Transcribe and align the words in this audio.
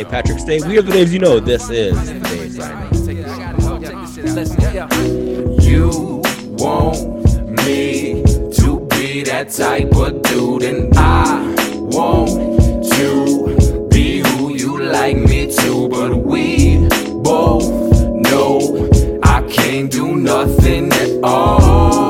St. 0.00 0.10
Patrick's 0.10 0.44
Day. 0.44 0.60
We 0.66 0.78
are 0.78 0.82
the 0.82 0.92
Daves 0.92 1.12
you 1.12 1.18
know. 1.18 1.40
This 1.40 1.68
is 1.68 1.94
the 2.06 2.20
Daves. 2.20 2.56
You 5.62 6.22
want 6.56 6.96
me 7.66 8.22
to 8.54 8.80
be 8.88 9.22
that 9.24 9.50
type 9.50 9.94
of 9.94 10.22
dude, 10.22 10.62
and 10.62 10.96
I 10.96 11.54
want 11.90 12.30
to 12.94 13.88
be 13.90 14.20
who 14.20 14.54
you 14.54 14.80
like 14.80 15.18
me 15.18 15.54
to. 15.56 15.88
But 15.90 16.16
we 16.16 16.78
both 17.22 17.68
know 18.14 18.88
I 19.22 19.42
can't 19.42 19.90
do 19.92 20.16
nothing 20.16 20.90
at 20.94 21.20
all. 21.22 22.09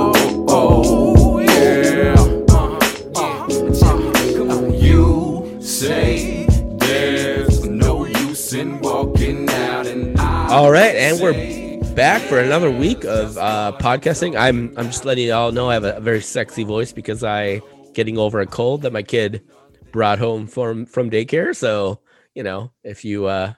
All 10.61 10.71
right, 10.71 10.95
and 10.95 11.19
we're 11.23 11.95
back 11.95 12.21
for 12.21 12.39
another 12.39 12.71
week 12.71 13.05
of 13.05 13.39
uh, 13.39 13.73
podcasting. 13.81 14.39
I'm 14.39 14.75
I'm 14.77 14.89
just 14.89 15.07
letting 15.07 15.25
you 15.25 15.33
all 15.33 15.53
know 15.53 15.71
I 15.71 15.73
have 15.73 15.85
a 15.85 15.99
very 16.01 16.21
sexy 16.21 16.65
voice 16.65 16.93
because 16.93 17.25
I 17.25 17.63
getting 17.95 18.19
over 18.19 18.41
a 18.41 18.47
cold 18.47 18.83
that 18.83 18.93
my 18.93 19.03
kid 19.03 19.41
brought 19.91 20.19
home 20.19 20.47
from 20.47 20.85
from 20.85 21.09
daycare. 21.09 21.57
So 21.57 22.01
you 22.35 22.43
know, 22.43 22.73
if 22.85 23.07
you 23.07 23.25
uh 23.25 23.55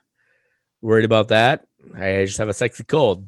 worried 0.81 1.05
about 1.05 1.27
that, 1.27 1.67
I 1.93 2.25
just 2.25 2.39
have 2.39 2.49
a 2.49 2.55
sexy 2.55 2.85
cold. 2.85 3.27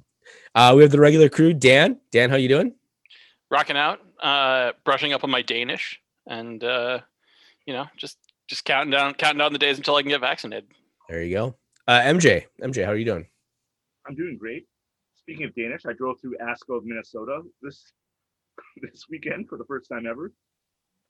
Uh, 0.55 0.75
we 0.77 0.83
have 0.83 0.93
the 0.93 1.01
regular 1.01 1.29
crew. 1.29 1.53
Dan, 1.53 1.98
Dan, 2.13 2.31
how 2.31 2.37
you 2.37 2.48
doing? 2.48 2.75
rocking 3.51 3.77
out, 3.77 3.98
uh, 4.23 4.70
brushing 4.85 5.13
up 5.13 5.25
on 5.25 5.33
my 5.33 5.43
Danish, 5.43 6.01
and 6.29 6.63
uh, 6.63 7.01
you 7.67 7.75
know, 7.75 7.87
just 7.97 8.19
just 8.47 8.65
counting 8.65 8.93
down, 8.93 9.15
counting 9.15 9.39
down 9.39 9.53
the 9.53 9.59
days 9.59 9.79
until 9.79 9.97
I 9.97 10.03
can 10.03 10.11
get 10.11 10.20
vaccinated. 10.20 10.69
There 11.09 11.25
you 11.25 11.35
go. 11.35 11.57
Uh, 11.89 12.03
MJ, 12.03 12.45
MJ, 12.63 12.85
how 12.85 12.93
are 12.93 12.97
you 12.97 13.05
doing? 13.05 13.27
I'm 14.07 14.15
doing 14.15 14.37
great. 14.39 14.67
Speaking 15.15 15.45
of 15.45 15.55
Danish, 15.55 15.83
I 15.87 15.93
drove 15.93 16.21
through 16.21 16.37
Askov, 16.43 16.85
Minnesota 16.85 17.43
this 17.63 17.93
this 18.83 19.05
weekend 19.11 19.49
for 19.49 19.59
the 19.59 19.65
first 19.65 19.89
time 19.89 20.07
ever, 20.07 20.33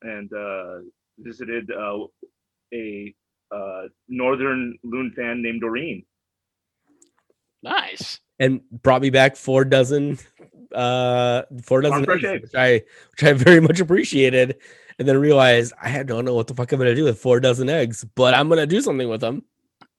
and 0.03 0.33
uh, 0.33 0.77
visited 1.19 1.71
uh, 1.71 1.99
a 2.73 3.15
uh, 3.51 3.83
northern 4.09 4.79
loon 4.83 5.13
fan 5.17 5.43
named 5.43 5.61
Doreen. 5.61 6.05
Nice. 7.63 8.21
And 8.39 8.61
brought 8.71 9.01
me 9.01 9.11
back 9.11 9.37
four 9.37 9.65
dozen, 9.65 10.19
uh, 10.75 11.43
four 11.63 11.81
dozen 11.81 12.05
fresh 12.05 12.25
eggs, 12.25 12.25
eggs. 12.25 12.43
which 12.43 12.55
I 12.55 12.73
which 13.13 13.25
I 13.25 13.33
very 13.33 13.61
much 13.61 13.81
appreciated. 13.81 14.57
And 14.99 15.09
then 15.09 15.19
realized 15.19 15.73
I 15.83 15.89
had 15.89 16.07
don't 16.07 16.25
know 16.25 16.35
what 16.35 16.47
the 16.47 16.55
fuck 16.55 16.71
I'm 16.71 16.79
gonna 16.79 16.95
do 16.95 17.05
with 17.05 17.19
four 17.19 17.41
dozen 17.41 17.69
eggs, 17.69 18.05
but 18.15 18.35
I'm 18.35 18.49
gonna 18.49 18.67
do 18.67 18.81
something 18.81 19.09
with 19.09 19.21
them. 19.21 19.45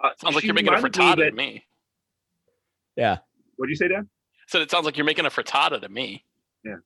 Uh, 0.02 0.10
Sounds 0.22 0.36
like 0.36 0.44
you're 0.44 0.54
making 0.54 0.73
a 0.73 0.76
reminded 0.76 0.98
me 0.98 1.06
frittata 1.06 1.30
to 1.30 1.36
me. 1.36 1.66
Yeah. 2.96 3.18
What'd 3.58 3.70
you 3.70 3.76
say, 3.76 3.88
Dan? 3.88 4.10
So 4.48 4.60
it 4.60 4.70
sounds 4.70 4.86
like 4.86 4.98
you're 4.98 5.06
making 5.06 5.26
a 5.26 5.30
frittata 5.30 5.82
to 5.82 5.90
me. 5.90 6.24
Yeah. 6.64 6.78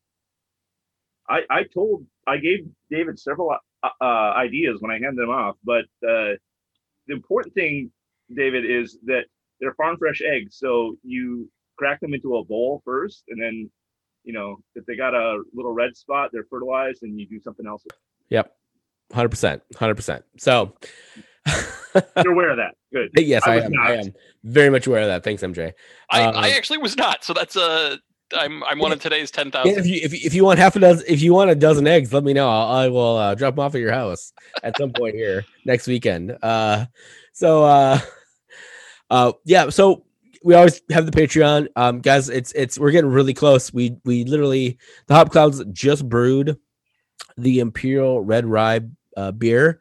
I, 1.30 1.42
I 1.50 1.64
told 1.64 2.06
I 2.28 2.38
gave 2.38 2.60
David 2.90 3.20
several 3.20 3.52
uh, 3.84 3.88
uh, 4.02 4.04
ideas 4.04 4.78
when 4.80 4.92
I 4.92 4.96
handed 4.96 5.18
them 5.18 5.30
off, 5.30 5.56
but 5.64 5.86
uh, 6.08 6.36
the 7.08 7.14
important 7.14 7.54
thing, 7.54 7.92
David, 8.36 8.66
is 8.70 8.98
that 9.06 9.24
they're 9.60 9.74
farm 9.74 9.98
fresh 9.98 10.22
eggs. 10.22 10.58
So 10.58 10.96
you 11.04 11.50
crack 11.78 12.00
them 12.00 12.14
into 12.14 12.38
a 12.38 12.44
bowl 12.44 12.82
first, 12.86 13.24
and 13.30 13.42
then, 13.42 13.70
you 14.24 14.34
know, 14.34 14.58
if 14.76 14.86
they 14.86 14.96
got 14.96 15.14
a 15.14 15.42
little 15.54 15.74
red 15.74 15.96
spot, 15.96 16.30
they're 16.32 16.46
fertilized, 16.50 17.04
and 17.04 17.20
you 17.20 17.28
do 17.28 17.40
something 17.40 17.66
else. 17.68 17.84
Yep. 18.30 18.54
Hundred 19.14 19.30
percent. 19.30 19.64
Hundred 19.76 19.96
percent. 19.96 20.24
So 20.38 20.76
You're 22.24 22.34
aware 22.34 22.50
of 22.52 22.58
that. 22.58 22.76
Good. 22.94 23.10
yes, 23.18 23.44
I 23.46 23.54
I, 23.56 23.62
am. 23.62 23.72
not. 23.72 23.88
I 23.88 23.96
am 23.96 24.14
very 24.44 24.70
much 24.70 24.88
aware 24.88 25.02
of 25.02 25.08
that. 25.08 25.24
Thanks, 25.24 25.42
MJ. 25.44 25.74
I, 26.12 26.24
Um, 26.24 26.36
I 26.36 26.52
actually 26.52 26.78
was 26.80 26.96
not. 26.98 27.24
So 27.24 27.34
that's 27.34 27.56
uh, 27.56 27.98
I'm 28.36 28.64
I'm 28.64 28.80
one 28.80 28.92
of 28.92 29.00
today's 29.02 29.32
ten 29.32 29.52
thousand. 29.52 29.78
If 29.78 29.86
you 29.88 30.00
if, 30.04 30.14
you- 30.14 30.20
if 30.24 30.34
you 30.34 30.44
want 30.46 30.60
half 30.60 30.76
a 30.76 30.80
dozen, 30.80 31.06
if 31.08 31.22
you 31.22 31.34
want 31.34 31.50
a 31.50 31.56
dozen 31.56 31.88
eggs, 31.88 32.14
let 32.14 32.24
me 32.24 32.34
know. 32.34 32.50
I'll, 32.50 32.68
I 32.78 32.88
will 32.90 33.18
uh, 33.18 33.36
drop 33.36 33.56
them 33.56 33.66
off 33.66 33.76
at 33.76 33.82
your 33.82 33.92
house 33.94 34.34
at 34.64 34.78
some 34.78 34.92
point 34.92 35.16
here 35.16 35.46
next 35.66 35.88
weekend. 35.88 36.38
Uh, 36.42 36.86
so 37.34 37.64
uh, 37.64 38.00
uh, 39.10 39.32
yeah. 39.46 39.70
So 39.70 40.06
we 40.44 40.54
always 40.56 40.82
have 40.92 41.06
the 41.06 41.12
Patreon, 41.12 41.68
um, 41.76 42.00
guys. 42.02 42.30
It's 42.30 42.52
it's 42.54 42.80
we're 42.80 42.92
getting 42.92 43.10
really 43.10 43.34
close. 43.34 43.74
We 43.74 43.98
we 44.06 44.24
literally 44.24 44.78
the 45.08 45.16
Hop 45.16 45.32
Clouds 45.32 45.64
just 45.74 46.08
brewed 46.08 46.58
the 47.38 47.60
Imperial 47.60 48.22
Red 48.22 48.46
Rye 48.46 48.82
uh, 49.18 49.32
beer. 49.32 49.80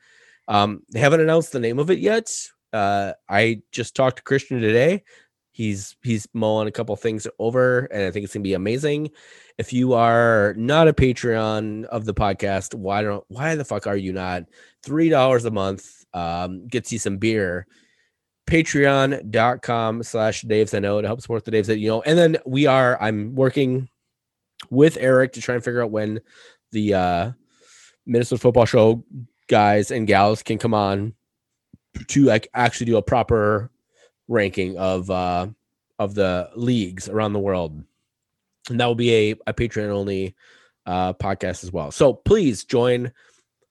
Um, 0.49 0.83
they 0.91 0.99
haven't 0.99 1.21
announced 1.21 1.53
the 1.53 1.61
name 1.61 1.79
of 1.79 1.91
it 1.91 1.99
yet. 1.99 2.31
Uh, 2.73 3.13
I 3.29 3.63
just 3.71 3.95
talked 3.95 4.17
to 4.17 4.23
Christian 4.23 4.61
today. 4.61 5.05
He's 5.53 5.97
he's 6.03 6.27
mulling 6.33 6.69
a 6.69 6.73
couple 6.73 6.95
things 6.97 7.27
over, 7.39 7.87
and 7.87 8.05
I 8.05 8.11
think 8.11 8.25
it's 8.25 8.33
gonna 8.33 8.43
be 8.43 8.55
amazing. 8.55 9.11
If 9.59 9.73
you 9.73 9.93
are 9.95 10.55
not 10.57 10.89
a 10.89 10.93
Patreon 10.93 11.85
of 11.87 12.05
the 12.05 12.15
podcast, 12.15 12.75
why 12.75 13.03
don't 13.03 13.25
why 13.29 13.55
the 13.57 13.65
fuck 13.65 13.87
are 13.87 13.97
you 13.97 14.13
not? 14.13 14.45
Three 14.83 15.09
dollars 15.09 15.45
a 15.45 15.51
month 15.51 16.05
um, 16.15 16.67
gets 16.69 16.93
you 16.93 16.99
some 16.99 17.19
beer. 17.19 17.67
Patreon.com 18.49 20.03
slash 20.05 20.45
Daves 20.45 20.75
I 20.75 20.79
know 20.79 21.03
to 21.03 21.07
help 21.07 21.21
support 21.21 21.45
the 21.45 21.51
Daves 21.51 21.67
that 21.67 21.79
you 21.79 21.89
know. 21.89 22.03
And 22.03 22.17
then 22.17 22.39
we 22.47 22.67
are 22.67 22.97
I'm 23.03 23.35
working 23.35 23.89
with 24.71 24.97
Eric 24.99 25.33
to 25.35 25.41
try 25.41 25.55
and 25.57 25.65
figure 25.65 25.83
out 25.83 25.91
when 25.91 26.21
the 26.73 26.95
uh 26.95 27.33
Minnesota 28.07 28.41
football 28.41 28.65
show 28.65 29.05
guys 29.49 29.91
and 29.91 30.07
gals 30.07 30.43
can 30.43 30.59
come 30.59 30.75
on 30.75 31.15
to 32.07 32.25
like 32.25 32.49
actually 32.55 32.87
do 32.87 32.97
a 32.97 33.03
proper 33.03 33.71
ranking 34.29 34.79
of 34.79 35.11
uh 35.11 35.49
of 35.99 36.15
the 36.15 36.49
leagues 36.55 37.09
around 37.09 37.33
the 37.33 37.41
world. 37.41 37.83
And 38.71 38.79
that 38.79 38.87
will 38.87 38.95
be 38.95 39.13
a, 39.15 39.31
a 39.49 39.55
patreon 39.55 39.89
only 39.89 40.37
uh 40.87 41.15
podcast 41.15 41.65
as 41.65 41.73
well. 41.73 41.91
So 41.91 42.13
please 42.13 42.65
join 42.65 43.13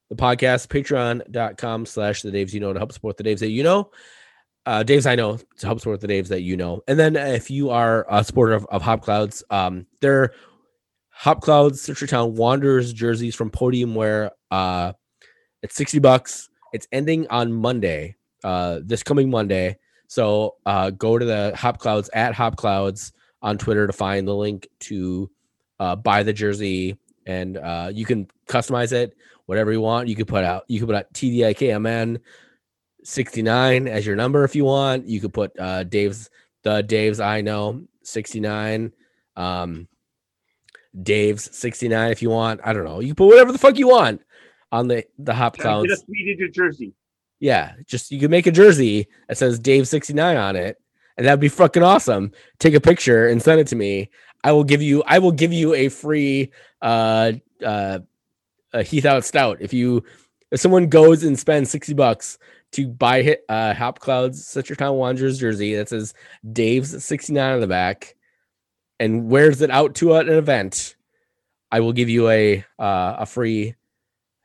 the 0.10 0.16
podcast 0.16 0.68
patreon.com 0.68 1.86
slash 1.86 2.22
the 2.22 2.32
daves 2.32 2.54
you 2.54 2.60
know 2.60 2.74
to 2.74 2.80
help 2.80 2.92
support 2.92 3.18
the 3.18 3.24
daves 3.24 3.40
that 3.40 3.52
you 3.52 3.64
know. 3.64 3.92
Uh 4.66 4.84
daves 4.84 5.06
i 5.06 5.16
know 5.16 5.38
to 5.38 5.66
help 5.66 5.80
support 5.80 6.02
the 6.02 6.08
daves 6.08 6.28
that 6.30 6.42
you 6.42 6.58
know. 6.58 6.82
And 6.88 7.00
then 7.00 7.16
if 7.16 7.50
you 7.50 7.70
are 7.70 8.06
a 8.10 8.24
supporter 8.24 8.54
of, 8.54 8.66
of 8.66 8.82
hop 8.82 9.02
clouds 9.02 9.44
um 9.50 9.86
they're 10.02 10.34
hop 11.10 11.42
clouds 11.42 11.86
Citra 11.88 12.10
town 12.10 12.36
wanderers 12.36 12.94
jerseys 12.94 13.36
from 13.36 13.50
podium 13.50 13.96
wear 13.96 14.32
uh 14.52 14.94
it's 15.62 15.76
60 15.76 16.00
bucks. 16.00 16.50
It's 16.74 16.88
ending 16.92 17.28
on 17.30 17.52
monday 17.52 18.16
uh 18.44 18.80
this 18.84 19.04
coming 19.04 19.30
monday. 19.30 19.78
So 20.08 20.56
uh 20.66 20.92
go 20.92 21.18
to 21.18 21.26
the 21.26 21.54
hop 21.56 21.80
clouds 21.80 22.10
at 22.14 22.34
hop 22.34 22.56
clouds 22.56 23.14
on 23.42 23.58
twitter 23.58 23.88
to 23.88 23.94
find 23.94 24.28
the 24.28 24.36
link 24.36 24.68
to 24.80 25.30
uh 25.80 25.96
buy 25.96 26.24
the 26.24 26.34
jersey 26.34 26.98
and 27.26 27.58
uh 27.58 27.90
you 27.94 28.06
can 28.06 28.28
customize 28.48 28.92
it 28.92 29.16
whatever 29.46 29.72
you 29.72 29.82
want. 29.82 30.08
You 30.08 30.16
could 30.16 30.28
put 30.28 30.44
out 30.44 30.66
you 30.68 30.80
could 30.80 30.88
put 30.88 30.96
out 30.96 31.14
tdikmn 31.14 32.20
69 33.04 33.88
as 33.88 34.06
your 34.06 34.16
number 34.16 34.44
if 34.44 34.56
you 34.56 34.66
want. 34.66 35.08
You 35.08 35.20
could 35.22 35.34
put 35.34 35.58
uh 35.60 35.84
dave's 35.84 36.30
the 36.64 36.84
dave's 36.84 37.20
i 37.20 37.40
know 37.42 37.84
69 38.04 38.92
um 39.36 39.88
dave's 41.04 41.56
69 41.56 42.12
if 42.12 42.22
you 42.22 42.30
want. 42.30 42.60
I 42.64 42.74
don't 42.74 42.84
know. 42.84 43.00
You 43.00 43.08
can 43.08 43.16
put 43.16 43.28
whatever 43.28 43.52
the 43.52 43.58
fuck 43.58 43.78
you 43.78 43.88
want 43.88 44.22
on 44.72 44.88
the 44.88 45.06
the 45.18 45.34
hop 45.34 45.56
Get 45.56 45.62
clouds 45.64 45.92
a 45.92 45.98
three-digit 45.98 46.54
jersey. 46.54 46.94
yeah, 47.40 47.74
just 47.86 48.12
you 48.12 48.20
can 48.20 48.32
make 48.32 48.48
a 48.48 48.52
jersey 48.52 49.08
that 49.28 49.38
says 49.38 49.60
Dave 49.60 49.88
69 49.88 50.38
on 50.38 50.56
it, 50.56 50.78
and 51.18 51.26
that'd 51.26 51.40
be 51.40 51.50
fucking 51.50 51.84
awesome. 51.84 52.32
Take 52.60 52.74
a 52.74 52.82
picture 52.82 53.28
and 53.28 53.42
send 53.42 53.60
it 53.60 53.68
to 53.68 53.76
me. 53.76 54.10
I 54.44 54.52
will 54.52 54.64
give 54.64 54.82
you 54.82 55.04
I 55.06 55.20
will 55.20 55.32
give 55.32 55.54
you 55.54 55.74
a 55.74 55.90
free 55.90 56.52
uh 56.82 57.34
uh 57.64 58.00
a 58.74 58.84
Heath 58.84 59.06
out 59.06 59.24
stout 59.26 59.58
if 59.62 59.74
you 59.74 60.04
if 60.52 60.60
someone 60.60 60.88
goes 60.88 61.24
and 61.24 61.38
spends 61.38 61.72
60 61.72 61.94
bucks 61.94 62.38
to 62.74 62.88
buy 62.88 63.22
hit 63.22 63.44
uh 63.50 63.74
Hop 63.74 64.00
Clouds 64.00 64.46
Citra 64.46 64.78
Town 64.78 64.96
Wanderers 64.98 65.40
jersey 65.40 65.76
that 65.76 65.90
says 65.90 66.14
Dave's 66.54 67.04
69 67.04 67.54
on 67.56 67.62
the 67.62 67.68
back 67.68 68.16
and 69.00 69.30
wears 69.30 69.62
it 69.62 69.72
out 69.72 69.96
to 69.96 70.16
an 70.16 70.30
event, 70.30 70.96
I 71.72 71.80
will 71.80 71.94
give 71.94 72.10
you 72.10 72.30
a 72.30 72.64
uh 72.80 73.16
a 73.20 73.26
free 73.26 73.76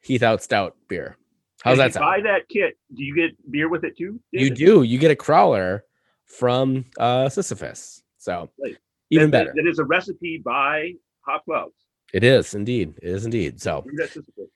Heath 0.03 0.23
out 0.23 0.43
stout 0.43 0.77
beer. 0.89 1.17
How's 1.63 1.75
If 1.75 1.79
that 1.79 1.87
you 1.87 1.93
sound? 1.93 2.05
Buy 2.05 2.21
that 2.31 2.49
kit. 2.49 2.77
Do 2.95 3.05
you 3.05 3.15
get 3.15 3.31
beer 3.51 3.69
with 3.69 3.85
it 3.85 3.97
too? 3.97 4.21
You 4.33 4.51
do. 4.51 4.83
You 4.83 4.99
get 4.99 5.11
a 5.11 5.17
crawler 5.17 5.85
from 6.27 6.85
uh 6.99 7.29
Sisyphus. 7.29 8.03
So 8.19 8.51
Right. 8.63 8.77
even 9.11 9.31
That- 9.31 9.47
better. 9.47 9.53
That 9.57 9.69
is 9.69 9.79
a 9.79 9.85
recipe 9.85 10.43
by 10.45 10.93
Hop 11.27 11.45
Clouds. 11.45 11.75
It 12.13 12.25
is 12.25 12.55
indeed. 12.55 12.95
It 13.03 13.09
is 13.11 13.25
indeed. 13.25 13.61
So 13.61 13.83
Read 13.87 13.97
that 13.99 14.11
Sisyphus. 14.11 14.49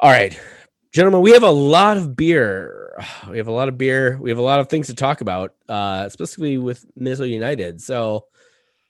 all 0.00 0.10
right. 0.10 0.38
Gentlemen, 0.92 1.20
we 1.20 1.30
have 1.32 1.44
a 1.44 1.50
lot 1.50 1.96
of 1.96 2.16
beer. 2.16 2.76
We 3.30 3.38
have 3.38 3.46
a 3.48 3.52
lot 3.52 3.68
of 3.68 3.78
beer. 3.78 4.18
We 4.20 4.30
have 4.30 4.38
a 4.38 4.42
lot 4.42 4.60
of 4.60 4.68
things 4.68 4.88
to 4.88 4.94
talk 4.94 5.20
about, 5.20 5.54
uh, 5.68 6.08
specifically 6.08 6.58
with 6.58 6.84
Minnesota 6.96 7.28
United. 7.28 7.80
So 7.80 8.26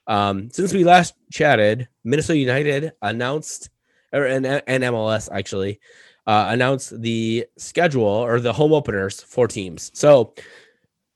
um, 0.07 0.49
since 0.51 0.73
we 0.73 0.83
last 0.83 1.13
chatted, 1.31 1.87
Minnesota 2.03 2.37
United 2.39 2.91
announced 3.01 3.69
or 4.13 4.25
and, 4.25 4.45
and 4.45 4.83
MLS 4.83 5.29
actually 5.31 5.79
uh, 6.27 6.47
announced 6.49 6.99
the 7.01 7.45
schedule 7.57 8.03
or 8.03 8.39
the 8.39 8.53
home 8.53 8.73
openers 8.73 9.21
for 9.21 9.47
teams. 9.47 9.91
So, 9.93 10.33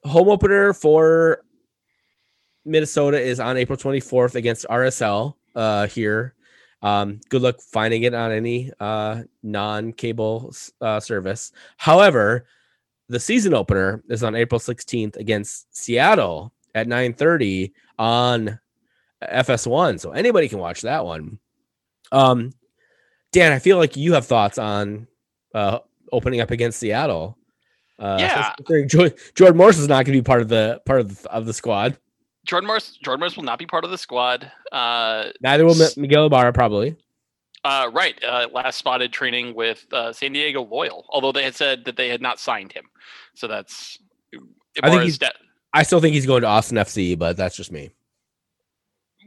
home 0.03 0.29
opener 0.29 0.73
for 0.73 1.43
Minnesota 2.65 3.19
is 3.19 3.39
on 3.39 3.57
April 3.57 3.77
24th 3.77 4.35
against 4.35 4.65
RSL 4.69 5.35
uh, 5.55 5.87
here. 5.87 6.33
Um, 6.81 7.19
good 7.29 7.41
luck 7.41 7.61
finding 7.61 8.03
it 8.03 8.13
on 8.13 8.31
any 8.31 8.71
uh, 8.79 9.23
non-cable 9.41 10.53
uh, 10.81 10.99
service. 10.99 11.51
However, 11.77 12.45
the 13.07 13.19
season 13.19 13.53
opener 13.53 14.03
is 14.09 14.23
on 14.23 14.35
April 14.35 14.59
16th 14.59 15.15
against 15.15 15.75
Seattle 15.75 16.53
at 16.73 16.87
9:30 16.87 17.71
on 17.97 18.59
FS1. 19.23 19.99
So 19.99 20.11
anybody 20.11 20.49
can 20.49 20.59
watch 20.59 20.81
that 20.81 21.05
one. 21.05 21.39
Um, 22.11 22.51
Dan, 23.35 23.51
I 23.51 23.59
feel 23.59 23.77
like 23.77 23.97
you 23.97 24.13
have 24.13 24.25
thoughts 24.25 24.57
on 24.57 25.07
uh, 25.53 25.79
opening 26.13 26.39
up 26.39 26.51
against 26.51 26.79
Seattle. 26.79 27.37
Uh, 27.99 28.17
Yeah. 28.19 28.53
Jordan, 29.35 29.57
Morris 29.57 29.77
is 29.77 29.87
not 29.89 30.05
going 30.05 30.15
to 30.15 30.21
be 30.21 30.21
part 30.21 30.41
of 30.41 30.47
the 30.47 30.81
part 30.85 31.01
of 31.01 31.21
the, 31.21 31.29
of 31.31 31.45
the 31.45 31.53
squad. 31.53 31.97
Jordan 32.45 32.67
Morris, 32.67 32.97
Jordan 33.03 33.19
Morris 33.19 33.35
will 33.35 33.43
not 33.43 33.59
be 33.59 33.65
part 33.65 33.83
of 33.83 33.91
the 33.91 33.97
squad. 33.97 34.49
Uh, 34.71 35.31
Neither 35.41 35.65
will 35.65 35.81
S- 35.81 35.97
Miguel 35.97 36.27
Ibarra 36.27 36.53
probably. 36.53 36.95
uh, 37.65 37.89
right. 37.93 38.21
Uh, 38.23 38.47
last 38.53 38.77
spotted 38.77 39.11
training 39.11 39.53
with 39.53 39.85
uh, 39.91 40.13
San 40.13 40.31
Diego 40.31 40.61
Loyal, 40.63 41.05
although 41.09 41.31
they 41.33 41.43
had 41.43 41.55
said 41.55 41.83
that 41.85 41.97
they 41.97 42.07
had 42.07 42.21
not 42.21 42.39
signed 42.39 42.71
him. 42.71 42.85
So 43.35 43.47
that's. 43.47 43.97
I 44.81 44.89
think 44.89 45.01
he's- 45.03 45.17
de- 45.17 45.31
I 45.73 45.83
still 45.83 45.99
think 45.99 46.13
he's 46.13 46.25
going 46.25 46.41
to 46.41 46.47
Austin 46.47 46.77
FC, 46.77 47.17
but 47.19 47.35
that's 47.35 47.57
just 47.57 47.69
me. 47.71 47.89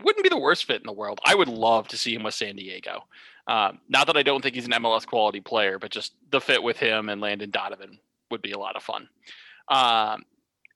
wouldn't 0.02 0.22
be 0.22 0.28
the 0.30 0.38
worst 0.38 0.64
fit 0.64 0.80
in 0.80 0.86
the 0.86 0.92
world. 0.92 1.20
I 1.26 1.34
would 1.34 1.48
love 1.48 1.88
to 1.88 1.98
see 1.98 2.14
him 2.14 2.22
with 2.22 2.34
San 2.34 2.56
Diego. 2.56 3.02
Um, 3.48 3.80
not 3.88 4.06
that 4.06 4.16
I 4.16 4.22
don't 4.22 4.42
think 4.42 4.54
he's 4.54 4.66
an 4.66 4.72
MLS 4.72 5.06
quality 5.06 5.40
player, 5.40 5.78
but 5.78 5.90
just 5.90 6.12
the 6.30 6.40
fit 6.40 6.62
with 6.62 6.76
him 6.76 7.08
and 7.08 7.20
Landon 7.20 7.50
Donovan 7.50 7.98
would 8.30 8.42
be 8.42 8.52
a 8.52 8.58
lot 8.58 8.76
of 8.76 8.82
fun. 8.82 9.08
Um, 9.68 10.24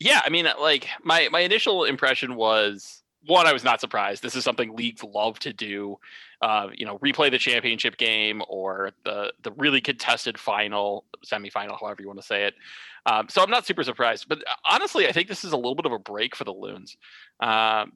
yeah, 0.00 0.22
I 0.24 0.30
mean, 0.30 0.46
like 0.58 0.88
my 1.04 1.28
my 1.30 1.40
initial 1.40 1.84
impression 1.84 2.34
was 2.34 3.02
one, 3.26 3.46
I 3.46 3.52
was 3.52 3.62
not 3.62 3.80
surprised. 3.80 4.22
This 4.22 4.34
is 4.34 4.42
something 4.42 4.74
leagues 4.74 5.04
love 5.04 5.38
to 5.40 5.52
do. 5.52 5.98
Uh, 6.40 6.68
you 6.74 6.84
know, 6.84 6.98
replay 6.98 7.30
the 7.30 7.38
championship 7.38 7.96
game 7.98 8.42
or 8.48 8.90
the 9.04 9.32
the 9.42 9.52
really 9.52 9.80
contested 9.80 10.38
final, 10.38 11.04
semifinal, 11.24 11.78
however 11.78 12.02
you 12.02 12.08
want 12.08 12.20
to 12.20 12.26
say 12.26 12.44
it. 12.44 12.54
Um, 13.06 13.28
so 13.28 13.42
I'm 13.42 13.50
not 13.50 13.66
super 13.66 13.84
surprised. 13.84 14.28
But 14.28 14.42
honestly, 14.68 15.06
I 15.06 15.12
think 15.12 15.28
this 15.28 15.44
is 15.44 15.52
a 15.52 15.56
little 15.56 15.74
bit 15.74 15.86
of 15.86 15.92
a 15.92 15.98
break 15.98 16.34
for 16.34 16.44
the 16.44 16.52
Loons. 16.52 16.96
Um, 17.40 17.92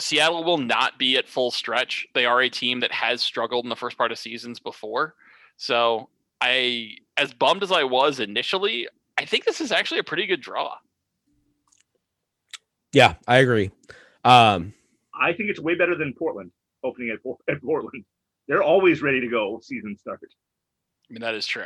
Seattle 0.00 0.44
will 0.44 0.58
not 0.58 0.98
be 0.98 1.16
at 1.16 1.28
full 1.28 1.50
stretch. 1.50 2.06
They 2.14 2.24
are 2.24 2.40
a 2.40 2.48
team 2.48 2.80
that 2.80 2.92
has 2.92 3.20
struggled 3.20 3.64
in 3.64 3.68
the 3.68 3.76
first 3.76 3.98
part 3.98 4.12
of 4.12 4.18
seasons 4.18 4.60
before. 4.60 5.14
So 5.56 6.08
I, 6.40 6.92
as 7.16 7.32
bummed 7.34 7.62
as 7.62 7.72
I 7.72 7.82
was 7.84 8.20
initially, 8.20 8.88
I 9.18 9.24
think 9.24 9.44
this 9.44 9.60
is 9.60 9.72
actually 9.72 9.98
a 9.98 10.04
pretty 10.04 10.26
good 10.26 10.40
draw. 10.40 10.76
Yeah, 12.92 13.14
I 13.26 13.38
agree. 13.38 13.70
Um, 14.24 14.72
I 15.20 15.32
think 15.32 15.50
it's 15.50 15.60
way 15.60 15.74
better 15.74 15.96
than 15.96 16.14
Portland 16.14 16.52
opening 16.84 17.10
at, 17.10 17.18
at 17.54 17.62
Portland. 17.62 18.04
They're 18.46 18.62
always 18.62 19.02
ready 19.02 19.20
to 19.20 19.28
go. 19.28 19.60
Season 19.62 19.96
start. 19.96 20.20
I 20.22 21.12
mean, 21.12 21.20
that 21.22 21.34
is 21.34 21.46
true. 21.46 21.64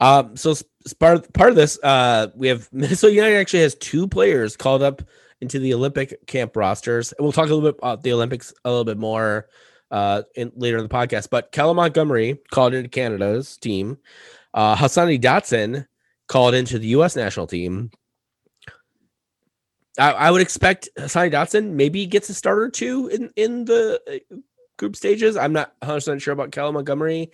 Um, 0.00 0.36
so 0.36 0.50
s- 0.50 0.64
s- 0.84 0.92
part 0.94 1.16
of, 1.16 1.32
part 1.32 1.50
of 1.50 1.56
this, 1.56 1.78
uh, 1.82 2.28
we 2.34 2.48
have 2.48 2.68
Minnesota 2.72 3.14
United 3.14 3.36
actually 3.36 3.62
has 3.62 3.74
two 3.76 4.08
players 4.08 4.56
called 4.56 4.82
up 4.82 5.02
into 5.42 5.58
the 5.58 5.74
Olympic 5.74 6.26
camp 6.26 6.56
rosters. 6.56 7.12
And 7.12 7.24
we'll 7.24 7.32
talk 7.32 7.50
a 7.50 7.54
little 7.54 7.72
bit 7.72 7.78
about 7.78 8.02
the 8.02 8.12
Olympics 8.12 8.54
a 8.64 8.70
little 8.70 8.84
bit 8.84 8.96
more 8.96 9.48
uh, 9.90 10.22
in 10.36 10.52
later 10.56 10.78
in 10.78 10.84
the 10.84 10.88
podcast. 10.88 11.28
But 11.28 11.52
Callum 11.52 11.76
Montgomery 11.76 12.40
called 12.50 12.72
into 12.72 12.88
Canada's 12.88 13.56
team. 13.56 13.98
Uh, 14.54 14.76
Hassani 14.76 15.20
Dotson 15.20 15.86
called 16.28 16.54
into 16.54 16.78
the 16.78 16.86
U.S. 16.88 17.16
national 17.16 17.48
team. 17.48 17.90
I, 19.98 20.12
I 20.12 20.30
would 20.30 20.40
expect 20.40 20.88
Hassani 20.96 21.32
Dotson 21.32 21.72
maybe 21.72 22.06
gets 22.06 22.30
a 22.30 22.34
start 22.34 22.58
or 22.58 22.70
two 22.70 23.08
in 23.08 23.30
in 23.36 23.64
the 23.64 24.00
uh, 24.08 24.36
group 24.78 24.96
stages. 24.96 25.36
I'm 25.36 25.52
not 25.52 25.74
100 25.80 25.96
percent 25.96 26.22
sure 26.22 26.32
about 26.32 26.52
Callum 26.52 26.74
Montgomery. 26.74 27.32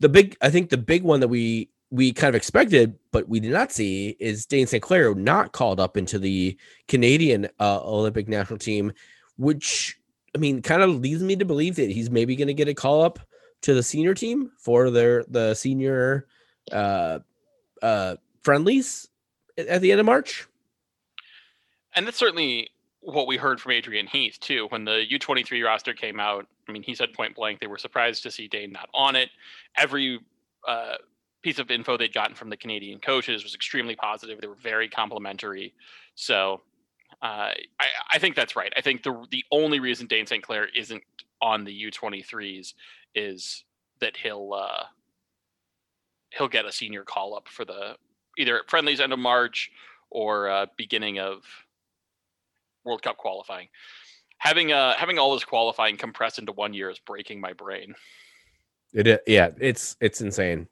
The 0.00 0.08
big, 0.08 0.36
I 0.40 0.50
think, 0.50 0.70
the 0.70 0.78
big 0.78 1.04
one 1.04 1.20
that 1.20 1.28
we 1.28 1.70
we 1.92 2.10
kind 2.10 2.30
of 2.30 2.34
expected, 2.34 2.98
but 3.10 3.28
we 3.28 3.38
did 3.38 3.52
not 3.52 3.70
see 3.70 4.16
is 4.18 4.46
Dane 4.46 4.66
St. 4.66 4.82
Clair 4.82 5.14
not 5.14 5.52
called 5.52 5.78
up 5.78 5.98
into 5.98 6.18
the 6.18 6.56
Canadian 6.88 7.48
uh, 7.60 7.80
Olympic 7.82 8.28
national 8.28 8.58
team, 8.58 8.92
which 9.36 10.00
I 10.34 10.38
mean, 10.38 10.62
kind 10.62 10.80
of 10.80 11.00
leads 11.00 11.22
me 11.22 11.36
to 11.36 11.44
believe 11.44 11.76
that 11.76 11.90
he's 11.90 12.10
maybe 12.10 12.34
going 12.34 12.48
to 12.48 12.54
get 12.54 12.66
a 12.66 12.72
call 12.72 13.02
up 13.02 13.18
to 13.60 13.74
the 13.74 13.82
senior 13.82 14.14
team 14.14 14.50
for 14.58 14.90
their 14.90 15.24
the 15.28 15.54
senior 15.54 16.26
uh, 16.72 17.18
uh, 17.82 18.16
friendlies 18.42 19.08
at, 19.58 19.82
the 19.82 19.92
end 19.92 20.00
of 20.00 20.06
March. 20.06 20.48
And 21.94 22.06
that's 22.06 22.16
certainly 22.16 22.70
what 23.00 23.26
we 23.26 23.36
heard 23.36 23.60
from 23.60 23.72
Adrian 23.72 24.06
Heath 24.06 24.38
too. 24.40 24.66
When 24.70 24.86
the 24.86 25.04
U23 25.12 25.62
roster 25.62 25.92
came 25.92 26.18
out, 26.18 26.46
I 26.66 26.72
mean, 26.72 26.82
he 26.82 26.94
said 26.94 27.12
point 27.12 27.34
blank 27.34 27.60
they 27.60 27.66
were 27.66 27.76
surprised 27.76 28.22
to 28.22 28.30
see 28.30 28.48
Dane 28.48 28.72
not 28.72 28.88
on 28.94 29.14
it. 29.14 29.28
Every 29.76 30.20
uh, 30.66 30.94
piece 31.42 31.58
of 31.58 31.70
info 31.70 31.96
they'd 31.96 32.14
gotten 32.14 32.34
from 32.34 32.50
the 32.50 32.56
Canadian 32.56 33.00
coaches 33.00 33.42
was 33.42 33.54
extremely 33.54 33.96
positive. 33.96 34.40
They 34.40 34.46
were 34.46 34.54
very 34.54 34.88
complimentary. 34.88 35.74
So 36.14 36.62
uh, 37.20 37.52
I, 37.80 37.86
I 38.12 38.18
think 38.18 38.36
that's 38.36 38.56
right. 38.56 38.72
I 38.76 38.80
think 38.80 39.02
the 39.02 39.26
the 39.30 39.44
only 39.50 39.80
reason 39.80 40.06
Dane 40.06 40.26
St. 40.26 40.42
Clair 40.42 40.68
isn't 40.76 41.02
on 41.40 41.64
the 41.64 41.90
U23s 41.90 42.74
is 43.14 43.64
that 44.00 44.16
he'll 44.16 44.52
uh, 44.54 44.84
he'll 46.30 46.48
get 46.48 46.64
a 46.64 46.72
senior 46.72 47.04
call 47.04 47.34
up 47.34 47.48
for 47.48 47.64
the 47.64 47.96
either 48.38 48.58
at 48.58 48.70
friendlies 48.70 49.00
end 49.00 49.12
of 49.12 49.18
March 49.18 49.70
or 50.10 50.48
uh, 50.48 50.66
beginning 50.76 51.18
of 51.18 51.42
World 52.84 53.02
Cup 53.02 53.16
qualifying. 53.16 53.68
Having 54.38 54.72
uh 54.72 54.94
having 54.96 55.18
all 55.18 55.34
this 55.34 55.44
qualifying 55.44 55.96
compressed 55.96 56.38
into 56.38 56.52
one 56.52 56.74
year 56.74 56.90
is 56.90 56.98
breaking 56.98 57.40
my 57.40 57.52
brain. 57.52 57.94
It, 58.92 59.22
yeah, 59.26 59.50
it's 59.60 59.96
it's 60.00 60.20
insane. 60.20 60.66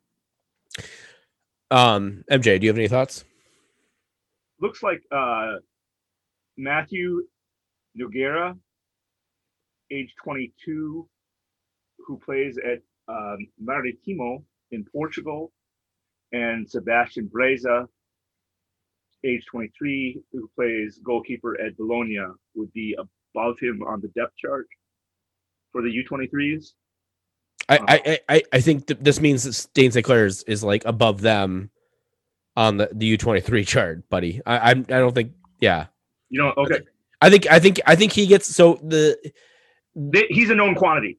Um, 1.71 2.25
MJ, 2.31 2.59
do 2.59 2.67
you 2.67 2.71
have 2.71 2.79
any 2.79 2.89
thoughts? 2.89 3.25
Looks 4.61 4.83
like 4.83 5.03
uh, 5.13 5.55
Matthew 6.57 7.23
Nogueira, 7.99 8.57
age 9.91 10.13
22, 10.23 11.09
who 12.07 12.21
plays 12.25 12.59
at 12.59 12.81
um, 13.09 13.39
Maritimo 13.59 14.43
in 14.73 14.85
Portugal, 14.93 15.53
and 16.33 16.69
Sebastian 16.69 17.29
Breza, 17.29 17.87
age 19.25 19.45
23, 19.51 20.21
who 20.33 20.51
plays 20.55 21.01
goalkeeper 21.05 21.61
at 21.61 21.77
Bologna, 21.77 22.19
would 22.55 22.73
be 22.73 22.97
above 22.99 23.59
him 23.61 23.83
on 23.87 24.01
the 24.01 24.09
depth 24.09 24.37
chart 24.37 24.67
for 25.73 25.83
the 25.83 25.89
U23s. 25.89 26.73
I 27.71 27.79
I 27.89 28.01
I- 28.07 28.19
I, 28.37 28.43
I 28.55 28.61
think 28.61 28.87
th- 28.87 29.01
this 29.01 29.21
means 29.21 29.45
that 29.45 29.73
Dane 29.75 29.91
St. 29.93 30.05
Clair 30.05 30.27
is, 30.27 30.43
is 30.45 30.63
like 30.65 30.85
above 30.85 31.21
them 31.23 31.71
on 32.57 32.77
the, 32.77 32.91
the 32.93 33.07
U 33.07 33.17
twenty 33.17 33.41
three 33.41 33.65
chart, 33.73 34.09
buddy. 34.11 34.41
I 34.45 34.71
I'm, 34.73 34.81
I 34.89 34.99
don't 34.99 35.15
think. 35.15 35.33
Yeah, 35.61 35.87
You 36.31 36.41
know, 36.43 36.55
okay, 36.57 36.81
I 37.21 37.29
think 37.31 37.47
I 37.51 37.59
think 37.59 37.81
I 37.87 37.95
think 37.95 38.13
he 38.13 38.27
gets 38.27 38.47
so 38.55 38.81
the 38.83 39.17
he's 40.31 40.51
a 40.51 40.55
known 40.55 40.75
quantity. 40.75 41.19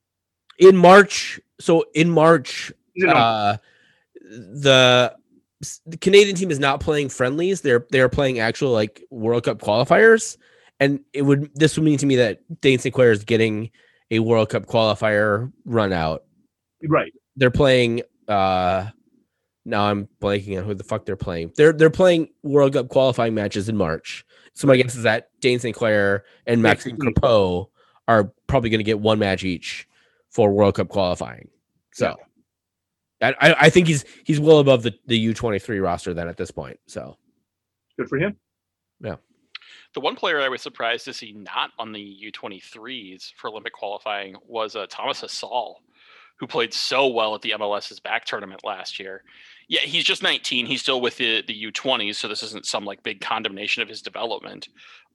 in 0.59 0.75
March. 0.77 1.39
So 1.59 1.85
in 1.93 2.09
March, 2.09 2.71
He's 2.93 3.03
a 3.03 3.07
known 3.07 3.15
uh, 3.17 3.57
the 4.29 5.15
the 5.85 5.97
Canadian 5.97 6.35
team 6.35 6.49
is 6.51 6.59
not 6.59 6.79
playing 6.79 7.09
friendlies. 7.09 7.61
They're 7.61 7.85
they're 7.91 8.09
playing 8.09 8.39
actual 8.39 8.71
like 8.71 9.03
World 9.11 9.43
Cup 9.43 9.59
qualifiers, 9.61 10.37
and 10.79 11.01
it 11.13 11.21
would 11.21 11.51
this 11.53 11.77
would 11.77 11.83
mean 11.85 11.99
to 11.99 12.05
me 12.07 12.15
that 12.15 12.39
Dane 12.61 12.79
St. 12.79 12.93
Clair 12.93 13.11
is 13.11 13.23
getting 13.23 13.69
a 14.09 14.19
World 14.19 14.49
Cup 14.49 14.65
qualifier 14.65 15.51
run 15.65 15.93
out. 15.93 16.23
Right. 16.87 17.11
they're 17.35 17.51
playing 17.51 18.01
uh 18.27 18.87
now 19.65 19.83
I'm 19.83 20.07
blanking 20.19 20.57
on 20.57 20.65
who 20.65 20.73
the 20.73 20.83
fuck 20.83 21.05
they're 21.05 21.15
playing. 21.15 21.53
They're 21.55 21.73
they're 21.73 21.89
playing 21.89 22.29
World 22.43 22.73
Cup 22.73 22.89
qualifying 22.89 23.33
matches 23.35 23.69
in 23.69 23.77
March. 23.77 24.25
So 24.53 24.67
my 24.67 24.75
guess 24.75 24.95
is 24.95 25.03
that 25.03 25.29
Dane 25.39 25.59
St. 25.59 25.75
Clair 25.75 26.23
and 26.47 26.61
Maxime 26.61 26.97
Maxime 26.97 27.13
Crepeau 27.13 27.67
are 28.07 28.33
probably 28.47 28.69
going 28.69 28.79
to 28.79 28.83
get 28.83 28.99
one 28.99 29.19
match 29.19 29.43
each 29.43 29.87
for 30.29 30.51
World 30.51 30.75
Cup 30.75 30.89
qualifying. 30.89 31.49
So 31.93 32.15
I, 33.21 33.35
I 33.39 33.55
I 33.61 33.69
think 33.69 33.87
he's 33.87 34.03
he's 34.23 34.39
well 34.39 34.59
above 34.59 34.83
the 34.83 34.93
the 35.05 35.17
U 35.17 35.33
twenty 35.33 35.59
three 35.59 35.79
roster 35.79 36.13
then 36.13 36.27
at 36.27 36.37
this 36.37 36.51
point. 36.51 36.79
So 36.87 37.17
Good 37.97 38.09
for 38.09 38.17
him. 38.17 38.35
Yeah. 38.99 39.15
The 39.93 39.99
one 39.99 40.15
player 40.15 40.41
I 40.41 40.49
was 40.49 40.61
surprised 40.61 41.05
to 41.05 41.13
see 41.13 41.33
not 41.33 41.71
on 41.77 41.91
the 41.91 42.31
U23s 42.31 43.33
for 43.35 43.49
Olympic 43.49 43.73
qualifying 43.73 44.35
was 44.47 44.75
uh, 44.75 44.87
Thomas 44.89 45.21
Hasal, 45.21 45.75
who 46.41 46.47
played 46.47 46.73
so 46.73 47.05
well 47.05 47.35
at 47.35 47.43
the 47.43 47.51
MLS's 47.51 47.99
back 47.99 48.25
tournament 48.25 48.63
last 48.63 48.99
year. 48.99 49.23
Yeah, 49.67 49.81
he's 49.81 50.03
just 50.03 50.23
19. 50.23 50.65
He's 50.65 50.81
still 50.81 50.99
with 50.99 51.17
the, 51.17 51.43
the 51.45 51.71
U20s, 51.71 52.15
so 52.15 52.27
this 52.27 52.41
isn't 52.41 52.65
some 52.65 52.83
like 52.83 53.03
big 53.03 53.21
condemnation 53.21 53.83
of 53.83 53.87
his 53.87 54.01
development. 54.01 54.67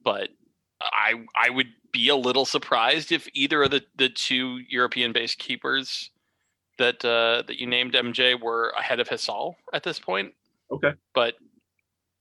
But 0.04 0.28
I 0.80 1.14
I 1.34 1.50
would 1.50 1.66
be 1.90 2.08
a 2.10 2.16
little 2.16 2.44
surprised 2.44 3.10
if 3.10 3.26
either 3.34 3.64
of 3.64 3.72
the, 3.72 3.82
the 3.96 4.08
two 4.08 4.60
European 4.68 5.12
based 5.12 5.40
keepers 5.40 6.10
that 6.78 7.04
uh, 7.04 7.42
that 7.48 7.58
you 7.58 7.66
named 7.66 7.94
MJ 7.94 8.40
were 8.40 8.72
ahead 8.78 9.00
of 9.00 9.08
Hasal 9.08 9.56
at 9.72 9.82
this 9.82 9.98
point. 9.98 10.32
Okay. 10.70 10.92
But 11.12 11.34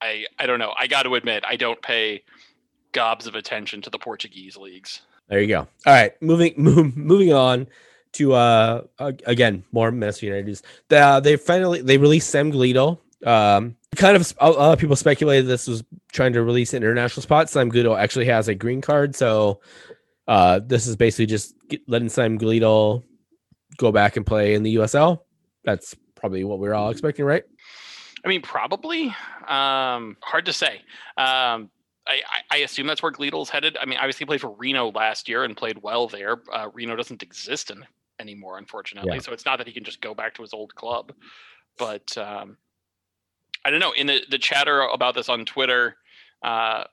I 0.02 0.26
I 0.40 0.48
don't 0.48 0.58
know. 0.58 0.74
I 0.80 0.88
got 0.88 1.04
to 1.04 1.14
admit 1.14 1.44
I 1.46 1.58
don't 1.58 1.82
pay 1.84 2.24
gobs 2.92 3.28
of 3.28 3.36
attention 3.36 3.84
to 3.84 3.92
the 3.92 4.00
Portuguese 4.00 4.58
leagues. 4.58 5.02
There 5.30 5.42
you 5.42 5.48
go. 5.48 5.60
All 5.60 5.94
right, 5.94 6.20
moving 6.24 6.56
move, 6.58 6.98
moving 6.98 7.34
on 7.34 7.68
to 8.16 8.34
uh 8.34 8.82
again 9.00 9.64
more 9.72 9.92
Minnesota 9.92 10.28
United 10.28 10.46
news. 10.48 10.64
The, 10.90 10.98
uh, 10.98 11.20
they 11.20 11.36
finally 11.36 11.82
they 11.82 11.98
released 11.98 12.30
Sam 12.30 12.52
Gleadle. 12.52 13.00
Um, 13.26 13.76
kind 13.96 14.16
of 14.16 14.34
a 14.40 14.52
lot 14.52 14.74
of 14.74 14.80
people 14.80 14.96
speculated 14.96 15.48
this 15.48 15.68
was 15.68 15.84
trying 16.12 16.34
to 16.34 16.44
release 16.44 16.74
international 16.74 17.24
spot. 17.24 17.50
Sam 17.50 17.72
Gleadle 17.72 17.98
actually 17.98 18.26
has 18.26 18.48
a 18.48 18.56
green 18.56 18.82
card, 18.82 19.16
so 19.16 19.62
uh, 20.28 20.60
this 20.66 20.88
is 20.88 20.96
basically 20.96 21.28
just 21.28 21.56
letting 21.88 22.10
Sam 22.10 22.38
Gleadle 22.38 23.04
go 23.78 23.92
back 23.92 24.18
and 24.18 24.26
play 24.26 24.54
in 24.54 24.64
the 24.64 24.76
USL. 24.76 25.20
That's 25.64 25.96
probably 26.16 26.44
what 26.44 26.60
we 26.60 26.68
are 26.68 26.74
all 26.74 26.90
expecting, 26.90 27.26
right? 27.26 27.44
I 28.24 28.28
mean, 28.28 28.42
probably. 28.42 29.08
Um, 29.48 30.18
hard 30.22 30.46
to 30.46 30.54
say. 30.54 30.82
Um, 31.18 31.70
I, 32.08 32.22
I, 32.52 32.58
assume 32.58 32.88
that's 32.88 33.02
where 33.02 33.12
Gleadle's 33.12 33.50
headed. 33.50 33.78
I 33.80 33.86
mean, 33.86 33.98
obviously 33.98 34.24
he 34.24 34.26
played 34.26 34.42
for 34.42 34.52
Reno 34.52 34.92
last 34.92 35.28
year 35.28 35.44
and 35.44 35.58
played 35.58 35.80
well 35.82 36.08
there. 36.08 36.42
Uh, 36.52 36.70
Reno 36.74 36.96
doesn't 36.96 37.24
exist 37.24 37.72
in, 37.72 37.86
anymore, 38.20 38.58
unfortunately. 38.58 39.14
Yeah. 39.14 39.22
So 39.22 39.32
it's 39.34 39.46
not 39.46 39.58
that 39.58 39.68
he 39.68 39.74
can 39.74 39.84
just 39.84 40.02
go 40.02 40.14
back 40.14 40.34
to 40.36 40.42
his 40.42 40.54
old 40.54 40.76
club. 40.76 41.14
But 41.78 42.18
um, 42.18 42.58
I 43.66 43.70
don't 43.70 43.80
know. 43.80 43.92
In 43.92 44.08
the, 44.08 44.22
the 44.30 44.38
chatter 44.38 44.82
about 44.82 45.16
this 45.16 45.30
on 45.30 45.46
Twitter, 45.46 45.98
uh, 46.44 46.86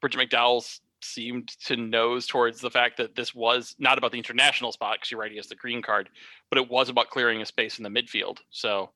Bridget 0.00 0.30
McDowell 0.30 0.78
seemed 1.00 1.48
to 1.64 1.76
nose 1.76 2.26
towards 2.26 2.60
the 2.60 2.70
fact 2.70 2.96
that 2.96 3.14
this 3.14 3.34
was 3.34 3.74
not 3.78 3.98
about 3.98 4.12
the 4.12 4.18
international 4.18 4.72
spot 4.72 4.96
because 4.96 5.10
you're 5.10 5.20
right, 5.20 5.30
he 5.30 5.36
has 5.36 5.46
the 5.46 5.54
green 5.54 5.82
card, 5.82 6.08
but 6.50 6.58
it 6.58 6.68
was 6.68 6.88
about 6.88 7.10
clearing 7.10 7.40
a 7.40 7.46
space 7.46 7.78
in 7.78 7.84
the 7.84 7.90
midfield. 7.90 8.38
So 8.50 8.90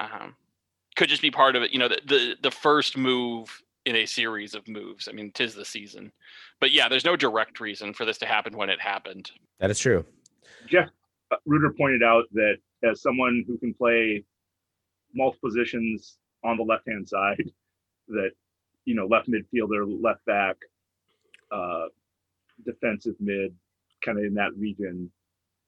um, 0.00 0.34
could 0.96 1.08
just 1.08 1.22
be 1.22 1.30
part 1.30 1.56
of 1.56 1.62
it. 1.62 1.72
You 1.72 1.78
know, 1.78 1.88
the, 1.88 2.00
the 2.06 2.34
the 2.42 2.50
first 2.50 2.96
move 2.96 3.62
in 3.84 3.96
a 3.96 4.06
series 4.06 4.54
of 4.54 4.66
moves. 4.68 5.08
I 5.08 5.12
mean, 5.12 5.32
tis 5.32 5.54
the 5.54 5.64
season, 5.64 6.12
but 6.60 6.70
yeah, 6.70 6.88
there's 6.88 7.04
no 7.04 7.16
direct 7.16 7.60
reason 7.60 7.94
for 7.94 8.04
this 8.04 8.18
to 8.18 8.26
happen 8.26 8.56
when 8.56 8.70
it 8.70 8.80
happened. 8.80 9.30
That 9.58 9.70
is 9.70 9.78
true. 9.78 10.04
Jeff 10.68 10.88
Rueter 11.46 11.74
pointed 11.76 12.02
out 12.02 12.24
that 12.32 12.56
as 12.82 13.02
someone 13.02 13.44
who 13.46 13.58
can 13.58 13.74
play 13.74 14.24
multiple 15.14 15.48
positions 15.48 16.18
on 16.44 16.56
the 16.56 16.62
left 16.62 16.88
hand 16.88 17.08
side, 17.08 17.50
that 18.08 18.30
you 18.84 18.94
know, 18.94 19.06
left 19.06 19.28
midfielder, 19.28 19.86
left 20.02 20.24
back, 20.24 20.56
uh, 21.52 21.86
defensive 22.64 23.14
mid, 23.20 23.54
kind 24.04 24.18
of 24.18 24.24
in 24.24 24.34
that 24.34 24.50
region. 24.56 25.10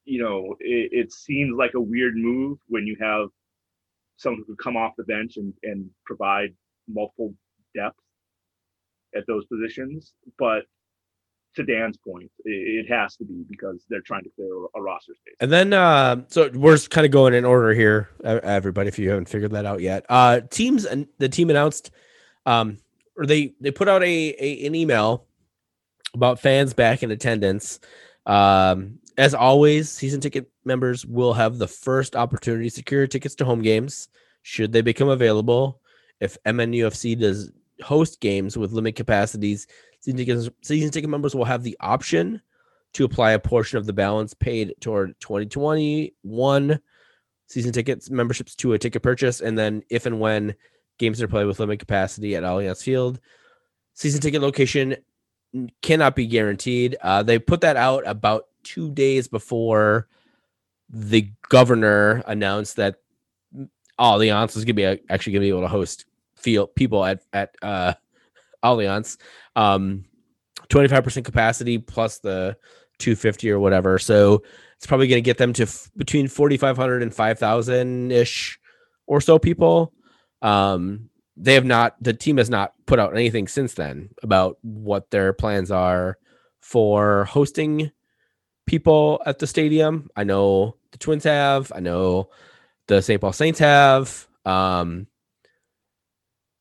You 0.04 0.22
know, 0.22 0.56
it, 0.60 0.88
it 0.92 1.12
seems 1.12 1.56
like 1.56 1.74
a 1.74 1.80
weird 1.80 2.16
move 2.16 2.58
when 2.68 2.86
you 2.86 2.96
have 3.00 3.28
someone 4.16 4.40
who 4.40 4.54
could 4.54 4.62
come 4.62 4.76
off 4.76 4.94
the 4.96 5.04
bench 5.04 5.36
and, 5.36 5.52
and 5.62 5.88
provide 6.04 6.54
multiple 6.88 7.34
depth 7.74 8.00
at 9.14 9.26
those 9.26 9.44
positions. 9.46 10.14
But 10.38 10.64
to 11.54 11.64
Dan's 11.64 11.96
point, 11.98 12.30
it, 12.44 12.88
has 12.88 13.16
to 13.16 13.24
be 13.24 13.44
because 13.48 13.84
they're 13.88 14.00
trying 14.00 14.24
to 14.24 14.30
clear 14.30 14.48
a, 14.74 14.80
roster 14.82 15.14
space. 15.14 15.34
And 15.40 15.50
then, 15.50 15.72
uh, 15.72 16.22
so 16.28 16.50
we're 16.54 16.78
kind 16.78 17.04
of 17.04 17.10
going 17.10 17.34
in 17.34 17.44
order 17.44 17.72
here, 17.72 18.10
everybody. 18.24 18.88
If 18.88 18.98
you 18.98 19.10
haven't 19.10 19.28
figured 19.28 19.52
that 19.52 19.66
out 19.66 19.80
yet, 19.80 20.04
uh, 20.08 20.40
teams 20.50 20.84
and 20.84 21.06
the 21.18 21.28
team 21.28 21.50
announced, 21.50 21.90
um, 22.46 22.78
or 23.16 23.26
they 23.26 23.54
they 23.60 23.70
put 23.70 23.88
out 23.88 24.02
a, 24.02 24.34
a 24.38 24.66
an 24.66 24.74
email 24.74 25.26
about 26.14 26.40
fans 26.40 26.74
back 26.74 27.02
in 27.02 27.10
attendance. 27.10 27.80
Um, 28.26 28.98
as 29.18 29.34
always, 29.34 29.90
season 29.90 30.20
ticket 30.20 30.50
members 30.64 31.04
will 31.04 31.34
have 31.34 31.58
the 31.58 31.68
first 31.68 32.16
opportunity 32.16 32.68
to 32.68 32.74
secure 32.74 33.06
tickets 33.06 33.34
to 33.36 33.44
home 33.44 33.62
games 33.62 34.08
should 34.42 34.72
they 34.72 34.82
become 34.82 35.08
available. 35.08 35.80
If 36.20 36.36
MNUFC 36.44 37.18
does 37.18 37.50
host 37.82 38.20
games 38.20 38.56
with 38.56 38.72
limited 38.72 38.96
capacities, 38.96 39.66
season 40.02 40.18
ticket, 40.18 40.54
season 40.62 40.90
ticket 40.90 41.10
members 41.10 41.34
will 41.34 41.44
have 41.44 41.62
the 41.62 41.76
option 41.80 42.42
to 42.92 43.04
apply 43.04 43.32
a 43.32 43.38
portion 43.38 43.78
of 43.78 43.86
the 43.86 43.92
balance 43.92 44.34
paid 44.34 44.74
toward 44.80 45.18
2021 45.20 46.80
season 47.46 47.72
tickets 47.72 48.10
memberships 48.10 48.54
to 48.56 48.74
a 48.74 48.78
ticket 48.78 49.02
purchase. 49.02 49.40
And 49.40 49.58
then, 49.58 49.82
if 49.88 50.06
and 50.06 50.20
when 50.20 50.54
games 50.98 51.22
are 51.22 51.28
played 51.28 51.46
with 51.46 51.60
limited 51.60 51.78
capacity 51.78 52.36
at 52.36 52.42
Allianz 52.42 52.82
Field, 52.82 53.20
season 53.94 54.20
ticket 54.20 54.42
location 54.42 54.96
cannot 55.80 56.16
be 56.16 56.26
guaranteed. 56.26 56.96
Uh, 57.00 57.22
they 57.22 57.38
put 57.38 57.60
that 57.60 57.76
out 57.76 58.06
about 58.06 58.46
two 58.62 58.90
days 58.90 59.28
before 59.28 60.08
the 60.88 61.30
governor 61.48 62.22
announced 62.26 62.76
that 62.76 62.96
Allianz 63.98 64.56
is 64.56 64.64
going 64.64 64.66
to 64.66 64.72
be 64.74 64.84
actually 64.84 65.32
going 65.32 65.42
to 65.42 65.46
be 65.46 65.48
able 65.48 65.60
to 65.62 65.68
host 65.68 66.06
field 66.36 66.74
people 66.74 67.04
at 67.04 67.22
at 67.32 67.54
uh, 67.62 67.94
Allianz. 68.64 69.16
Um, 69.56 70.04
25% 70.68 71.24
capacity 71.24 71.78
plus 71.78 72.18
the 72.18 72.56
250 72.98 73.50
or 73.50 73.58
whatever. 73.58 73.98
So 73.98 74.42
it's 74.76 74.86
probably 74.86 75.08
going 75.08 75.22
to 75.22 75.26
get 75.26 75.38
them 75.38 75.52
to 75.54 75.64
f- 75.64 75.90
between 75.96 76.28
4,500 76.28 77.02
and 77.02 77.14
5,000 77.14 78.10
ish 78.12 78.58
or 79.06 79.20
so 79.20 79.38
people. 79.38 79.92
Um, 80.40 81.10
they 81.36 81.54
have 81.54 81.64
not, 81.64 82.02
the 82.02 82.12
team 82.12 82.38
has 82.38 82.50
not 82.50 82.74
put 82.86 82.98
out 82.98 83.16
anything 83.16 83.48
since 83.48 83.74
then 83.74 84.10
about 84.22 84.58
what 84.62 85.10
their 85.10 85.32
plans 85.32 85.70
are 85.70 86.18
for 86.60 87.24
hosting 87.24 87.90
people 88.66 89.22
at 89.26 89.38
the 89.38 89.46
stadium. 89.46 90.10
I 90.16 90.24
know 90.24 90.76
the 90.92 90.98
Twins 90.98 91.24
have, 91.24 91.72
I 91.74 91.80
know 91.80 92.30
the 92.86 93.02
St. 93.02 93.20
Paul 93.20 93.32
Saints 93.32 93.58
have. 93.58 94.26
Um, 94.44 95.06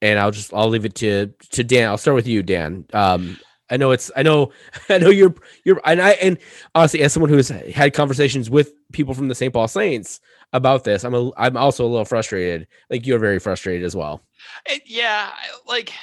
and 0.01 0.19
I'll 0.19 0.31
just 0.31 0.53
I'll 0.53 0.69
leave 0.69 0.85
it 0.85 0.95
to 0.95 1.27
to 1.51 1.63
Dan. 1.63 1.89
I'll 1.89 1.97
start 1.97 2.15
with 2.15 2.27
you, 2.27 2.43
Dan. 2.43 2.85
Um, 2.93 3.37
I 3.69 3.77
know 3.77 3.91
it's 3.91 4.11
I 4.15 4.23
know 4.23 4.51
I 4.89 4.97
know 4.97 5.09
you're 5.09 5.33
you're 5.63 5.81
and 5.85 6.01
I 6.01 6.11
and 6.11 6.37
honestly 6.75 7.01
as 7.01 7.13
someone 7.13 7.29
who's 7.29 7.49
had 7.49 7.93
conversations 7.93 8.49
with 8.49 8.73
people 8.91 9.13
from 9.13 9.29
the 9.29 9.35
St. 9.35 9.53
Paul 9.53 9.67
Saints 9.67 10.19
about 10.53 10.83
this, 10.83 11.03
I'm 11.03 11.15
a 11.15 11.31
I'm 11.37 11.57
also 11.57 11.85
a 11.85 11.87
little 11.87 12.05
frustrated. 12.05 12.67
Like 12.89 13.07
you're 13.07 13.19
very 13.19 13.39
frustrated 13.39 13.85
as 13.85 13.95
well. 13.95 14.21
It, 14.65 14.83
yeah, 14.85 15.31
like 15.67 15.93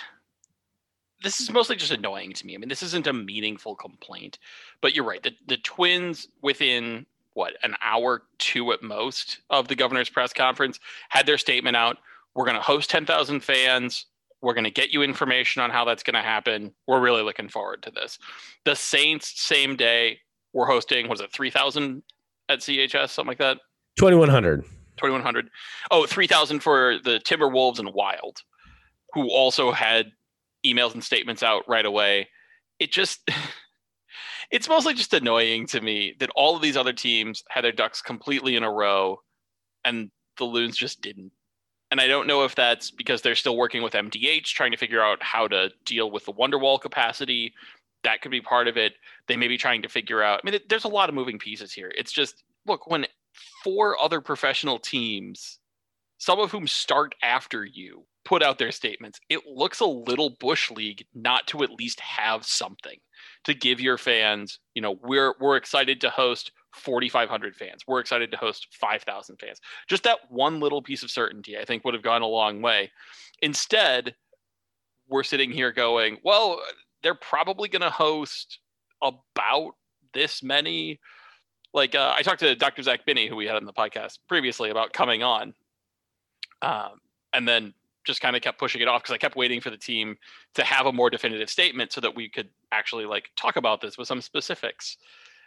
this 1.23 1.41
is 1.41 1.51
mostly 1.51 1.77
just 1.77 1.93
annoying 1.93 2.33
to 2.33 2.47
me. 2.47 2.55
I 2.55 2.59
mean, 2.59 2.69
this 2.69 2.83
isn't 2.83 3.07
a 3.07 3.13
meaningful 3.13 3.75
complaint, 3.75 4.39
but 4.81 4.95
you're 4.95 5.05
right. 5.05 5.23
The 5.23 5.33
the 5.47 5.59
Twins 5.59 6.29
within 6.43 7.07
what 7.35 7.55
an 7.63 7.77
hour 7.85 8.23
two 8.39 8.73
at 8.73 8.83
most 8.83 9.41
of 9.51 9.69
the 9.69 9.77
governor's 9.77 10.09
press 10.09 10.33
conference 10.33 10.81
had 11.09 11.27
their 11.27 11.39
statement 11.39 11.77
out 11.77 11.99
we're 12.39 12.45
going 12.45 12.57
to 12.57 12.63
host 12.63 12.89
10,000 12.89 13.41
fans. 13.41 14.07
We're 14.43 14.55
going 14.55 14.63
to 14.63 14.71
get 14.71 14.91
you 14.91 15.03
information 15.03 15.61
on 15.61 15.71
how 15.71 15.85
that's 15.85 16.05
going 16.05 16.15
to 16.15 16.23
happen. 16.23 16.73
We're 16.87 17.01
really 17.01 17.23
looking 17.23 17.49
forward 17.49 17.83
to 17.83 17.91
this. 17.91 18.17
The 18.65 18.77
Saints, 18.77 19.43
same 19.43 19.75
day, 19.75 20.21
we're 20.53 20.69
hosting, 20.69 21.09
was 21.09 21.21
it 21.21 21.33
3,000 21.33 22.01
at 22.49 22.61
CHS, 22.61 23.11
something 23.11 23.31
like 23.31 23.39
that? 23.39 23.59
2,100. 23.99 24.63
2,100. 24.63 25.51
Oh, 25.91 26.07
3,000 26.07 26.61
for 26.61 26.99
the 27.03 27.19
Timberwolves 27.19 27.81
and 27.81 27.93
Wild, 27.93 28.39
who 29.15 29.29
also 29.29 29.73
had 29.73 30.13
emails 30.65 30.95
and 30.95 31.03
statements 31.03 31.43
out 31.43 31.65
right 31.67 31.85
away. 31.85 32.29
It 32.79 32.93
just. 32.93 33.29
it's 34.53 34.69
mostly 34.69 34.95
just 34.95 35.13
annoying 35.13 35.67
to 35.67 35.81
me 35.81 36.15
that 36.21 36.31
all 36.37 36.55
of 36.55 36.63
these 36.63 36.77
other 36.77 36.93
teams 36.93 37.43
had 37.51 37.65
their 37.65 37.73
ducks 37.73 38.01
completely 38.01 38.55
in 38.55 38.63
a 38.63 38.71
row 38.71 39.19
and 39.85 40.13
the 40.39 40.45
loons 40.45 40.77
just 40.77 41.01
didn't 41.01 41.33
and 41.91 42.01
I 42.01 42.07
don't 42.07 42.27
know 42.27 42.45
if 42.45 42.55
that's 42.55 42.91
because 42.91 43.23
they're 43.23 43.35
still 43.35 43.57
working 43.57 43.83
with 43.83 43.95
MDH, 43.95 44.45
trying 44.47 44.73
to 44.73 44.77
figure 44.77 45.03
out 45.03 45.23
how 45.23 45.49
to 45.49 45.71
deal 45.85 46.11
with 46.11 46.27
the 46.27 46.33
Wonderwall 46.33 46.81
capacity. 46.81 47.55
That 48.05 48.21
could 48.21 48.31
be 48.31 48.41
part 48.41 48.69
of 48.69 48.77
it. 48.77 48.95
They 49.27 49.37
may 49.37 49.49
be 49.49 49.57
trying 49.57 49.83
to 49.83 49.89
figure 49.89 50.23
out. 50.23 50.41
I 50.43 50.51
mean, 50.51 50.61
there's 50.69 50.85
a 50.85 50.89
lot 50.89 51.09
of 51.09 51.15
moving 51.15 51.39
pieces 51.39 51.73
here. 51.73 51.91
It's 51.97 52.13
just 52.13 52.45
look 52.67 52.87
when 52.87 53.07
four 53.65 54.01
other 54.01 54.21
professional 54.21 54.79
teams, 54.79 55.59
some 56.19 56.39
of 56.39 56.51
whom 56.51 56.67
start 56.67 57.15
after 57.23 57.65
you, 57.65 58.05
put 58.29 58.43
out 58.43 58.59
their 58.59 58.71
statements. 58.71 59.19
It 59.31 59.41
looks 59.47 59.81
a 59.81 59.87
little 59.87 60.37
bush 60.39 60.71
league 60.71 61.07
not 61.15 61.47
to 61.47 61.63
at 61.63 61.71
least 61.71 61.99
have 62.01 62.45
something 62.45 62.99
to 63.45 63.55
give 63.55 63.81
your 63.81 63.97
fans. 63.97 64.59
You 64.75 64.83
know, 64.83 64.99
we're 65.03 65.35
we're 65.41 65.57
excited 65.57 65.99
to 66.03 66.11
host 66.11 66.53
4,500 66.75 67.57
fans. 67.57 67.85
We're 67.87 68.01
excited 68.01 68.31
to 68.31 68.37
host 68.37 68.69
5,000 68.73 69.37
fans. 69.37 69.61
Just 69.89 70.03
that 70.03 70.19
one 70.29 70.61
little 70.61 70.83
piece 70.83 71.03
of 71.03 71.11
certainty, 71.11 71.57
I 71.57 71.65
think, 71.65 71.87
would 71.87 71.95
have 71.95 72.03
gone 72.03 72.21
a 72.21 72.27
long 72.27 72.61
way. 72.61 72.91
Instead, 73.41 74.15
we're 75.09 75.23
sitting 75.23 75.51
here 75.51 75.73
going, 75.73 76.19
well, 76.23 76.61
they're 77.03 77.15
probably 77.15 77.71
going 77.71 77.81
to 77.81 77.91
host 77.91 78.59
about 79.01 79.73
this 80.13 80.43
many. 80.43 81.01
Like, 81.73 81.95
uh, 81.95 82.13
I 82.15 82.21
talked 82.21 82.41
to 82.41 82.55
Dr. 82.55 82.83
Zach 82.83 83.07
Binney, 83.07 83.27
who 83.27 83.37
we 83.37 83.47
had 83.47 83.57
on 83.57 83.65
the 83.65 83.73
podcast 83.73 84.19
previously, 84.29 84.69
about 84.69 84.93
coming 84.93 85.23
on. 85.23 85.55
Um, 86.61 87.01
and 87.33 87.49
then 87.49 87.73
just 88.09 88.21
kind 88.21 88.35
of 88.35 88.43
kept 88.43 88.59
pushing 88.59 88.83
it 88.83 88.89
off 88.89 89.03
because 89.03 89.15
I 89.15 89.19
kept 89.19 89.37
waiting 89.37 89.61
for 89.61 89.71
the 89.71 89.77
team 89.77 90.17
to 90.55 90.65
have 90.65 90.87
a 90.87 90.93
more 90.93 91.11
definitive 91.11 91.49
statement 91.49 91.93
so 91.93 92.01
that 92.01 92.17
we 92.17 92.29
could 92.29 92.49
actually 92.73 93.07
like 93.07 93.31
talk 93.37 93.57
about 93.57 93.81
this 93.81 93.97
with 93.97 94.09
some 94.09 94.21
specifics. 94.21 94.97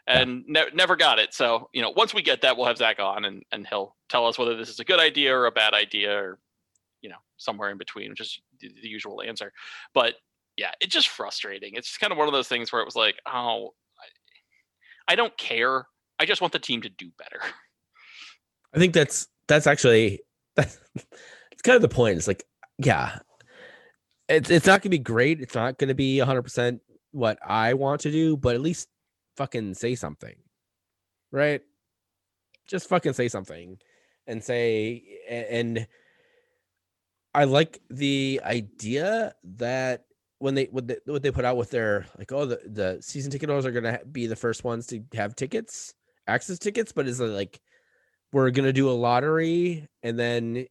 And 0.07 0.43
ne- 0.47 0.71
never 0.73 0.95
got 0.95 1.19
it. 1.19 1.33
So 1.33 1.69
you 1.73 1.81
know, 1.81 1.91
once 1.95 2.13
we 2.13 2.21
get 2.21 2.41
that, 2.41 2.57
we'll 2.57 2.65
have 2.65 2.77
Zach 2.77 2.99
on, 2.99 3.25
and 3.25 3.43
and 3.51 3.67
he'll 3.67 3.95
tell 4.09 4.25
us 4.25 4.39
whether 4.39 4.57
this 4.57 4.69
is 4.69 4.79
a 4.79 4.83
good 4.83 4.99
idea 4.99 5.35
or 5.35 5.45
a 5.45 5.51
bad 5.51 5.75
idea, 5.75 6.17
or 6.17 6.39
you 7.01 7.09
know, 7.09 7.17
somewhere 7.37 7.69
in 7.69 7.77
between, 7.77 8.09
which 8.09 8.21
is 8.21 8.39
the, 8.59 8.71
usual 8.81 9.21
answer. 9.21 9.51
But 9.93 10.15
yeah, 10.57 10.71
it's 10.79 10.93
just 10.93 11.09
frustrating. 11.09 11.73
It's 11.75 11.87
just 11.87 11.99
kind 11.99 12.11
of 12.11 12.17
one 12.17 12.27
of 12.27 12.33
those 12.33 12.47
things 12.47 12.71
where 12.71 12.81
it 12.81 12.85
was 12.85 12.95
like, 12.95 13.15
oh, 13.27 13.73
I, 15.07 15.15
don't 15.15 15.35
care. 15.37 15.87
I 16.19 16.25
just 16.25 16.41
want 16.41 16.53
the 16.53 16.59
team 16.59 16.81
to 16.83 16.89
do 16.89 17.11
better. 17.17 17.41
I 18.73 18.79
think 18.79 18.93
that's 18.93 19.27
that's 19.47 19.67
actually 19.67 20.21
that's 20.55 20.79
it's 21.51 21.61
kind 21.61 21.75
of 21.75 21.81
the 21.81 21.89
point. 21.89 22.17
It's 22.17 22.27
like, 22.27 22.45
yeah, 22.83 23.19
it's 24.27 24.49
it's 24.49 24.65
not 24.65 24.81
gonna 24.81 24.91
be 24.91 24.99
great. 24.99 25.41
It's 25.41 25.55
not 25.55 25.77
gonna 25.77 25.95
be 25.95 26.19
hundred 26.19 26.43
percent 26.43 26.81
what 27.11 27.39
I 27.45 27.73
want 27.73 28.01
to 28.01 28.11
do, 28.11 28.37
but 28.37 28.55
at 28.55 28.61
least 28.61 28.87
fucking 29.37 29.73
say 29.75 29.95
something, 29.95 30.35
right? 31.31 31.61
Just 32.67 32.89
fucking 32.89 33.13
say 33.13 33.27
something, 33.27 33.77
and 34.27 34.43
say 34.43 35.03
and 35.29 35.87
I 37.33 37.45
like 37.45 37.81
the 37.89 38.41
idea 38.43 39.33
that 39.57 40.05
when 40.39 40.55
they 40.55 40.65
what 40.65 40.87
they, 40.87 40.97
what 41.05 41.21
they 41.21 41.31
put 41.31 41.45
out 41.45 41.57
with 41.57 41.69
their 41.69 42.05
like 42.17 42.31
oh 42.31 42.45
the 42.45 42.59
the 42.65 42.97
season 43.01 43.31
ticket 43.31 43.49
holders 43.49 43.65
are 43.65 43.71
gonna 43.71 43.99
be 44.11 44.27
the 44.27 44.35
first 44.35 44.63
ones 44.63 44.87
to 44.87 45.01
have 45.13 45.35
tickets 45.35 45.93
access 46.27 46.59
tickets, 46.59 46.91
but 46.91 47.07
is 47.07 47.19
like 47.19 47.59
we're 48.33 48.51
gonna 48.51 48.73
do 48.73 48.89
a 48.89 48.91
lottery 48.91 49.87
and 50.03 50.17
then 50.17 50.65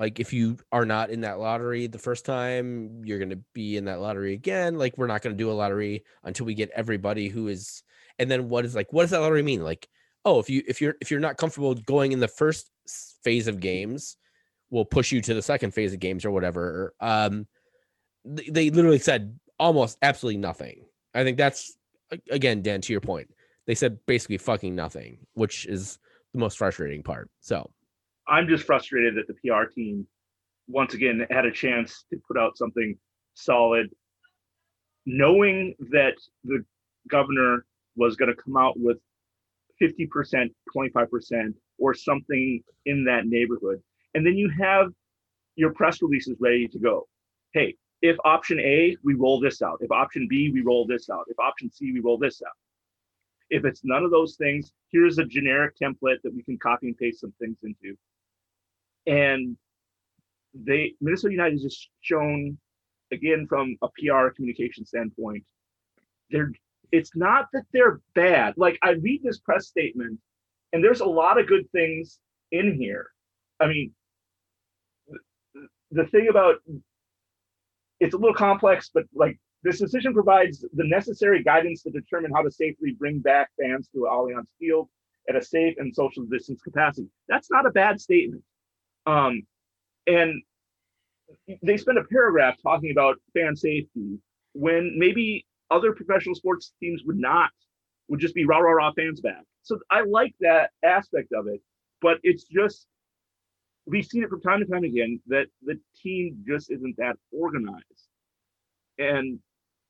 like 0.00 0.18
if 0.18 0.32
you 0.32 0.56
are 0.72 0.86
not 0.86 1.10
in 1.10 1.20
that 1.20 1.38
lottery 1.38 1.86
the 1.86 1.98
first 1.98 2.24
time 2.24 3.02
you're 3.04 3.18
going 3.18 3.30
to 3.30 3.38
be 3.52 3.76
in 3.76 3.84
that 3.84 4.00
lottery 4.00 4.32
again 4.32 4.78
like 4.78 4.96
we're 4.96 5.06
not 5.06 5.22
going 5.22 5.36
to 5.36 5.38
do 5.38 5.50
a 5.50 5.52
lottery 5.52 6.02
until 6.24 6.46
we 6.46 6.54
get 6.54 6.70
everybody 6.74 7.28
who 7.28 7.46
is 7.46 7.84
and 8.18 8.28
then 8.30 8.48
what 8.48 8.64
is 8.64 8.74
like 8.74 8.92
what 8.92 9.02
does 9.02 9.10
that 9.10 9.20
lottery 9.20 9.42
mean? 9.42 9.62
Like 9.62 9.88
oh 10.24 10.40
if 10.40 10.50
you 10.50 10.62
if 10.66 10.80
you're 10.80 10.96
if 11.00 11.10
you're 11.10 11.20
not 11.20 11.36
comfortable 11.36 11.74
going 11.74 12.12
in 12.12 12.18
the 12.18 12.28
first 12.28 12.70
phase 13.22 13.46
of 13.46 13.60
games 13.60 14.16
we'll 14.70 14.84
push 14.84 15.12
you 15.12 15.20
to 15.20 15.34
the 15.34 15.42
second 15.42 15.72
phase 15.72 15.92
of 15.92 16.00
games 16.00 16.24
or 16.24 16.30
whatever 16.30 16.94
um 17.00 17.46
they, 18.24 18.48
they 18.50 18.70
literally 18.70 18.98
said 18.98 19.38
almost 19.58 19.98
absolutely 20.02 20.38
nothing. 20.38 20.84
I 21.14 21.24
think 21.24 21.36
that's 21.36 21.76
again 22.30 22.62
dan 22.62 22.80
to 22.80 22.92
your 22.92 23.00
point 23.00 23.28
they 23.66 23.74
said 23.74 23.98
basically 24.06 24.38
fucking 24.38 24.74
nothing 24.74 25.18
which 25.34 25.66
is 25.66 25.98
the 26.32 26.40
most 26.40 26.58
frustrating 26.58 27.02
part 27.02 27.30
so 27.40 27.70
I'm 28.30 28.46
just 28.46 28.64
frustrated 28.64 29.16
that 29.16 29.26
the 29.26 29.34
PR 29.34 29.64
team 29.64 30.06
once 30.68 30.94
again 30.94 31.26
had 31.30 31.46
a 31.46 31.50
chance 31.50 32.04
to 32.10 32.20
put 32.28 32.38
out 32.38 32.56
something 32.56 32.96
solid, 33.34 33.90
knowing 35.04 35.74
that 35.90 36.14
the 36.44 36.64
governor 37.08 37.66
was 37.96 38.14
going 38.14 38.32
to 38.34 38.40
come 38.40 38.56
out 38.56 38.78
with 38.78 38.98
50%, 39.82 40.08
25%, 40.74 41.54
or 41.78 41.92
something 41.92 42.62
in 42.86 43.04
that 43.04 43.26
neighborhood. 43.26 43.82
And 44.14 44.24
then 44.24 44.36
you 44.36 44.48
have 44.60 44.92
your 45.56 45.72
press 45.72 46.00
releases 46.00 46.36
ready 46.38 46.68
to 46.68 46.78
go. 46.78 47.08
Hey, 47.52 47.74
if 48.00 48.16
option 48.24 48.60
A, 48.60 48.96
we 49.02 49.14
roll 49.14 49.40
this 49.40 49.60
out. 49.60 49.78
If 49.80 49.90
option 49.90 50.28
B, 50.30 50.50
we 50.52 50.60
roll 50.60 50.86
this 50.86 51.10
out. 51.10 51.24
If 51.28 51.38
option 51.40 51.70
C, 51.70 51.92
we 51.92 52.00
roll 52.00 52.16
this 52.16 52.42
out. 52.46 52.52
If 53.50 53.64
it's 53.64 53.80
none 53.82 54.04
of 54.04 54.12
those 54.12 54.36
things, 54.36 54.72
here's 54.92 55.18
a 55.18 55.24
generic 55.24 55.74
template 55.82 56.22
that 56.22 56.32
we 56.32 56.44
can 56.44 56.56
copy 56.58 56.86
and 56.86 56.96
paste 56.96 57.20
some 57.20 57.34
things 57.40 57.56
into 57.64 57.96
and 59.06 59.56
they 60.54 60.94
Minnesota 61.00 61.32
United 61.32 61.52
has 61.52 61.62
just 61.62 61.88
shown 62.00 62.58
again 63.12 63.46
from 63.48 63.76
a 63.82 63.88
PR 63.98 64.28
communication 64.34 64.84
standpoint, 64.84 65.44
they're 66.30 66.52
it's 66.92 67.14
not 67.14 67.46
that 67.52 67.64
they're 67.72 68.00
bad. 68.14 68.54
Like 68.56 68.78
I 68.82 68.90
read 68.90 69.22
this 69.22 69.38
press 69.38 69.68
statement, 69.68 70.18
and 70.72 70.82
there's 70.82 71.00
a 71.00 71.06
lot 71.06 71.38
of 71.38 71.46
good 71.46 71.70
things 71.72 72.18
in 72.52 72.76
here. 72.78 73.10
I 73.60 73.68
mean, 73.68 73.92
the 75.90 76.06
thing 76.06 76.28
about 76.28 76.56
it's 78.00 78.14
a 78.14 78.18
little 78.18 78.34
complex, 78.34 78.90
but 78.92 79.04
like 79.14 79.38
this 79.62 79.78
decision 79.78 80.14
provides 80.14 80.64
the 80.72 80.84
necessary 80.84 81.42
guidance 81.42 81.82
to 81.82 81.90
determine 81.90 82.32
how 82.32 82.42
to 82.42 82.50
safely 82.50 82.92
bring 82.98 83.20
back 83.20 83.50
fans 83.60 83.88
to 83.92 84.08
Allianz 84.10 84.46
Field 84.58 84.88
at 85.28 85.36
a 85.36 85.42
safe 85.42 85.74
and 85.78 85.94
social 85.94 86.24
distance 86.24 86.62
capacity. 86.62 87.08
That's 87.28 87.50
not 87.50 87.66
a 87.66 87.70
bad 87.70 88.00
statement. 88.00 88.42
Um, 89.06 89.42
and 90.06 90.42
they 91.62 91.76
spend 91.76 91.98
a 91.98 92.04
paragraph 92.04 92.56
talking 92.62 92.90
about 92.90 93.16
fan 93.34 93.56
safety 93.56 94.18
when 94.52 94.98
maybe 94.98 95.46
other 95.70 95.92
professional 95.92 96.34
sports 96.34 96.72
teams 96.80 97.02
would 97.06 97.18
not, 97.18 97.50
would 98.08 98.20
just 98.20 98.34
be 98.34 98.44
rah 98.44 98.58
rah 98.58 98.72
rah 98.72 98.92
fans 98.96 99.20
back. 99.20 99.42
So 99.62 99.78
I 99.90 100.02
like 100.02 100.34
that 100.40 100.70
aspect 100.84 101.32
of 101.32 101.46
it, 101.46 101.60
but 102.00 102.18
it's 102.22 102.44
just 102.44 102.86
we've 103.86 104.04
seen 104.04 104.22
it 104.22 104.28
from 104.28 104.40
time 104.40 104.60
to 104.60 104.66
time 104.66 104.84
again 104.84 105.20
that 105.28 105.46
the 105.62 105.78
team 106.02 106.44
just 106.46 106.70
isn't 106.70 106.96
that 106.98 107.16
organized. 107.32 108.08
And 108.98 109.38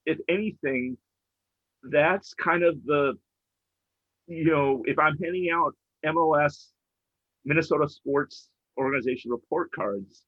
if 0.06 0.18
anything, 0.28 0.96
that's 1.82 2.34
kind 2.34 2.62
of 2.62 2.76
the, 2.84 3.14
you 4.26 4.44
know, 4.44 4.82
if 4.86 4.98
I'm 4.98 5.16
handing 5.18 5.50
out 5.52 5.74
MLS 6.04 6.68
Minnesota 7.44 7.88
sports 7.88 8.49
organization 8.78 9.30
report 9.30 9.70
cards, 9.72 10.24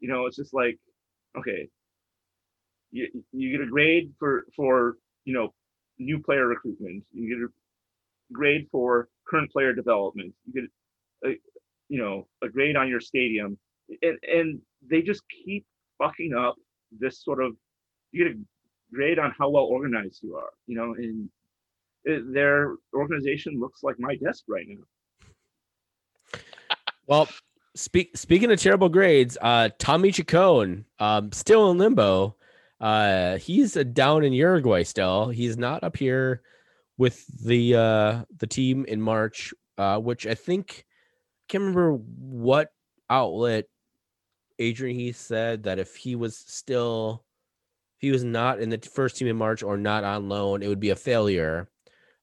you 0.00 0.08
know, 0.08 0.26
it's 0.26 0.36
just 0.36 0.54
like, 0.54 0.78
okay, 1.36 1.68
you, 2.90 3.08
you 3.32 3.50
get 3.50 3.66
a 3.66 3.70
grade 3.70 4.12
for 4.18 4.46
for 4.54 4.96
you 5.24 5.34
know 5.34 5.52
new 5.98 6.18
player 6.20 6.46
recruitment. 6.46 7.02
You 7.12 7.28
get 7.28 7.44
a 7.44 7.48
grade 8.32 8.68
for 8.70 9.08
current 9.28 9.50
player 9.50 9.72
development. 9.72 10.32
You 10.46 10.62
get 10.62 10.70
a 11.30 11.34
you 11.88 12.00
know 12.00 12.28
a 12.42 12.48
grade 12.48 12.76
on 12.76 12.88
your 12.88 13.00
stadium, 13.00 13.58
and 14.02 14.18
and 14.22 14.60
they 14.88 15.02
just 15.02 15.22
keep 15.28 15.66
fucking 15.98 16.34
up 16.34 16.56
this 16.98 17.22
sort 17.22 17.42
of. 17.42 17.56
You 18.12 18.24
get 18.24 18.36
a 18.36 18.40
grade 18.94 19.18
on 19.18 19.34
how 19.36 19.50
well 19.50 19.64
organized 19.64 20.22
you 20.22 20.36
are. 20.36 20.50
You 20.66 20.76
know, 20.76 20.94
and 20.94 21.28
it, 22.04 22.32
their 22.32 22.76
organization 22.94 23.58
looks 23.58 23.82
like 23.82 23.96
my 23.98 24.14
desk 24.16 24.44
right 24.48 24.66
now. 24.68 26.40
Well, 27.06 27.28
Speak, 27.76 28.16
speaking 28.16 28.52
of 28.52 28.60
terrible 28.60 28.88
grades, 28.88 29.36
uh, 29.42 29.68
Tommy 29.78 30.12
Chacon, 30.12 30.84
um, 31.00 31.32
still 31.32 31.70
in 31.70 31.78
limbo. 31.78 32.36
Uh, 32.80 33.38
he's 33.38 33.74
down 33.74 34.24
in 34.24 34.32
Uruguay 34.32 34.82
still. 34.84 35.28
He's 35.28 35.56
not 35.56 35.82
up 35.82 35.96
here 35.96 36.42
with 36.98 37.26
the 37.44 37.74
uh, 37.74 38.24
the 38.38 38.46
team 38.46 38.84
in 38.86 39.00
March, 39.00 39.52
uh, 39.78 39.98
which 39.98 40.26
I 40.26 40.34
think 40.34 40.84
I 40.86 41.44
can't 41.48 41.62
remember 41.62 41.94
what 41.94 42.72
outlet 43.10 43.66
Adrian 44.58 44.96
he 44.96 45.12
said 45.12 45.64
that 45.64 45.78
if 45.78 45.96
he 45.96 46.14
was 46.14 46.36
still 46.36 47.24
if 47.96 48.02
he 48.02 48.10
was 48.12 48.24
not 48.24 48.60
in 48.60 48.70
the 48.70 48.78
first 48.78 49.16
team 49.16 49.28
in 49.28 49.36
March 49.36 49.62
or 49.62 49.76
not 49.76 50.04
on 50.04 50.28
loan, 50.28 50.62
it 50.62 50.68
would 50.68 50.80
be 50.80 50.90
a 50.90 50.96
failure. 50.96 51.68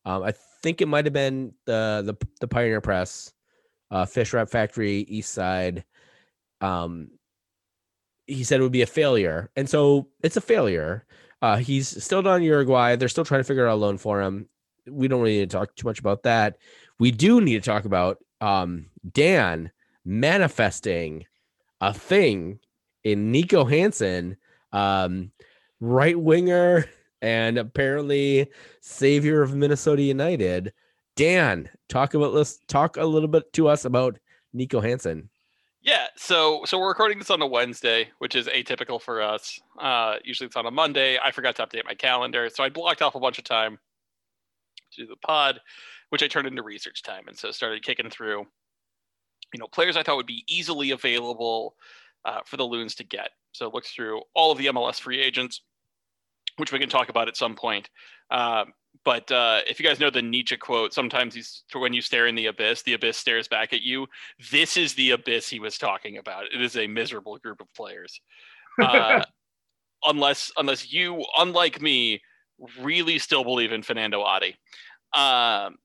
Um, 0.06 0.24
I 0.24 0.34
think 0.62 0.82
it 0.82 0.88
might 0.88 1.06
have 1.06 1.14
been 1.14 1.54
the 1.66 2.04
the 2.06 2.28
the 2.40 2.48
Pioneer 2.48 2.82
Press 2.82 3.34
uh, 3.92 4.06
Fish 4.06 4.34
Wrap 4.34 4.50
Factory, 4.50 5.00
East 5.02 5.34
Side. 5.34 5.84
Um, 6.62 7.12
he 8.26 8.44
said 8.44 8.60
it 8.60 8.64
would 8.64 8.72
be 8.72 8.82
a 8.82 8.88
failure, 8.88 9.52
and 9.56 9.70
so 9.70 10.08
it's 10.24 10.38
a 10.38 10.42
failure. 10.42 11.06
Uh, 11.42 11.58
he's 11.58 12.04
still 12.04 12.22
down 12.22 12.38
in 12.38 12.44
Uruguay. 12.44 12.96
They're 12.96 13.10
still 13.10 13.26
trying 13.26 13.42
to 13.42 13.46
figure 13.46 13.68
out 13.68 13.74
a 13.74 13.76
loan 13.76 13.98
for 13.98 14.22
him. 14.22 14.48
We 14.88 15.08
don't 15.08 15.22
really 15.22 15.40
need 15.40 15.50
to 15.50 15.58
talk 15.58 15.76
too 15.76 15.88
much 15.88 16.00
about 16.00 16.24
that. 16.24 16.58
We 17.00 17.12
do 17.12 17.42
need 17.42 17.64
to 17.64 17.70
talk 17.70 17.86
about 17.86 18.20
um, 18.40 18.88
Dan 19.12 19.72
manifesting 20.06 21.26
a 21.82 21.94
thing 21.94 22.60
in 23.04 23.32
Niko 23.32 23.70
Hansen, 23.70 24.38
um, 24.72 25.32
right 25.80 26.20
winger 26.20 26.86
and 27.22 27.58
apparently 27.58 28.50
savior 28.82 29.42
of 29.42 29.56
Minnesota 29.56 30.02
United. 30.02 30.74
Dan, 31.16 31.70
talk 31.90 32.14
about 32.14 32.34
let's 32.34 32.60
talk 32.68 32.98
a 32.98 33.06
little 33.06 33.28
bit 33.28 33.52
to 33.54 33.68
us 33.68 33.86
about 33.86 34.18
Niko 34.56 34.82
Hansen. 34.82 35.30
Yeah, 35.82 36.08
so 36.16 36.62
so 36.66 36.80
we're 36.80 36.90
recording 36.90 37.18
this 37.18 37.32
on 37.32 37.42
a 37.42 37.48
Wednesday, 37.48 38.10
which 38.20 38.36
is 38.36 38.48
atypical 38.48 39.02
for 39.02 39.22
us. 39.22 39.60
Uh, 39.80 40.16
usually 40.24 40.48
it's 40.48 40.56
on 40.56 40.68
a 40.68 40.72
Monday. 40.72 41.18
I 41.24 41.32
forgot 41.32 41.56
to 41.56 41.66
update 41.66 41.86
my 41.86 41.96
calendar, 41.96 42.50
so 42.54 42.64
I 42.64 42.70
blocked 42.70 43.02
off 43.02 43.16
a 43.16 43.20
bunch 43.20 43.40
of 43.40 43.44
time 43.44 43.80
to 44.94 45.02
do 45.02 45.08
the 45.08 45.16
pod, 45.18 45.60
which 46.10 46.22
I 46.22 46.28
turned 46.28 46.48
into 46.48 46.62
research 46.62 47.02
time, 47.02 47.28
and 47.28 47.38
so 47.38 47.52
started 47.52 47.84
kicking 47.84 48.10
through, 48.10 48.46
you 49.54 49.60
know, 49.60 49.68
players 49.68 49.98
I 49.98 50.04
thought 50.04 50.18
would 50.18 50.28
be 50.28 50.44
easily 50.48 50.92
available 50.92 51.76
uh, 52.26 52.40
for 52.46 52.58
the 52.58 52.64
Loons 52.64 52.96
to 52.96 53.04
get. 53.04 53.32
So 53.52 53.70
looked 53.74 53.88
through 53.88 54.22
all 54.36 54.52
of 54.52 54.58
the 54.60 54.68
MLS 54.68 55.00
free 55.00 55.20
agents, 55.20 55.62
which 56.58 56.72
we 56.72 56.80
can 56.80 56.90
talk 56.90 57.10
about 57.10 57.28
at 57.28 57.38
some 57.38 57.56
point. 57.56 57.90
Um, 58.30 58.74
but 59.04 59.32
uh, 59.32 59.62
if 59.68 59.80
you 59.80 59.86
guys 59.86 60.00
know 60.00 60.10
the 60.10 60.22
Nietzsche 60.22 60.58
quote, 60.58 60.94
sometimes 60.94 61.34
he's 61.34 61.64
when 61.74 61.94
you 61.94 62.02
stare 62.02 62.28
in 62.28 62.36
the 62.36 62.48
abyss, 62.48 62.84
the 62.84 62.94
abyss 62.94 63.18
stares 63.18 63.48
back 63.48 63.74
at 63.74 63.82
you. 63.82 64.08
This 64.52 64.78
is 64.78 64.94
the 64.94 65.12
abyss 65.12 65.50
he 65.50 65.60
was 65.60 65.78
talking 65.78 66.18
about. 66.18 66.46
It 66.54 66.62
is 66.62 66.78
a 66.78 66.88
miserable 66.88 67.38
group 67.38 67.62
of 67.62 67.74
players. 67.74 68.20
Uh, 68.82 69.22
unless 70.06 70.50
unless 70.56 70.94
you, 70.94 71.26
unlike 71.38 71.82
me, 71.82 72.22
really 72.80 73.20
still 73.20 73.44
believe 73.44 73.74
in 73.74 73.84
Fernando 73.84 74.22
Adi. 74.22 74.56
Um, 75.14 75.76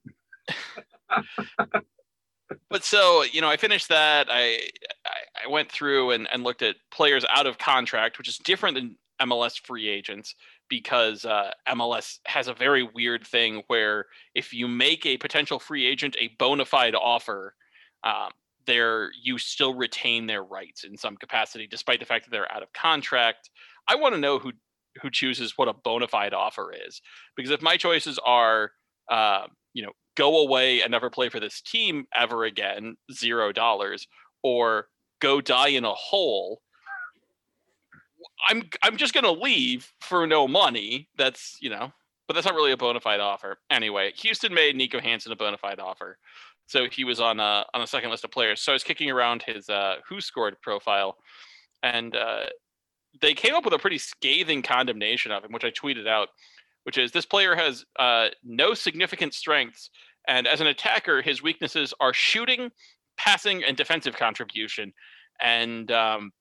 but 2.71 2.85
so 2.85 3.25
you 3.25 3.40
know, 3.40 3.49
I 3.49 3.57
finished 3.57 3.88
that. 3.88 4.29
I 4.31 4.61
I, 5.05 5.45
I 5.45 5.49
went 5.49 5.71
through 5.71 6.12
and, 6.12 6.29
and 6.33 6.45
looked 6.45 6.62
at 6.62 6.77
players 6.92 7.25
out 7.29 7.49
of 7.49 7.59
contract, 7.59 8.19
which 8.19 8.29
is 8.29 8.38
different 8.38 8.77
than 8.77 8.97
MLS 9.21 9.59
free 9.66 9.88
agents 9.88 10.37
because 10.69 11.25
uh, 11.25 11.53
MLS 11.69 12.19
has 12.27 12.49
a 12.49 12.55
very 12.55 12.83
weird 12.83 13.27
thing 13.27 13.63
where 13.69 14.07
if 14.35 14.53
you 14.53 14.69
make 14.69 15.07
a 15.07 15.17
potential 15.19 15.59
free 15.59 15.87
agent 15.87 16.17
a 16.19 16.29
bona 16.39 16.65
fide 16.65 16.95
offer, 16.95 17.55
um, 18.05 18.31
there 18.67 19.11
you 19.23 19.39
still 19.39 19.75
retain 19.75 20.27
their 20.27 20.43
rights 20.43 20.85
in 20.85 20.97
some 20.97 21.17
capacity, 21.17 21.67
despite 21.67 22.01
the 22.01 22.07
fact 22.07 22.25
that 22.25 22.31
they're 22.31 22.53
out 22.53 22.63
of 22.63 22.73
contract. 22.73 23.51
I 23.89 23.95
want 23.97 24.15
to 24.15 24.21
know 24.21 24.39
who 24.39 24.53
who 25.03 25.11
chooses 25.11 25.53
what 25.57 25.69
a 25.69 25.75
bona 25.75 26.09
fide 26.09 26.35
offer 26.35 26.73
is, 26.87 27.01
because 27.37 27.51
if 27.51 27.63
my 27.63 27.77
choices 27.77 28.19
are, 28.25 28.71
uh, 29.11 29.47
you 29.75 29.83
know, 29.85 29.93
go 30.17 30.41
away 30.41 30.81
and 30.81 30.91
never 30.91 31.11
play 31.11 31.29
for 31.29 31.39
this 31.39 31.61
team 31.61 32.07
ever 32.15 32.45
again, 32.45 32.97
zero 33.13 33.53
dollars, 33.53 34.07
or 34.43 34.89
go 35.21 35.41
die 35.41 35.69
in 35.69 35.85
a 35.85 35.95
hole 35.95 36.61
I'm 38.49 38.69
I'm 38.83 38.97
just 38.97 39.15
gonna 39.15 39.33
leave 39.33 39.93
for 40.01 40.27
no 40.27 40.47
money. 40.47 41.09
That's 41.17 41.57
you 41.61 41.71
know, 41.71 41.93
but 42.27 42.35
that's 42.35 42.47
not 42.47 42.55
really 42.55 42.73
a 42.73 42.77
bona 42.77 43.01
fide 43.01 43.21
offer. 43.21 43.59
Anyway, 43.71 44.12
Houston 44.17 44.55
made 44.55 44.77
Niko 44.77 45.01
Hansen 45.01 45.33
a 45.33 45.37
bona 45.37 45.59
fide 45.59 45.81
offer, 45.81 46.19
so 46.67 46.87
he 46.91 47.05
was 47.05 47.21
on 47.21 47.41
a 47.41 47.65
on 47.75 47.83
a 47.83 47.87
second 47.87 48.11
list 48.11 48.25
of 48.25 48.31
players. 48.31 48.62
So 48.62 48.73
I 48.73 48.75
was 48.75 48.85
kicking 48.85 49.11
around 49.11 49.43
his 49.43 49.69
uh, 49.69 49.97
WhoScored 50.11 50.61
profile, 50.62 51.17
and 51.83 52.15
uh, 52.17 52.47
they 53.21 53.35
came 53.35 53.55
up 53.55 53.65
with 53.65 53.75
a 53.75 53.79
pretty 53.79 53.99
scathing 53.99 54.62
condemnation 54.62 55.33
of 55.33 55.45
him, 55.45 55.53
which 55.53 55.65
I 55.65 55.71
tweeted 55.71 56.07
out, 56.07 56.29
which 56.85 56.99
is 56.99 57.12
this 57.12 57.27
player 57.27 57.55
has 57.55 57.85
uh, 57.99 58.29
no 58.45 58.75
significant 58.75 59.35
strengths, 59.35 59.91
and 60.29 60.47
as 60.47 60.61
an 60.61 60.67
attacker, 60.67 61.23
his 61.23 61.43
weaknesses 61.43 61.95
are 62.01 62.12
shooting, 62.12 62.71
passing, 63.17 63.62
and 63.65 63.77
defensive 63.77 64.17
contribution. 64.17 64.93
And 65.41 65.91
um, 65.93 66.33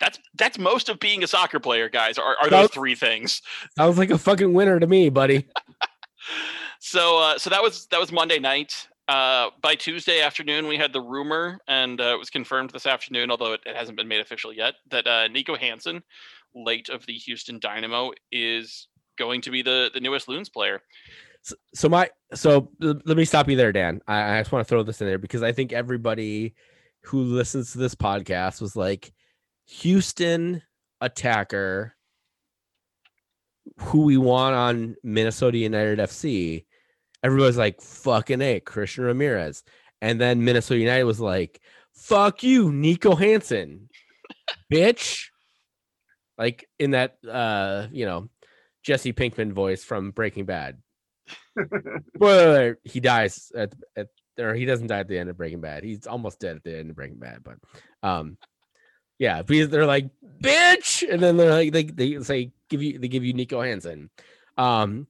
that's 0.00 0.18
that's 0.34 0.58
most 0.58 0.88
of 0.88 1.00
being 1.00 1.24
a 1.24 1.26
soccer 1.26 1.60
player, 1.60 1.88
guys. 1.88 2.18
Are, 2.18 2.36
are 2.40 2.50
those 2.50 2.70
three 2.70 2.94
things? 2.94 3.42
Sounds 3.76 3.98
like 3.98 4.10
a 4.10 4.18
fucking 4.18 4.52
winner 4.52 4.78
to 4.78 4.86
me, 4.86 5.08
buddy. 5.08 5.48
so 6.80 7.18
uh, 7.18 7.38
so 7.38 7.50
that 7.50 7.62
was 7.62 7.86
that 7.86 8.00
was 8.00 8.12
Monday 8.12 8.38
night. 8.38 8.88
Uh, 9.08 9.48
by 9.62 9.74
Tuesday 9.74 10.20
afternoon, 10.20 10.66
we 10.66 10.76
had 10.76 10.92
the 10.92 11.00
rumor, 11.00 11.58
and 11.66 11.98
uh, 11.98 12.12
it 12.14 12.18
was 12.18 12.28
confirmed 12.28 12.68
this 12.70 12.84
afternoon, 12.84 13.30
although 13.30 13.54
it, 13.54 13.60
it 13.64 13.74
hasn't 13.74 13.96
been 13.96 14.06
made 14.06 14.20
official 14.20 14.52
yet, 14.52 14.74
that 14.90 15.06
uh, 15.06 15.26
Niko 15.28 15.56
Hansen, 15.56 16.02
late 16.54 16.90
of 16.90 17.06
the 17.06 17.14
Houston 17.14 17.58
Dynamo, 17.58 18.12
is 18.30 18.88
going 19.16 19.40
to 19.40 19.50
be 19.50 19.62
the 19.62 19.90
the 19.92 20.00
newest 20.00 20.28
Loons 20.28 20.48
player. 20.48 20.82
So, 21.42 21.54
so 21.74 21.88
my 21.88 22.10
so 22.34 22.70
let 22.80 23.16
me 23.16 23.24
stop 23.24 23.48
you 23.48 23.56
there, 23.56 23.72
Dan. 23.72 24.02
I, 24.06 24.36
I 24.36 24.40
just 24.40 24.52
want 24.52 24.66
to 24.66 24.68
throw 24.68 24.82
this 24.82 25.00
in 25.00 25.06
there 25.06 25.18
because 25.18 25.42
I 25.42 25.52
think 25.52 25.72
everybody 25.72 26.54
who 27.04 27.22
listens 27.22 27.72
to 27.72 27.78
this 27.78 27.94
podcast 27.94 28.60
was 28.60 28.76
like, 28.76 29.12
Houston 29.68 30.62
attacker 31.00 31.94
who 33.78 34.02
we 34.02 34.16
want 34.16 34.54
on 34.54 34.96
Minnesota 35.02 35.58
United 35.58 35.98
FC, 35.98 36.64
everybody's 37.22 37.58
like, 37.58 37.80
fucking 37.80 38.40
A, 38.40 38.60
Christian 38.60 39.04
Ramirez. 39.04 39.62
And 40.00 40.20
then 40.20 40.44
Minnesota 40.44 40.80
United 40.80 41.04
was 41.04 41.20
like, 41.20 41.60
fuck 41.92 42.42
you, 42.42 42.70
Niko 42.70 43.18
Hansen, 43.18 43.88
bitch. 44.72 45.26
Like 46.38 46.68
in 46.78 46.92
that, 46.92 47.18
uh, 47.28 47.88
you 47.92 48.06
know, 48.06 48.28
Jesse 48.82 49.12
Pinkman 49.12 49.52
voice 49.52 49.84
from 49.84 50.12
Breaking 50.12 50.46
Bad. 50.46 50.78
Spoiler 52.16 52.78
he 52.84 53.00
dies 53.00 53.52
at, 53.54 53.74
at, 53.96 54.06
or 54.38 54.54
he 54.54 54.64
doesn't 54.64 54.86
die 54.86 55.00
at 55.00 55.08
the 55.08 55.18
end 55.18 55.28
of 55.28 55.36
Breaking 55.36 55.60
Bad. 55.60 55.84
He's 55.84 56.06
almost 56.06 56.40
dead 56.40 56.56
at 56.56 56.64
the 56.64 56.78
end 56.78 56.90
of 56.90 56.96
Breaking 56.96 57.18
Bad, 57.18 57.42
but, 57.44 57.56
um, 58.02 58.38
yeah, 59.18 59.42
because 59.42 59.68
they're 59.68 59.86
like, 59.86 60.08
bitch, 60.40 61.08
and 61.08 61.22
then 61.22 61.36
they're 61.36 61.50
like, 61.50 61.72
they 61.72 61.84
they 61.84 62.22
say 62.22 62.52
give 62.68 62.82
you 62.82 62.98
they 62.98 63.08
give 63.08 63.24
you 63.24 63.34
Niko 63.34 63.66
Hansen. 63.66 64.10
Um, 64.56 65.06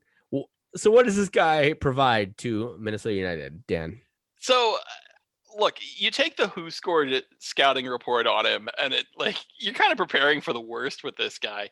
so 0.76 0.90
what 0.90 1.06
does 1.06 1.16
this 1.16 1.28
guy 1.28 1.72
provide 1.72 2.36
to 2.38 2.76
Minnesota 2.78 3.14
United, 3.14 3.66
Dan? 3.66 4.00
So, 4.38 4.76
uh, 4.76 5.60
look, 5.60 5.76
you 5.96 6.10
take 6.10 6.36
the 6.36 6.44
WhoScored 6.44 7.22
scouting 7.38 7.86
report 7.86 8.26
on 8.26 8.46
him, 8.46 8.68
and 8.78 8.92
it 8.92 9.06
like 9.16 9.36
you're 9.58 9.74
kind 9.74 9.92
of 9.92 9.98
preparing 9.98 10.40
for 10.40 10.52
the 10.52 10.60
worst 10.60 11.04
with 11.04 11.16
this 11.16 11.38
guy. 11.38 11.70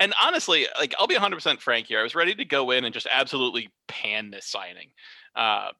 And 0.00 0.14
honestly, 0.22 0.66
like 0.78 0.94
I'll 0.98 1.06
be 1.06 1.16
100% 1.16 1.60
frank 1.60 1.86
here, 1.86 2.00
I 2.00 2.02
was 2.02 2.14
ready 2.14 2.34
to 2.34 2.44
go 2.44 2.70
in 2.70 2.84
and 2.84 2.94
just 2.94 3.08
absolutely 3.12 3.70
pan 3.88 4.30
this 4.30 4.46
signing. 4.46 4.90
Uh, 5.34 5.70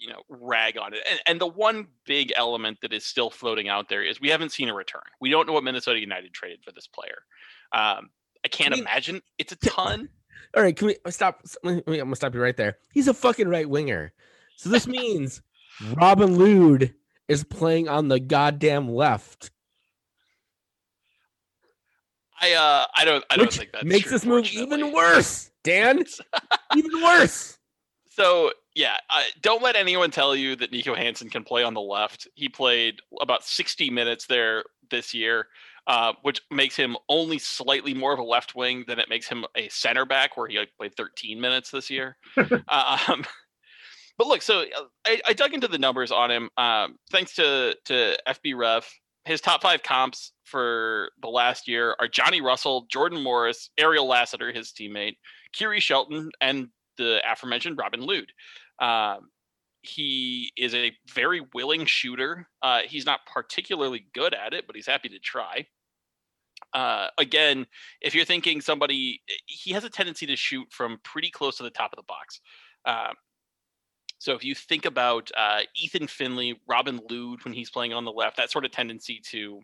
you 0.00 0.08
know 0.08 0.22
rag 0.28 0.78
on 0.78 0.94
it. 0.94 1.00
And, 1.08 1.20
and 1.26 1.40
the 1.40 1.46
one 1.46 1.86
big 2.06 2.32
element 2.36 2.78
that 2.82 2.92
is 2.92 3.04
still 3.04 3.30
floating 3.30 3.68
out 3.68 3.88
there 3.88 4.02
is 4.02 4.20
we 4.20 4.28
haven't 4.28 4.52
seen 4.52 4.68
a 4.68 4.74
return. 4.74 5.02
We 5.20 5.30
don't 5.30 5.46
know 5.46 5.52
what 5.52 5.64
Minnesota 5.64 6.00
United 6.00 6.32
traded 6.32 6.64
for 6.64 6.72
this 6.72 6.86
player. 6.86 7.18
Um, 7.72 8.10
I 8.44 8.48
can't 8.48 8.74
we, 8.74 8.80
imagine 8.80 9.20
it's 9.38 9.52
a 9.52 9.56
ton. 9.56 10.08
All 10.56 10.62
right, 10.62 10.76
can 10.76 10.88
we 10.88 10.96
uh, 11.04 11.10
stop? 11.10 11.44
I'm 11.64 11.82
gonna 11.86 12.16
stop 12.16 12.34
you 12.34 12.42
right 12.42 12.56
there. 12.56 12.78
He's 12.92 13.08
a 13.08 13.14
fucking 13.14 13.48
right 13.48 13.68
winger, 13.68 14.12
so 14.56 14.70
this 14.70 14.86
means 14.88 15.42
Robin 15.94 16.38
Lod 16.38 16.92
is 17.28 17.44
playing 17.44 17.88
on 17.88 18.08
the 18.08 18.18
goddamn 18.18 18.88
left. 18.88 19.50
I 22.40 22.54
uh 22.54 22.86
I 22.96 23.04
don't 23.04 23.24
I 23.30 23.36
don't 23.36 23.46
Which 23.46 23.58
think 23.58 23.72
that 23.72 23.84
makes 23.84 24.04
true, 24.04 24.12
this 24.12 24.24
move 24.24 24.46
even 24.52 24.92
worse, 24.92 25.50
Dan. 25.62 26.04
even 26.76 27.02
worse. 27.02 27.58
So 28.08 28.52
yeah, 28.74 28.96
don't 29.40 29.62
let 29.62 29.76
anyone 29.76 30.10
tell 30.10 30.36
you 30.36 30.54
that 30.56 30.70
Niko 30.70 30.96
Hansen 30.96 31.28
can 31.28 31.44
play 31.44 31.62
on 31.62 31.74
the 31.74 31.80
left. 31.80 32.28
He 32.34 32.48
played 32.48 33.00
about 33.20 33.44
60 33.44 33.90
minutes 33.90 34.26
there 34.26 34.64
this 34.90 35.12
year, 35.12 35.48
uh, 35.86 36.12
which 36.22 36.40
makes 36.50 36.76
him 36.76 36.96
only 37.08 37.38
slightly 37.38 37.94
more 37.94 38.12
of 38.12 38.18
a 38.18 38.24
left 38.24 38.54
wing 38.54 38.84
than 38.86 38.98
it 38.98 39.08
makes 39.08 39.28
him 39.28 39.44
a 39.56 39.68
center 39.68 40.04
back, 40.04 40.36
where 40.36 40.46
he 40.46 40.58
like, 40.58 40.70
played 40.76 40.96
13 40.96 41.40
minutes 41.40 41.70
this 41.70 41.90
year. 41.90 42.16
um, 42.36 43.24
but 44.16 44.26
look, 44.26 44.42
so 44.42 44.60
uh, 44.60 44.84
I, 45.06 45.20
I, 45.26 45.32
dug 45.32 45.54
into 45.54 45.68
the 45.68 45.78
numbers 45.78 46.12
on 46.12 46.30
him. 46.30 46.50
Um, 46.56 46.96
thanks 47.10 47.34
to 47.36 47.76
to 47.86 48.18
FB 48.28 48.56
Ref, 48.56 48.92
his 49.24 49.40
top 49.40 49.62
five 49.62 49.82
comps 49.82 50.32
for 50.44 51.10
the 51.22 51.28
last 51.28 51.66
year 51.66 51.96
are 51.98 52.08
Johnny 52.08 52.40
Russell, 52.40 52.86
Jordan 52.90 53.22
Morris, 53.22 53.70
Ariel 53.78 54.06
Lassiter, 54.06 54.52
his 54.52 54.72
teammate, 54.72 55.16
Khiry 55.56 55.80
Shelton, 55.80 56.30
and 56.40 56.68
the 57.04 57.20
aforementioned 57.30 57.78
Robin 57.78 58.00
Lod. 58.00 58.32
Um, 58.78 59.30
he 59.82 60.52
is 60.56 60.74
a 60.74 60.92
very 61.12 61.42
willing 61.54 61.86
shooter. 61.86 62.48
Uh, 62.62 62.80
he's 62.86 63.06
not 63.06 63.20
particularly 63.26 64.06
good 64.14 64.34
at 64.34 64.52
it, 64.52 64.66
but 64.66 64.76
he's 64.76 64.86
happy 64.86 65.08
to 65.08 65.18
try. 65.18 65.66
Uh, 66.72 67.08
again, 67.18 67.66
if 68.00 68.14
you're 68.14 68.24
thinking 68.24 68.60
somebody, 68.60 69.22
he 69.46 69.72
has 69.72 69.84
a 69.84 69.90
tendency 69.90 70.26
to 70.26 70.36
shoot 70.36 70.66
from 70.70 70.98
pretty 71.02 71.30
close 71.30 71.56
to 71.56 71.62
the 71.62 71.70
top 71.70 71.92
of 71.92 71.96
the 71.96 72.02
box. 72.02 72.40
Um, 72.84 73.14
so 74.18 74.34
if 74.34 74.44
you 74.44 74.54
think 74.54 74.84
about 74.84 75.30
uh, 75.36 75.60
Ethan 75.74 76.06
Finlay, 76.06 76.60
Robin 76.68 77.00
Lod 77.10 77.42
when 77.44 77.54
he's 77.54 77.70
playing 77.70 77.94
on 77.94 78.04
the 78.04 78.12
left, 78.12 78.36
that 78.36 78.50
sort 78.50 78.66
of 78.66 78.70
tendency 78.70 79.20
to 79.30 79.60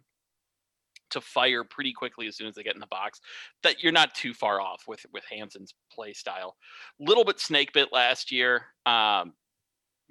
to 1.11 1.21
fire 1.21 1.65
pretty 1.65 1.93
quickly 1.93 2.27
as 2.27 2.37
soon 2.37 2.49
as 2.49 2.55
they 2.55 2.63
get 2.63 2.75
in 2.75 2.81
the 2.81 2.87
box. 2.87 3.21
That 3.63 3.83
you're 3.83 3.93
not 3.93 4.15
too 4.15 4.35
far 4.35 4.61
off 4.61 4.85
with 4.87 5.05
with 5.13 5.25
Hansen's 5.31 5.75
play 5.93 6.13
style. 6.13 6.57
Little 6.99 7.25
bit 7.25 7.41
snake 7.41 7.73
bit 7.73 7.89
last 7.93 8.33
year. 8.33 8.67
Um, 8.85 9.35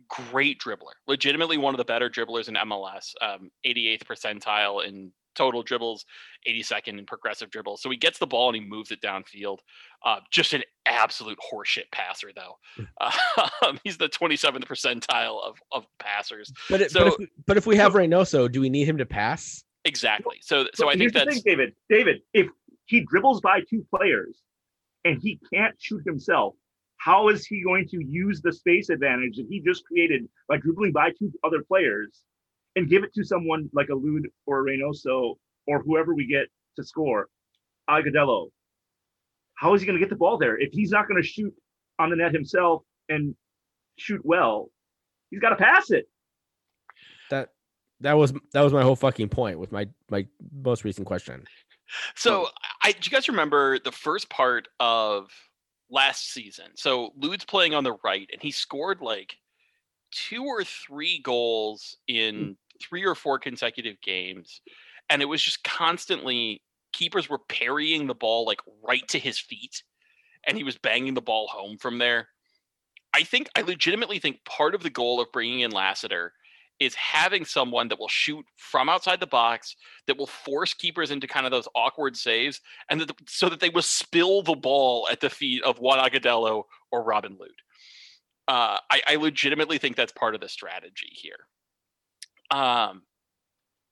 great 0.09 0.59
dribbler, 0.59 0.93
legitimately 1.07 1.57
one 1.57 1.73
of 1.73 1.77
the 1.77 1.85
better 1.85 2.09
dribblers 2.09 2.47
in 2.47 2.55
MLS. 2.55 3.13
Um, 3.21 3.49
88th 3.65 4.03
percentile 4.03 4.85
in 4.85 5.11
total 5.35 5.61
dribbles, 5.61 6.05
82nd 6.47 6.97
in 6.99 7.05
progressive 7.05 7.51
dribbles. 7.51 7.81
So 7.81 7.89
he 7.89 7.97
gets 7.97 8.17
the 8.17 8.25
ball 8.25 8.49
and 8.49 8.55
he 8.55 8.67
moves 8.67 8.91
it 8.91 9.01
downfield. 9.01 9.59
Uh, 10.03 10.19
just 10.31 10.53
an 10.53 10.63
absolute 10.85 11.37
horseshit 11.51 11.91
passer, 11.91 12.29
though. 12.33 12.85
Uh, 12.99 13.73
he's 13.83 13.97
the 13.97 14.07
27th 14.07 14.65
percentile 14.65 15.43
of, 15.43 15.57
of 15.71 15.85
passers. 15.99 16.51
But, 16.69 16.81
it, 16.81 16.91
so, 16.91 17.03
but, 17.03 17.19
if, 17.19 17.29
but 17.45 17.57
if 17.57 17.67
we 17.67 17.75
have 17.75 17.93
Reynoso, 17.93 18.49
do 18.49 18.61
we 18.61 18.69
need 18.69 18.87
him 18.87 18.97
to 18.97 19.05
pass? 19.05 19.64
Exactly. 19.85 20.37
So 20.41 20.65
so 20.73 20.89
I 20.89 20.95
think 20.95 21.13
that's 21.13 21.35
thing, 21.35 21.43
David. 21.45 21.73
David, 21.89 22.21
if 22.33 22.47
he 22.85 23.05
dribbles 23.07 23.39
by 23.41 23.61
two 23.69 23.85
players 23.95 24.41
and 25.05 25.21
he 25.21 25.39
can't 25.53 25.75
shoot 25.79 26.01
himself, 26.05 26.55
how 26.97 27.29
is 27.29 27.45
he 27.45 27.63
going 27.63 27.87
to 27.89 28.03
use 28.03 28.41
the 28.41 28.51
space 28.51 28.89
advantage 28.89 29.37
that 29.37 29.45
he 29.49 29.61
just 29.61 29.85
created 29.85 30.27
by 30.49 30.57
dribbling 30.57 30.91
by 30.91 31.11
two 31.11 31.31
other 31.43 31.63
players 31.63 32.23
and 32.75 32.89
give 32.89 33.03
it 33.03 33.13
to 33.13 33.23
someone 33.23 33.69
like 33.73 33.89
a 33.89 33.95
Lod 33.95 34.23
or 34.47 34.67
a 34.67 34.71
Reynoso 34.71 35.35
or 35.67 35.81
whoever 35.83 36.13
we 36.15 36.25
get 36.25 36.47
to 36.77 36.83
score, 36.83 37.27
Agudelo? 37.89 38.49
How 39.53 39.73
is 39.75 39.81
he 39.81 39.87
going 39.87 39.97
to 39.97 40.03
get 40.03 40.09
the 40.09 40.17
ball 40.17 40.37
there 40.37 40.59
if 40.59 40.69
he's 40.73 40.91
not 40.91 41.07
going 41.07 41.21
to 41.21 41.27
shoot 41.27 41.53
on 41.99 42.09
the 42.09 42.15
net 42.15 42.33
himself 42.33 42.83
and 43.07 43.35
shoot 43.97 44.21
well, 44.23 44.69
he's 45.29 45.39
got 45.39 45.49
to 45.49 45.55
pass 45.55 45.91
it. 45.91 46.07
That 48.01 48.13
was 48.13 48.33
that 48.53 48.61
was 48.61 48.73
my 48.73 48.83
whole 48.83 48.95
fucking 48.95 49.29
point 49.29 49.59
with 49.59 49.71
my 49.71 49.87
my 50.09 50.25
most 50.53 50.83
recent 50.83 51.07
question. 51.07 51.45
So, 52.15 52.47
I 52.83 52.91
do 52.91 52.99
you 53.03 53.11
guys 53.11 53.27
remember 53.27 53.79
the 53.79 53.91
first 53.91 54.29
part 54.29 54.67
of 54.79 55.29
last 55.89 56.33
season? 56.33 56.65
So 56.75 57.11
Lod's 57.17 57.45
playing 57.45 57.73
on 57.73 57.83
the 57.83 57.97
right, 58.03 58.29
and 58.31 58.41
he 58.41 58.51
scored 58.51 59.01
like 59.01 59.35
two 60.11 60.43
or 60.43 60.63
three 60.63 61.19
goals 61.21 61.97
in 62.07 62.35
hmm. 62.35 62.51
three 62.81 63.05
or 63.05 63.15
four 63.15 63.39
consecutive 63.39 64.01
games, 64.01 64.61
and 65.09 65.21
it 65.21 65.25
was 65.25 65.41
just 65.41 65.63
constantly 65.63 66.61
keepers 66.93 67.29
were 67.29 67.39
parrying 67.49 68.07
the 68.07 68.15
ball 68.15 68.45
like 68.45 68.61
right 68.87 69.07
to 69.09 69.19
his 69.19 69.39
feet, 69.39 69.83
and 70.45 70.57
he 70.57 70.63
was 70.63 70.77
banging 70.77 71.13
the 71.13 71.21
ball 71.21 71.47
home 71.47 71.77
from 71.77 71.97
there. 71.97 72.27
I 73.13 73.23
think 73.23 73.47
I 73.55 73.61
legitimately 73.61 74.19
think 74.19 74.43
part 74.43 74.75
of 74.75 74.83
the 74.83 74.89
goal 74.89 75.21
of 75.21 75.31
bringing 75.31 75.61
in 75.61 75.71
Lassiter 75.71 76.33
is 76.79 76.93
having 76.95 77.45
someone 77.45 77.87
that 77.87 77.99
will 77.99 78.09
shoot 78.09 78.45
from 78.57 78.89
outside 78.89 79.19
the 79.19 79.27
box 79.27 79.75
that 80.07 80.17
will 80.17 80.27
force 80.27 80.73
keepers 80.73 81.11
into 81.11 81.27
kind 81.27 81.45
of 81.45 81.51
those 81.51 81.67
awkward 81.75 82.17
saves 82.17 82.59
and 82.89 83.01
that, 83.01 83.11
so 83.27 83.47
that 83.47 83.59
they 83.59 83.69
will 83.69 83.81
spill 83.81 84.41
the 84.41 84.55
ball 84.55 85.07
at 85.11 85.21
the 85.21 85.29
feet 85.29 85.63
of 85.63 85.79
Juan 85.79 85.99
Agudelo 85.99 86.63
or 86.91 87.03
Robin 87.03 87.37
Lod. 87.39 87.49
Uh, 88.47 88.77
I, 88.91 89.01
I, 89.07 89.15
legitimately 89.15 89.79
think 89.79 89.95
that's 89.95 90.11
part 90.11 90.35
of 90.35 90.41
the 90.41 90.49
strategy 90.49 91.09
here. 91.11 91.47
Um, 92.51 93.01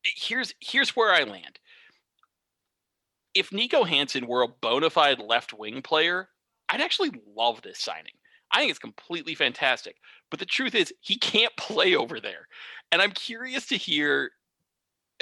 here's 0.04 0.54
here's 0.60 0.96
where 0.96 1.12
I 1.12 1.24
land. 1.24 1.58
If 3.34 3.50
Niko 3.50 3.88
Hansen 3.88 4.28
were 4.28 4.44
a 4.44 4.48
bona 4.48 4.92
fide 4.92 5.20
left 5.20 5.54
wing 5.54 5.82
player, 5.82 6.30
I'd 6.70 6.82
actually 6.82 7.20
love 7.36 7.64
this 7.64 7.80
signing. 7.80 8.14
I 8.52 8.60
think 8.60 8.70
it's 8.70 8.80
completely 8.80 9.34
fantastic. 9.34 9.96
But 10.34 10.40
the 10.40 10.48
truth 10.48 10.74
is, 10.74 10.92
he 11.02 11.16
can't 11.16 11.56
play 11.58 11.94
over 11.94 12.20
there. 12.20 12.48
And 12.92 13.04
I'm 13.04 13.12
curious 13.12 13.68
to 13.68 13.78
hear, 13.78 14.32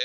uh, 0.00 0.04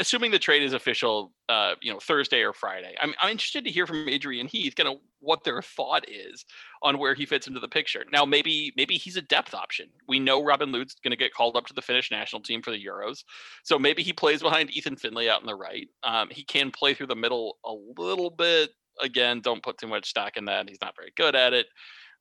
assuming 0.00 0.30
the 0.30 0.38
trade 0.38 0.62
is 0.62 0.72
official, 0.72 1.34
uh, 1.50 1.74
you 1.82 1.92
know, 1.92 1.98
Thursday 1.98 2.40
or 2.40 2.54
Friday. 2.54 2.94
I'm, 2.98 3.12
I'm 3.20 3.32
interested 3.32 3.64
to 3.64 3.70
hear 3.70 3.86
from 3.86 4.08
Adrian 4.08 4.46
Heath, 4.46 4.74
kind 4.74 4.88
of 4.88 4.94
what 5.20 5.44
their 5.44 5.60
thought 5.60 6.08
is 6.08 6.46
on 6.82 6.98
where 6.98 7.12
he 7.12 7.26
fits 7.26 7.46
into 7.46 7.60
the 7.60 7.68
picture. 7.68 8.06
Now, 8.10 8.24
maybe 8.24 8.72
maybe 8.78 8.94
he's 8.94 9.18
a 9.18 9.20
depth 9.20 9.52
option. 9.52 9.90
We 10.08 10.18
know 10.18 10.42
Robin 10.42 10.72
Lod's 10.72 10.94
going 11.04 11.10
to 11.10 11.18
get 11.18 11.34
called 11.34 11.54
up 11.54 11.66
to 11.66 11.74
the 11.74 11.82
Finnish 11.82 12.10
national 12.10 12.40
team 12.40 12.62
for 12.62 12.70
the 12.70 12.82
Euros, 12.82 13.24
so 13.62 13.78
maybe 13.78 14.02
he 14.02 14.14
plays 14.14 14.40
behind 14.40 14.70
Ethan 14.70 14.96
Finlay 14.96 15.28
out 15.28 15.42
on 15.42 15.46
the 15.46 15.54
right. 15.54 15.86
Um, 16.02 16.28
he 16.30 16.44
can 16.44 16.70
play 16.70 16.94
through 16.94 17.08
the 17.08 17.14
middle 17.14 17.58
a 17.66 17.74
little 17.98 18.30
bit. 18.30 18.70
Again, 19.02 19.42
don't 19.42 19.62
put 19.62 19.76
too 19.76 19.86
much 19.86 20.08
stock 20.08 20.38
in 20.38 20.46
that. 20.46 20.66
He's 20.66 20.80
not 20.80 20.96
very 20.96 21.12
good 21.14 21.36
at 21.36 21.52
it. 21.52 21.66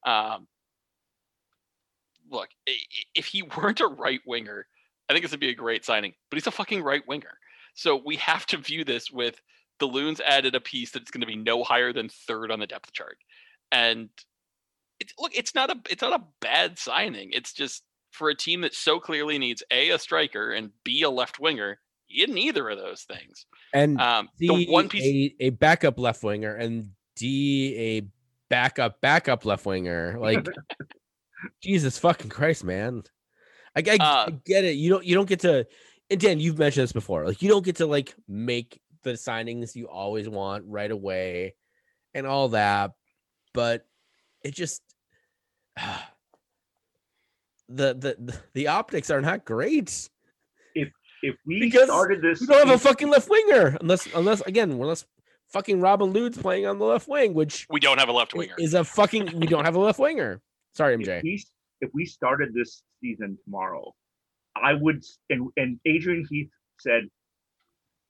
Um, 0.06 0.48
look, 2.30 2.50
if 3.14 3.26
he 3.26 3.42
weren't 3.58 3.82
a 3.82 3.88
right 3.88 4.22
winger, 4.26 4.68
I 5.10 5.14
think 5.14 5.24
this 5.24 5.32
would 5.32 5.40
be 5.40 5.50
a 5.50 5.56
great 5.56 5.86
signing. 5.86 6.14
But 6.30 6.38
he's 6.38 6.48
a 6.48 6.52
fucking 6.52 6.84
right 6.84 7.06
winger, 7.08 7.38
so 7.74 8.02
we 8.04 8.16
have 8.18 8.46
to 8.48 8.58
view 8.58 8.84
this 8.84 9.12
with 9.12 9.42
the 9.80 9.86
Loons 9.86 10.22
added 10.22 10.56
a 10.56 10.62
piece 10.62 10.92
that's 10.92 11.12
going 11.12 11.22
to 11.22 11.28
be 11.28 11.36
no 11.36 11.64
higher 11.64 11.92
than 11.92 12.10
third 12.10 12.52
on 12.52 12.60
the 12.60 12.68
depth 12.68 12.92
chart, 12.94 13.18
and 13.72 14.10
it's 15.00 15.14
look, 15.20 15.36
it's 15.36 15.56
not 15.56 15.70
a 15.70 15.78
it's 15.90 16.02
not 16.02 16.20
a 16.20 16.24
bad 16.42 16.78
signing. 16.80 17.30
It's 17.32 17.54
just 17.54 17.84
for 18.12 18.30
a 18.30 18.36
team 18.36 18.62
that 18.62 18.74
so 18.74 19.00
clearly 19.00 19.38
needs 19.38 19.64
a 19.72 19.90
a 19.92 20.00
striker 20.00 20.52
and 20.52 20.72
b 20.84 21.04
a 21.04 21.10
left 21.10 21.40
winger. 21.40 21.80
You 22.08 22.28
neither 22.28 22.70
of 22.70 22.78
those 22.78 23.02
things. 23.02 23.46
And 23.74 24.00
um, 24.00 24.30
C, 24.38 24.48
the 24.48 24.72
one 24.72 24.90
piece 24.90 25.04
a, 25.04 25.46
a 25.46 25.50
backup 25.52 26.00
left 26.00 26.24
winger 26.24 26.56
and 26.56 26.90
D 27.16 27.76
a 27.78 28.08
backup 28.50 29.02
backup 29.02 29.46
left 29.46 29.66
winger. 29.66 30.18
Like 30.20 30.46
Jesus 31.62 31.98
fucking 31.98 32.30
Christ, 32.30 32.64
man. 32.64 33.04
I, 33.76 33.84
I, 33.88 33.96
uh, 33.96 34.26
I, 34.28 34.30
get 34.46 34.64
it. 34.64 34.76
You 34.76 34.90
don't 34.90 35.06
you 35.06 35.16
don't 35.16 35.28
get 35.28 35.42
to 35.42 35.68
and 36.10 36.20
Dan, 36.20 36.40
you've 36.40 36.58
mentioned 36.58 36.84
this 36.84 36.94
before. 36.94 37.26
Like 37.26 37.42
you 37.42 37.50
don't 37.50 37.66
get 37.66 37.78
to 37.78 37.86
like 37.86 38.16
make 38.28 38.80
the 39.04 39.14
signings 39.14 39.76
you 39.76 39.88
always 39.88 40.30
want 40.30 40.66
right 40.68 40.92
away 40.92 41.56
and 42.14 42.28
all 42.28 42.50
that, 42.50 42.92
but 43.54 43.86
it 44.44 44.54
just 44.54 44.82
uh, 45.80 46.00
the, 47.68 47.94
the 47.94 48.40
the 48.54 48.68
optics 48.68 49.10
are 49.10 49.22
not 49.22 49.46
great. 49.46 50.10
If 50.76 50.90
if 51.24 51.36
we 51.46 51.60
because 51.60 51.86
started 51.86 52.22
this 52.22 52.42
we 52.42 52.48
don't 52.48 52.68
have 52.68 52.76
a 52.76 52.80
fucking 52.80 53.10
left 53.10 53.30
winger 53.30 53.78
unless 53.82 54.08
unless 54.14 54.42
again 54.42 54.72
unless 54.72 55.06
fucking 55.50 55.80
Robin 55.80 56.14
Lod's 56.14 56.38
playing 56.38 56.68
on 56.68 56.78
the 56.78 56.86
left 56.86 57.08
wing, 57.08 57.34
which 57.34 57.66
we 57.70 57.80
don't 57.80 58.00
have 58.00 58.10
a 58.10 58.14
left 58.14 58.36
winger. 58.36 58.54
Is 58.60 58.74
a 58.74 58.84
fucking 58.84 59.40
we 59.40 59.48
don't 59.48 59.66
have 59.66 59.76
a 59.76 59.80
left 59.80 60.00
winger. 60.00 60.42
Sorry, 60.76 60.98
MJ. 60.98 61.18
If 61.18 61.24
we, 61.24 61.46
if 61.82 61.90
we 61.94 62.06
started 62.06 62.54
this 62.54 62.84
season 63.02 63.38
tomorrow, 63.44 63.94
I 64.56 64.74
would. 64.74 65.04
And, 65.30 65.50
and 65.58 65.80
Adrian 65.86 66.26
Heath 66.30 66.50
said, 66.80 67.04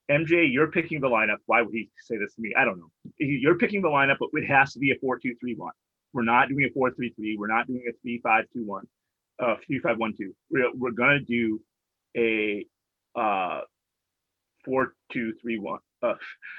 MJ, 0.10 0.52
you're 0.52 0.72
picking 0.72 1.02
the 1.02 1.08
lineup. 1.08 1.38
Why 1.46 1.62
would 1.62 1.74
he 1.74 1.90
say 2.00 2.18
this 2.18 2.36
to 2.36 2.42
me? 2.42 2.54
I 2.58 2.66
don't 2.66 2.78
know. 2.78 2.92
You're 3.18 3.58
picking 3.58 3.82
the 3.82 3.88
lineup, 3.88 4.18
but 4.20 4.30
it 4.34 4.48
has 4.48 4.74
to 4.74 4.80
be 4.80 4.92
a 4.92 4.96
4 5.02 5.20
2 5.20 5.36
3 5.40 5.56
1. 5.56 5.72
We're 6.14 6.24
not 6.24 6.50
doing 6.50 6.66
a 6.70 6.74
4 6.74 6.92
3 6.92 7.14
3. 7.16 7.38
We're 7.40 7.48
not 7.48 7.68
doing 7.68 7.84
a 7.90 7.94
3 8.02 8.20
5 8.24 8.46
2 8.54 8.66
1, 8.66 8.84
uh, 9.44 9.56
3 9.66 9.80
5 9.80 9.98
1 9.98 10.14
2. 10.18 10.36
We're, 10.52 10.72
we're 10.76 10.92
to 10.92 11.20
do 11.26 11.62
a 12.16 12.66
uh, 13.20 13.62
4 14.64 14.94
2 15.12 15.34
3 15.42 15.60
1. 15.60 15.80
Uh, 16.04 16.14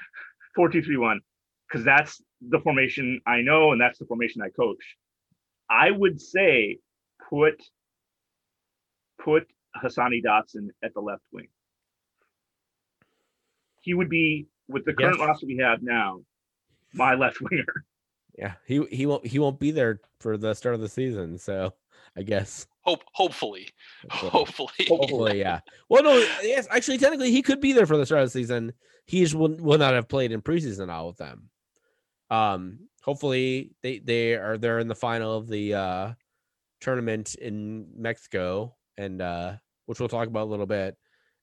4 0.55 0.69
2 0.69 0.81
3 0.81 0.97
1 0.97 1.19
because 1.67 1.85
that's 1.85 2.21
the 2.49 2.59
formation 2.59 3.21
I 3.25 3.41
know 3.41 3.71
and 3.71 3.81
that's 3.81 3.99
the 3.99 4.05
formation 4.05 4.41
I 4.41 4.49
coach. 4.49 4.97
I 5.69 5.91
would 5.91 6.21
say 6.21 6.79
put 7.29 7.61
put 9.19 9.47
Hassani 9.75 10.23
Dotson 10.25 10.69
at 10.83 10.93
the 10.93 11.01
left 11.01 11.23
wing. 11.31 11.47
He 13.81 13.93
would 13.93 14.09
be 14.09 14.47
with 14.67 14.85
the 14.85 14.93
current 14.93 15.17
yes. 15.19 15.27
roster 15.27 15.45
we 15.45 15.57
have 15.57 15.81
now, 15.81 16.21
my 16.93 17.15
left 17.15 17.39
winger. 17.41 17.85
Yeah, 18.37 18.53
he 18.65 18.85
he 18.91 19.05
won't 19.05 19.25
he 19.25 19.39
won't 19.39 19.59
be 19.59 19.71
there 19.71 19.99
for 20.19 20.37
the 20.37 20.53
start 20.53 20.75
of 20.75 20.81
the 20.81 20.89
season, 20.89 21.37
so 21.37 21.73
I 22.15 22.21
guess. 22.21 22.67
Hope 22.81 23.03
hopefully. 23.13 23.67
Hopefully. 24.09 24.87
Hopefully, 24.87 25.39
yeah. 25.39 25.59
Well, 25.89 26.03
no, 26.03 26.17
yes, 26.43 26.67
actually 26.69 26.97
technically 26.99 27.31
he 27.31 27.41
could 27.41 27.59
be 27.59 27.73
there 27.73 27.85
for 27.85 27.97
the 27.97 28.05
start 28.05 28.21
of 28.21 28.27
the 28.27 28.39
season. 28.39 28.73
He 29.05 29.21
just 29.21 29.35
will, 29.35 29.55
will 29.55 29.77
not 29.77 29.93
have 29.93 30.07
played 30.07 30.31
in 30.31 30.41
preseason 30.41 30.89
all 30.89 31.09
of 31.09 31.17
them. 31.17 31.49
Um 32.29 32.79
hopefully 33.07 33.71
they 33.81 33.99
they 33.99 34.35
are 34.35 34.57
there 34.57 34.79
in 34.79 34.87
the 34.87 34.95
final 34.95 35.35
of 35.35 35.47
the 35.47 35.73
uh 35.73 36.13
tournament 36.81 37.33
in 37.35 37.87
Mexico 37.95 38.75
and 38.97 39.21
uh 39.21 39.55
which 39.85 39.99
we'll 39.99 40.09
talk 40.09 40.27
about 40.27 40.43
a 40.43 40.51
little 40.51 40.65
bit. 40.65 40.97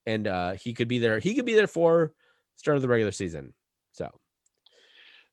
And 0.06 0.26
uh 0.28 0.52
he 0.52 0.74
could 0.74 0.86
be 0.86 0.98
there 0.98 1.18
he 1.18 1.34
could 1.34 1.46
be 1.46 1.54
there 1.54 1.66
for 1.66 2.12
start 2.56 2.76
of 2.76 2.82
the 2.82 2.88
regular 2.88 3.10
season 3.10 3.54
so. 3.92 4.10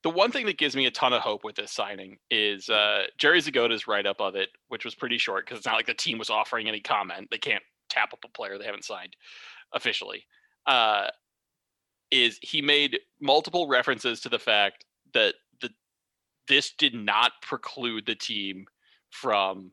The 0.03 0.09
one 0.09 0.31
thing 0.31 0.47
that 0.47 0.57
gives 0.57 0.75
me 0.75 0.87
a 0.87 0.91
ton 0.91 1.13
of 1.13 1.21
hope 1.21 1.43
with 1.43 1.55
this 1.55 1.71
signing 1.71 2.17
is 2.31 2.69
uh 2.69 3.03
Jerry 3.17 3.39
Zgoda's 3.39 3.85
write 3.85 4.07
up 4.07 4.21
of 4.21 4.35
it 4.35 4.49
which 4.69 4.85
was 4.85 4.95
pretty 4.95 5.17
short 5.17 5.45
because 5.45 5.57
it's 5.57 5.67
not 5.67 5.75
like 5.75 5.85
the 5.85 5.93
team 5.93 6.17
was 6.17 6.29
offering 6.29 6.67
any 6.69 6.79
comment. 6.79 7.27
They 7.29 7.37
can't 7.37 7.63
tap 7.89 8.13
up 8.13 8.23
a 8.23 8.29
player 8.29 8.57
they 8.57 8.65
haven't 8.65 8.85
signed 8.85 9.15
officially. 9.73 10.23
Uh 10.65 11.09
is 12.09 12.39
he 12.41 12.61
made 12.61 12.99
multiple 13.21 13.67
references 13.67 14.21
to 14.21 14.29
the 14.29 14.39
fact 14.39 14.85
that 15.13 15.35
this 16.51 16.73
did 16.77 16.93
not 16.93 17.31
preclude 17.41 18.05
the 18.05 18.15
team 18.15 18.65
from 19.09 19.71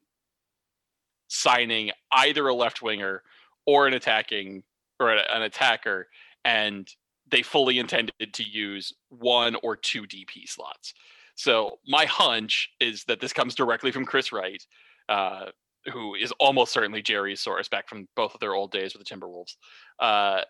signing 1.26 1.90
either 2.12 2.46
a 2.46 2.54
left 2.54 2.82
winger 2.82 3.22
or 3.66 3.86
an 3.86 3.94
attacking 3.94 4.62
or 5.00 5.12
an 5.12 5.42
attacker 5.42 6.06
and 6.44 6.88
they 7.30 7.42
fully 7.42 7.78
intended 7.78 8.32
to 8.32 8.42
use 8.42 8.92
one 9.10 9.56
or 9.62 9.76
two 9.76 10.02
DP 10.02 10.46
slots. 10.46 10.94
So 11.34 11.78
my 11.86 12.04
hunch 12.06 12.70
is 12.80 13.04
that 13.04 13.20
this 13.20 13.32
comes 13.32 13.54
directly 13.54 13.92
from 13.92 14.06
Chris 14.06 14.32
Wright, 14.32 14.62
uh, 15.08 15.46
who 15.92 16.14
is 16.14 16.32
almost 16.40 16.72
certainly 16.72 17.02
Jerry's 17.02 17.40
source 17.40 17.68
back 17.68 17.88
from 17.88 18.08
both 18.16 18.34
of 18.34 18.40
their 18.40 18.54
old 18.54 18.72
days 18.72 18.94
with 18.94 19.06
the 19.06 19.14
Timberwolves, 19.14 19.56
uh, 20.00 20.42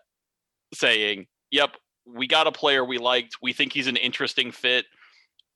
saying, 0.73 1.27
"Yep, 1.51 1.75
we 2.05 2.27
got 2.27 2.47
a 2.47 2.51
player 2.51 2.85
we 2.85 2.97
liked. 2.97 3.37
We 3.41 3.51
think 3.51 3.73
he's 3.73 3.87
an 3.87 3.97
interesting 3.97 4.51
fit 4.51 4.85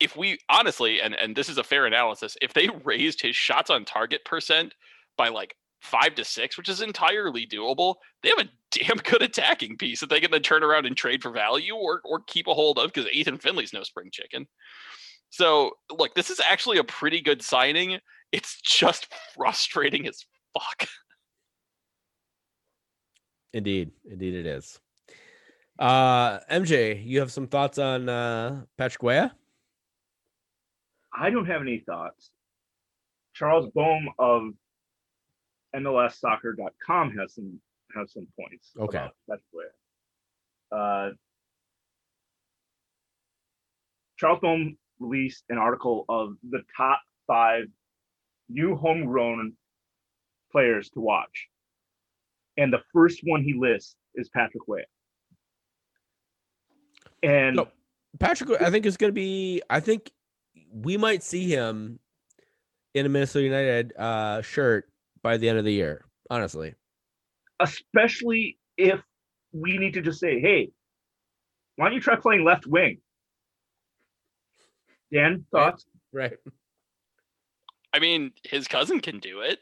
if 0.03 0.17
we 0.17 0.37
honestly, 0.49 1.01
and 1.01 1.15
and 1.15 1.35
this 1.35 1.47
is 1.47 1.57
a 1.57 1.63
fair 1.63 1.85
analysis, 1.85 2.35
if 2.41 2.53
they 2.53 2.69
raised 2.83 3.21
his 3.21 3.35
shots 3.35 3.69
on 3.69 3.85
target 3.85 4.25
percent 4.25 4.73
by 5.17 5.29
like 5.29 5.55
five 5.81 6.13
to 6.15 6.25
six, 6.25 6.57
which 6.57 6.67
is 6.67 6.81
entirely 6.81 7.47
doable, 7.47 7.95
they 8.21 8.29
have 8.29 8.45
a 8.45 8.49
damn 8.71 8.97
good 8.97 9.21
attacking 9.21 9.77
piece 9.77 10.01
that 10.01 10.09
they 10.09 10.19
can 10.19 10.31
then 10.31 10.41
turn 10.41 10.63
around 10.63 10.85
and 10.85 10.97
trade 10.97 11.23
for 11.23 11.31
value 11.31 11.73
or 11.73 12.01
or 12.03 12.21
keep 12.27 12.47
a 12.47 12.53
hold 12.53 12.77
of 12.77 12.91
because 12.91 13.09
Ethan 13.11 13.37
Finlay's 13.37 13.71
no 13.71 13.83
spring 13.83 14.09
chicken. 14.11 14.45
So 15.29 15.71
look, 15.89 16.13
this 16.15 16.29
is 16.29 16.41
actually 16.41 16.79
a 16.79 16.83
pretty 16.83 17.21
good 17.21 17.41
signing. 17.41 17.99
It's 18.33 18.59
just 18.61 19.07
frustrating 19.35 20.05
as 20.07 20.25
fuck. 20.53 20.89
Indeed, 23.53 23.91
indeed 24.09 24.33
it 24.33 24.45
is. 24.45 24.79
Uh 25.79 26.39
MJ, 26.51 27.05
you 27.05 27.19
have 27.19 27.31
some 27.31 27.47
thoughts 27.47 27.77
on 27.77 28.09
uh 28.09 28.63
Patrick 28.77 29.01
Weah? 29.01 29.33
I 31.15 31.29
don't 31.29 31.45
have 31.45 31.61
any 31.61 31.79
thoughts. 31.79 32.31
Charles 33.33 33.69
Boehm 33.73 34.09
of 34.19 34.51
MLSsoccer.com 35.75 37.17
has 37.17 37.35
some 37.35 37.59
has 37.95 38.11
some 38.13 38.27
points. 38.39 38.71
Okay. 38.79 39.07
Patrick 39.29 39.43
Weah. 39.53 40.77
Uh, 40.77 41.09
Charles 44.17 44.39
Boehm 44.39 44.77
released 44.99 45.43
an 45.49 45.57
article 45.57 46.05
of 46.09 46.35
the 46.49 46.61
top 46.75 46.99
five 47.27 47.65
new 48.49 48.75
homegrown 48.75 49.53
players 50.51 50.89
to 50.91 50.99
watch, 50.99 51.47
and 52.57 52.71
the 52.71 52.81
first 52.93 53.19
one 53.23 53.43
he 53.43 53.53
lists 53.53 53.95
is 54.15 54.29
Patrick 54.29 54.67
Weah. 54.67 54.83
And 57.21 57.55
No. 57.55 57.67
Patrick, 58.19 58.61
I 58.61 58.69
think 58.69 58.85
is 58.85 58.97
going 58.97 59.09
to 59.09 59.15
be. 59.15 59.61
I 59.69 59.79
think 59.79 60.11
we 60.73 60.97
might 60.97 61.23
see 61.23 61.47
him 61.47 61.99
in 62.93 63.05
a 63.05 63.09
Minnesota 63.09 63.43
United 63.43 63.93
uh, 63.97 64.41
shirt 64.41 64.89
by 65.21 65.37
the 65.37 65.47
end 65.47 65.57
of 65.57 65.65
the 65.65 65.73
year. 65.73 66.05
Honestly, 66.29 66.73
especially 67.59 68.57
if 68.77 68.99
we 69.51 69.77
need 69.77 69.93
to 69.93 70.01
just 70.01 70.19
say, 70.19 70.39
hey, 70.39 70.71
why 71.75 71.85
don't 71.85 71.93
you 71.93 72.01
try 72.01 72.15
playing 72.15 72.43
left 72.43 72.65
wing? 72.65 72.99
Dan, 75.11 75.45
thoughts? 75.51 75.85
right? 76.11 76.33
I 77.93 77.99
mean, 77.99 78.31
his 78.43 78.67
cousin 78.67 78.99
can 78.99 79.19
do 79.19 79.41
it. 79.41 79.59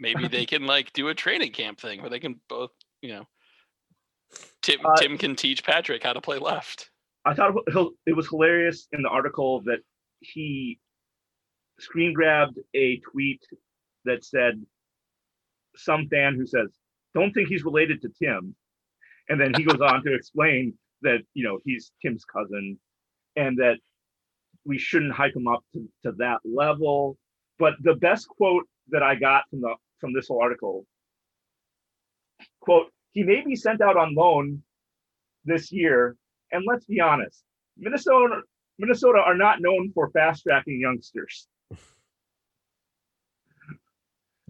Maybe 0.00 0.28
they 0.28 0.46
can 0.46 0.66
like 0.66 0.92
do 0.94 1.08
a 1.08 1.14
training 1.14 1.52
camp 1.52 1.80
thing 1.80 2.00
where 2.00 2.08
they 2.08 2.20
can 2.20 2.40
both, 2.48 2.70
you 3.02 3.10
know, 3.10 3.26
Tim 4.62 4.80
Uh, 4.84 4.96
Tim 4.96 5.18
can 5.18 5.36
teach 5.36 5.64
Patrick 5.64 6.02
how 6.02 6.12
to 6.12 6.20
play 6.20 6.38
left. 6.38 6.90
I 7.24 7.34
thought 7.34 7.54
it 7.66 7.92
it 8.06 8.16
was 8.16 8.28
hilarious 8.28 8.88
in 8.92 9.02
the 9.02 9.08
article 9.08 9.60
that 9.62 9.80
he 10.20 10.78
screen 11.78 12.12
grabbed 12.12 12.58
a 12.74 13.00
tweet 13.10 13.42
that 14.04 14.24
said 14.24 14.60
some 15.76 16.08
fan 16.08 16.34
who 16.34 16.46
says, 16.46 16.68
"Don't 17.14 17.32
think 17.32 17.48
he's 17.48 17.64
related 17.64 18.02
to 18.02 18.08
Tim," 18.08 18.54
and 19.28 19.40
then 19.40 19.52
he 19.54 19.64
goes 19.64 19.80
on 19.80 20.02
to 20.04 20.14
explain 20.14 20.74
that 21.02 21.20
you 21.34 21.44
know 21.44 21.58
he's 21.64 21.92
Tim's 22.02 22.24
cousin, 22.24 22.78
and 23.36 23.56
that 23.58 23.78
we 24.64 24.78
shouldn't 24.78 25.12
hype 25.12 25.34
him 25.34 25.48
up 25.48 25.64
to, 25.74 25.88
to 26.04 26.12
that 26.18 26.40
level. 26.44 27.16
But 27.58 27.74
the 27.82 27.94
best 27.94 28.28
quote 28.28 28.68
that 28.88 29.02
I 29.02 29.14
got 29.14 29.44
from 29.50 29.60
the 29.60 29.74
from 30.00 30.12
this 30.12 30.28
whole 30.28 30.40
article, 30.40 30.86
quote, 32.60 32.92
he 33.12 33.22
may 33.22 33.42
be 33.42 33.56
sent 33.56 33.80
out 33.80 33.96
on 33.96 34.14
loan 34.14 34.62
this 35.44 35.72
year 35.72 36.16
and 36.52 36.64
let's 36.66 36.84
be 36.86 37.00
honest, 37.00 37.42
Minnesota 37.76 38.42
Minnesota 38.78 39.18
are 39.18 39.36
not 39.36 39.60
known 39.60 39.90
for 39.94 40.10
fast 40.10 40.42
tracking 40.44 40.80
youngsters. 40.80 41.46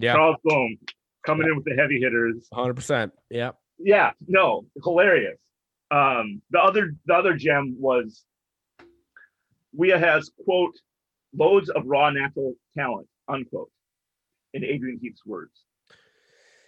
Yeah, 0.00 0.12
Charles 0.12 0.36
Boehm 0.44 0.78
coming 1.26 1.48
in 1.48 1.56
with 1.56 1.64
the 1.64 1.74
heavy 1.74 1.98
hitters. 1.98 2.46
hundred 2.52 2.74
percent. 2.74 3.12
Yeah, 3.30 3.50
Yeah, 3.80 4.12
no, 4.28 4.64
hilarious. 4.84 5.38
Um, 5.90 6.40
the 6.50 6.60
other 6.60 6.92
the 7.06 7.14
other 7.14 7.34
gem 7.34 7.74
was 7.80 8.22
Weah 9.72 9.98
has 9.98 10.30
quote 10.44 10.74
loads 11.36 11.68
of 11.68 11.82
raw 11.86 12.10
natural 12.10 12.54
talent 12.76 13.08
unquote 13.26 13.70
in 14.54 14.64
Adrian 14.64 15.00
Heath's 15.02 15.26
words, 15.26 15.64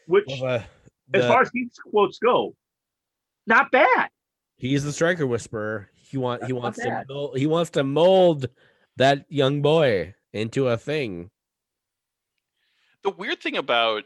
which 0.09 0.25
Well, 0.27 0.45
uh, 0.45 0.63
as 1.15 1.27
far 1.27 1.43
as 1.43 1.51
Heath's 1.55 1.79
quotes 1.79 2.19
go, 2.19 2.57
not 3.47 3.71
bad. 3.71 4.09
he's 4.57 4.83
the 4.83 4.93
striker 4.93 5.27
whisperer. 5.27 5.90
He 6.11 6.19
want 6.19 6.45
he 6.45 6.53
wants 6.53 6.79
to 6.81 7.05
mold, 7.09 7.39
he 7.39 7.47
wants 7.47 7.71
to 7.71 7.85
mold 7.85 8.49
that 8.97 9.27
young 9.29 9.63
boy 9.63 10.15
into 10.33 10.67
a 10.67 10.77
thing. 10.77 11.31
The 13.05 13.11
weird 13.11 13.41
thing 13.41 13.57
about 13.57 14.03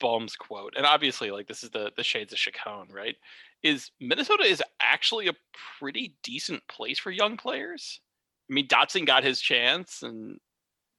Boehm's 0.00 0.34
quote, 0.34 0.72
and 0.76 0.86
obviously 0.86 1.30
like 1.30 1.48
this 1.48 1.62
is 1.62 1.68
the 1.68 1.92
the 1.94 2.02
shades 2.02 2.32
of 2.32 2.38
Chacon, 2.38 2.88
right? 2.90 3.16
Is 3.62 3.90
Minnesota 4.00 4.44
is 4.44 4.62
actually 4.80 5.28
a 5.28 5.36
pretty 5.78 6.16
decent 6.22 6.66
place 6.68 6.98
for 6.98 7.10
young 7.10 7.36
players. 7.36 8.00
I 8.50 8.54
mean, 8.54 8.66
Dotson 8.66 9.06
got 9.06 9.22
his 9.22 9.38
chance 9.38 10.02
and 10.02 10.38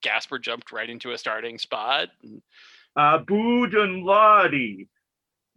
Gasper 0.04 0.38
jumped 0.38 0.72
right 0.72 0.89
into 0.89 1.13
a 1.13 1.18
starting 1.18 1.58
spot. 1.58 2.10
And 2.22 2.44
Abu 2.96 3.68
Danladi, 3.68 4.88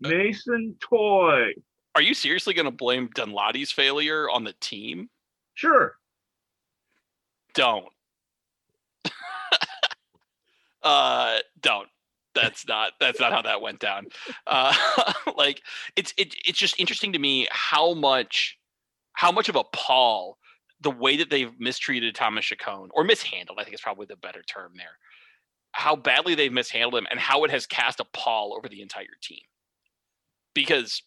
uh, 0.03 0.09
Mason 0.09 0.77
Toye. 0.81 1.53
Are 1.97 2.03
you 2.03 2.13
seriously 2.13 2.53
going 2.53 2.67
to 2.67 2.71
blame 2.71 3.09
Danladi's 3.09 3.73
failure 3.73 4.29
on 4.29 4.45
the 4.45 4.53
team? 4.61 5.09
Sure. 5.55 5.97
Don't. 7.55 7.89
uh, 10.83 11.39
don't. 11.59 11.89
That's 12.35 12.69
not. 12.69 12.93
That's 13.01 13.19
not 13.19 13.33
how 13.33 13.41
that 13.41 13.63
went 13.63 13.79
down. 13.79 14.09
Uh, 14.47 14.75
like 15.39 15.63
it's 15.97 16.13
it, 16.19 16.35
it's 16.45 16.59
just 16.59 16.79
interesting 16.79 17.15
to 17.15 17.19
me 17.19 17.49
how 17.51 17.95
much 17.95 18.59
how 19.15 19.33
much 19.33 19.49
of 19.49 19.57
a 19.57 19.65
pall 19.65 20.37
the 20.83 20.91
way 20.91 21.17
that 21.17 21.31
they've 21.31 21.59
mistreated 21.59 22.15
Thomas 22.15 22.45
Chacon 22.45 22.91
or 22.93 23.05
mishandled. 23.05 23.57
I 23.59 23.65
think 23.65 23.73
is 23.73 23.81
probably 23.81 24.05
the 24.05 24.17
better 24.17 24.43
term 24.43 24.73
there. 24.77 24.99
How 25.73 25.97
badly 25.97 26.35
they've 26.35 26.53
mishandled 26.53 26.95
him 26.95 27.07
and 27.11 27.19
how 27.19 27.45
it 27.45 27.51
has 27.51 27.65
cast 27.67 28.01
a 28.01 28.05
pall 28.13 28.55
over 28.55 28.69
the 28.69 28.83
entire 28.83 29.07
team. 29.23 29.41
Because 30.53 31.03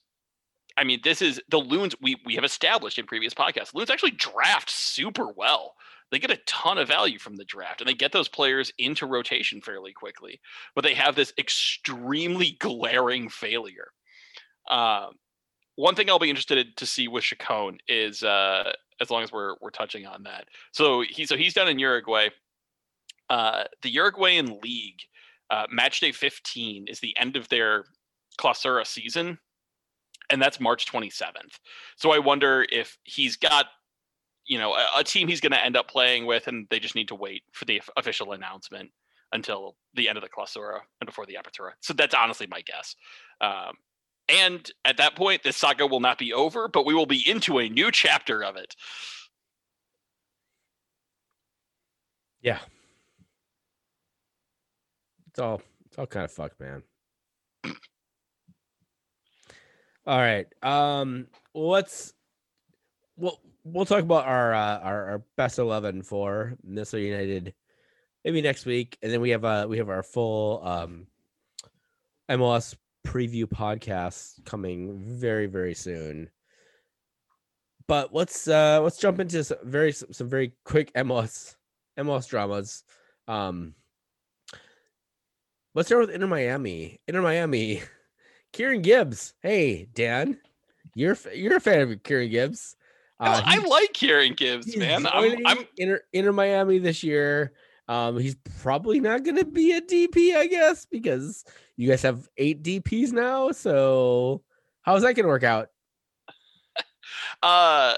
I 0.80 0.86
mean, 0.86 1.02
this 1.04 1.22
is 1.22 1.42
the 1.50 1.58
loons 1.58 1.94
we 2.02 2.16
we 2.26 2.36
have 2.36 2.46
established 2.46 2.98
in 2.98 3.06
previous 3.06 3.34
podcasts. 3.34 3.74
Loons 3.74 3.90
actually 3.90 4.12
draft 4.12 4.70
super 4.70 5.28
well. 5.28 5.76
They 6.10 6.20
get 6.20 6.32
a 6.32 6.40
ton 6.48 6.78
of 6.78 6.88
value 6.88 7.20
from 7.20 7.36
the 7.36 7.44
draft, 7.44 7.82
and 7.82 7.88
they 7.90 7.94
get 7.94 8.14
those 8.14 8.30
players 8.30 8.72
into 8.80 9.06
rotation 9.06 9.62
fairly 9.62 9.92
quickly. 9.92 10.40
But 10.74 10.86
they 10.86 10.94
have 10.94 11.16
this 11.16 11.34
extremely 11.38 12.56
glaring 12.60 13.30
failure. 13.30 13.90
Um, 14.72 15.16
one 15.76 15.96
thing 15.96 16.10
I'll 16.10 16.18
be 16.18 16.30
interested 16.30 16.78
to 16.78 16.86
see 16.86 17.10
with 17.10 17.26
Chacon 17.26 17.78
is, 17.88 18.24
uh, 18.24 18.72
as 19.02 19.10
long 19.10 19.22
as 19.24 19.34
we're 19.34 19.56
we're 19.62 19.70
touching 19.72 20.06
on 20.06 20.24
that. 20.24 20.46
So 20.72 21.04
he 21.08 21.26
so 21.26 21.36
he's 21.36 21.54
down 21.54 21.68
in 21.68 21.78
Uruguay. 21.78 22.30
Uh, 23.30 23.66
the 23.82 23.90
Uruguayan 23.90 24.60
league, 24.64 25.02
uh, 25.52 25.68
match 25.70 26.00
day 26.00 26.14
15 26.14 26.88
is 26.88 27.02
the 27.02 27.16
end 27.20 27.36
of 27.36 27.50
their 27.50 27.84
Clausura 28.40 28.88
season, 28.88 29.38
and 30.30 30.42
that's 30.42 30.60
March 30.60 30.86
27th. 30.86 31.60
So 31.98 32.12
I 32.12 32.20
wonder 32.20 32.66
if 32.72 32.98
he's 33.04 33.36
got, 33.36 33.68
you 34.46 34.58
know, 34.58 34.74
a, 34.74 35.00
a 35.00 35.04
team 35.04 35.28
he's 35.28 35.42
going 35.42 35.52
to 35.52 35.64
end 35.64 35.76
up 35.76 35.90
playing 35.90 36.26
with, 36.26 36.48
and 36.48 36.68
they 36.70 36.80
just 36.80 36.96
need 36.96 37.08
to 37.10 37.16
wait 37.16 37.44
for 37.54 37.66
the 37.66 37.80
of- 37.80 37.90
official 37.98 38.34
announcement 38.34 38.92
until 39.32 39.76
the 39.94 40.10
end 40.10 40.18
of 40.18 40.24
the 40.24 40.30
Clausura 40.30 40.80
and 41.02 41.06
before 41.06 41.26
the 41.26 41.36
Apertura. 41.36 41.72
So 41.82 41.94
that's 41.94 42.16
honestly 42.16 42.48
my 42.48 42.62
guess. 42.62 42.96
Um, 43.42 43.76
and 44.28 44.70
at 44.86 44.98
that 44.98 45.16
point, 45.16 45.44
this 45.44 45.58
saga 45.58 45.88
will 45.88 46.00
not 46.00 46.18
be 46.18 46.34
over, 46.34 46.68
but 46.68 46.86
we 46.86 46.94
will 46.94 47.06
be 47.06 47.28
into 47.28 47.60
a 47.60 47.68
new 47.68 47.92
chapter 47.92 48.44
of 48.44 48.56
it. 48.56 48.76
Yeah, 52.42 52.60
it's 55.28 55.40
all 55.40 55.62
it's 55.88 55.98
all 55.98 56.08
kind 56.08 56.24
of 56.24 56.32
fucked, 56.32 56.60
man. 56.60 56.84
All 60.06 60.18
right, 60.18 60.48
um, 60.64 61.28
let's 61.54 62.14
we'll 63.18 63.40
we'll 63.64 63.86
talk 63.86 64.02
about 64.02 64.26
our 64.26 64.54
uh, 64.54 64.80
our, 64.80 65.10
our 65.12 65.24
best 65.36 65.60
eleven 65.60 66.02
for 66.02 66.56
Minnesota 66.64 67.04
United 67.04 67.54
maybe 68.24 68.42
next 68.42 68.66
week, 68.66 68.98
and 69.02 69.12
then 69.12 69.22
we 69.22 69.30
have 69.32 69.46
uh 69.46 69.66
we 69.70 69.78
have 69.78 69.90
our 69.90 70.04
full 70.04 70.66
um 70.66 71.08
MLS 72.30 72.76
preview 73.06 73.46
podcast 73.46 74.44
coming 74.46 75.00
very 75.04 75.48
very 75.48 75.74
soon. 75.74 76.30
But 77.88 78.14
let's 78.14 78.48
uh 78.48 78.82
let's 78.82 78.98
jump 78.98 79.20
into 79.20 79.44
some 79.44 79.58
very 79.64 79.92
some 79.92 80.30
very 80.30 80.54
quick 80.64 80.94
MLS 80.94 81.56
MLS 81.98 82.28
dramas. 82.28 82.84
Um 83.28 83.74
let's 85.76 85.88
start 85.88 86.02
with 86.02 86.16
Inter 86.16 86.28
Miami. 86.28 87.00
Inter 87.08 87.22
Miami, 87.22 87.82
Kieran 88.54 88.82
Gibbs. 88.82 89.34
Hey 89.42 89.88
Dan, 89.94 90.38
you're 90.96 91.18
you're 91.34 91.58
a 91.58 91.62
fan 91.62 91.82
of 91.82 92.04
Kieran 92.04 92.30
Gibbs. 92.30 92.76
Uh, 93.20 93.42
I 93.44 93.58
like 93.58 93.92
Kieran 93.94 94.34
Gibbs, 94.34 94.78
man. 94.78 95.06
I'm, 95.06 95.46
I'm 95.46 95.66
Inter, 95.78 96.02
Inter 96.14 96.32
Miami 96.32 96.80
this 96.80 97.04
year. 97.04 97.52
Um, 97.90 98.18
he's 98.18 98.36
probably 98.62 99.02
not 99.02 99.24
going 99.24 99.36
to 99.36 99.46
be 99.46 99.74
a 99.74 99.82
DP, 99.82 100.36
I 100.36 100.48
guess, 100.48 100.86
because 100.86 101.44
you 101.76 101.90
guys 101.90 102.02
have 102.04 102.30
eight 102.38 102.64
DPs 102.64 103.12
now. 103.12 103.52
So 103.52 104.44
how's 104.84 105.02
that 105.02 105.16
going 105.16 105.24
to 105.24 105.30
work 105.30 105.44
out? 105.44 105.70
Uh, 107.42 107.96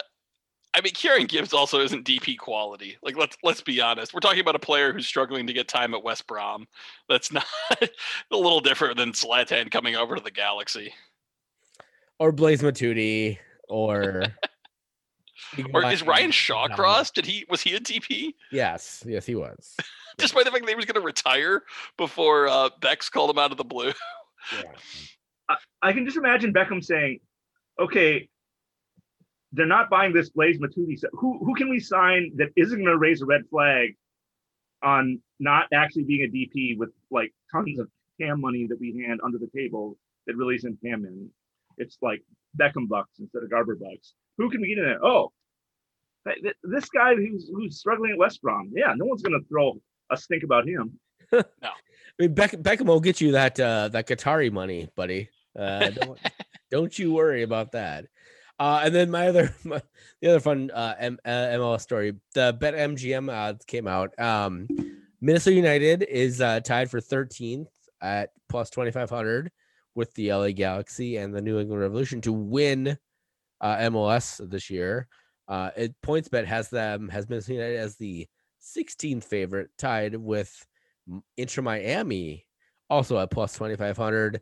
I 0.74 0.82
mean, 0.82 0.94
Kieran 0.94 1.26
Gibbs 1.26 1.54
also 1.54 1.82
isn't 1.82 2.06
DP 2.06 2.38
quality. 2.38 2.98
Like, 3.04 3.18
let's 3.18 3.38
let's 3.44 3.62
be 3.62 3.82
honest. 3.82 4.14
We're 4.14 4.22
talking 4.22 4.40
about 4.40 4.56
a 4.56 4.60
player 4.60 4.94
who's 4.94 5.06
struggling 5.06 5.46
to 5.48 5.54
get 5.54 5.68
time 5.68 5.94
at 5.94 6.04
West 6.04 6.28
Brom. 6.28 6.68
That's 7.10 7.32
not 7.32 7.46
a 7.82 8.38
little 8.38 8.62
different 8.62 8.98
than 8.98 9.12
Zlatan 9.12 9.70
coming 9.70 9.96
over 9.96 10.16
to 10.16 10.24
the 10.24 10.32
Galaxy. 10.32 10.94
Or 12.20 12.32
Blaise 12.32 12.62
Matuidi, 12.62 13.38
or 13.68 14.24
Or 15.74 15.92
is 15.92 16.04
Ryan 16.04 16.32
Shaw 16.32 16.68
Shawcross? 16.68 17.12
Did 17.12 17.26
he 17.26 17.46
was 17.50 17.62
he 17.62 17.76
a 17.76 17.80
DP? 17.80 18.34
Yes, 18.52 19.04
yes, 19.06 19.26
he 19.26 19.36
was. 19.36 19.76
Despite 20.18 20.46
the 20.46 20.52
fact 20.52 20.66
that 20.66 20.70
he 20.70 20.76
was 20.76 20.86
going 20.86 20.96
to 20.96 21.06
retire 21.06 21.64
before 21.98 22.48
uh, 22.48 22.70
Bex 22.80 23.10
called 23.10 23.30
him 23.30 23.38
out 23.38 23.52
of 23.52 23.58
the 23.58 23.64
blue. 23.64 23.92
Yeah. 24.56 24.72
I, 25.50 25.56
I 25.82 25.94
can 25.94 26.06
just 26.06 26.18
imagine 26.18 26.54
Beckham 26.54 26.84
saying, 26.84 27.20
"Okay, 27.80 28.30
they're 29.54 29.66
not 29.66 29.90
buying 29.90 30.14
this 30.14 30.30
Blaise 30.30 30.60
Matuidi. 30.60 30.98
So 30.98 31.08
who 31.14 31.40
who 31.40 31.54
can 31.56 31.70
we 31.70 31.80
sign 31.80 32.32
that 32.36 32.50
isn't 32.56 32.78
going 32.78 32.92
to 32.92 32.98
raise 32.98 33.22
a 33.22 33.26
red 33.26 33.42
flag 33.50 33.96
on 34.84 35.20
not 35.40 35.68
actually 35.74 36.04
being 36.04 36.24
a 36.24 36.32
DP 36.32 36.78
with 36.78 36.90
like 37.10 37.34
tons 37.52 37.80
of 37.80 37.90
TAM 38.20 38.42
money 38.42 38.68
that 38.68 38.80
we 38.80 39.04
hand 39.06 39.20
under 39.24 39.38
the 39.38 39.50
table 39.56 39.98
that 40.28 40.36
really 40.36 40.56
isn't 40.56 40.80
TAM 40.84 41.04
money? 41.04 41.28
It's 41.78 41.98
like 42.02 42.24
Beckham 42.60 42.88
bucks 42.88 43.20
instead 43.20 43.44
of 43.44 43.50
Garber 43.50 43.76
bucks. 43.76 44.14
Who 44.38 44.50
can 44.50 44.62
we 44.62 44.70
get 44.70 44.78
in 44.78 44.86
there? 44.86 45.06
Oh, 45.06 45.32
th- 46.26 46.42
th- 46.42 46.56
this 46.64 46.90
guy 46.90 47.16
who's 47.16 47.50
who's 47.54 47.80
struggling 47.80 48.12
at 48.12 48.18
West 48.18 48.42
Brom. 48.42 48.72
Yeah, 48.74 48.94
no 48.96 49.06
one's 49.06 49.22
going 49.22 49.40
to 49.40 49.48
throw 49.48 49.80
a 50.12 50.18
stink 50.18 50.44
about 50.44 50.68
him. 50.68 50.98
no, 51.32 51.42
I 51.62 51.72
mean, 52.20 52.34
Beck, 52.34 52.52
Beckham 52.52 52.86
will 52.86 53.00
get 53.00 53.22
you 53.22 53.34
that 53.34 53.60
uh, 53.60 53.90
that 53.90 54.08
Qatari 54.08 54.52
money, 54.52 54.90
buddy. 54.96 55.30
Uh, 55.58 55.90
don't, 55.90 56.20
don't 56.72 57.00
you 57.00 57.14
worry 57.14 57.44
about 57.44 57.72
that. 57.74 58.06
Uh, 58.62 58.82
and 58.84 58.94
then 58.94 59.10
my 59.10 59.28
other, 59.28 59.56
my, 59.64 59.82
the 60.22 60.30
other 60.30 60.40
fun 60.40 60.70
uh, 60.72 60.94
M- 61.00 61.18
uh, 61.26 61.30
MLS 61.30 61.82
story, 61.82 62.14
the 62.36 62.56
Bet 62.60 62.76
MGM 62.76 63.34
odds 63.34 63.66
came 63.66 63.88
out. 63.88 64.18
Um, 64.20 64.68
Minnesota 65.20 65.56
United 65.56 66.04
is 66.04 66.42
uh, 66.42 66.60
tied 66.60 66.92
for 66.92 67.02
13th 67.02 67.66
at 68.04 68.30
plus 68.50 68.70
2500 68.70 69.52
with 69.96 70.14
the 70.14 70.32
LA 70.32 70.52
Galaxy 70.52 71.18
and 71.18 71.34
the 71.34 71.42
New 71.42 71.58
England 71.58 71.82
Revolution 71.82 72.22
to 72.22 72.32
win 72.32 73.00
uh, 73.62 73.76
MLS 73.78 74.48
this 74.48 74.70
year. 74.70 75.08
Uh, 75.48 75.72
it 75.76 75.96
PointsBet 76.06 76.46
has 76.46 76.70
them 76.70 77.10
has 77.10 77.28
Minnesota 77.28 77.56
United 77.56 77.78
as 77.78 77.96
the 77.96 78.28
16th 78.62 79.24
favorite, 79.24 79.72
tied 79.80 80.16
with 80.16 80.68
Inter 81.36 81.64
Miami, 81.64 82.46
also 82.92 83.18
at 83.18 83.32
plus 83.32 83.54
2500. 83.54 84.40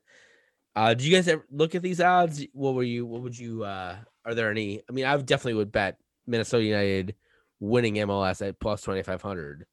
Uh, 0.80 0.94
do 0.94 1.04
you 1.04 1.14
guys 1.14 1.28
ever 1.28 1.46
look 1.52 1.76
at 1.76 1.82
these 1.82 2.00
odds? 2.00 2.46
What 2.54 2.74
were 2.74 2.84
you? 2.84 3.06
What 3.06 3.22
would 3.22 3.38
you? 3.38 3.66
Uh, 3.66 3.98
are 4.24 4.34
there 4.34 4.50
any? 4.50 4.82
I 4.90 4.94
mean, 4.94 5.04
I 5.04 5.18
definitely 5.18 5.56
would 5.56 5.74
bet 5.74 5.98
Minnesota 6.26 6.64
United 6.64 7.16
winning 7.60 7.96
MLS 7.96 8.48
at 8.48 8.62
plus 8.62 8.80
2500. 8.84 9.66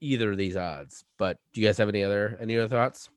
Either 0.00 0.30
of 0.30 0.38
these 0.38 0.56
odds, 0.56 1.04
but 1.18 1.38
do 1.52 1.60
you 1.60 1.66
guys 1.66 1.76
have 1.78 1.88
any 1.88 2.04
other 2.04 2.38
any 2.40 2.56
other 2.56 2.68
thoughts? 2.68 3.10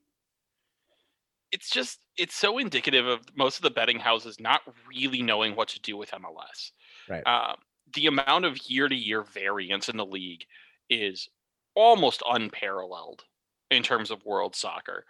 It's 1.52 1.70
just 1.70 2.00
it's 2.18 2.34
so 2.34 2.58
indicative 2.58 3.06
of 3.06 3.20
most 3.36 3.58
of 3.58 3.62
the 3.62 3.70
betting 3.70 4.00
houses 4.00 4.40
not 4.40 4.62
really 4.90 5.22
knowing 5.22 5.56
what 5.56 5.68
to 5.68 5.80
do 5.80 5.96
with 5.96 6.10
MLS. 6.10 6.72
Right. 7.08 7.22
Um, 7.28 7.58
the 7.94 8.08
amount 8.08 8.46
of 8.46 8.58
year 8.68 8.88
to 8.88 8.96
year 8.96 9.22
variance 9.22 9.90
in 9.90 9.98
the 9.98 10.08
league 10.08 10.46
is 10.90 11.30
almost 11.76 12.24
unparalleled 12.28 13.26
in 13.70 13.84
terms 13.84 14.10
of 14.10 14.26
world 14.26 14.56
soccer. 14.56 15.06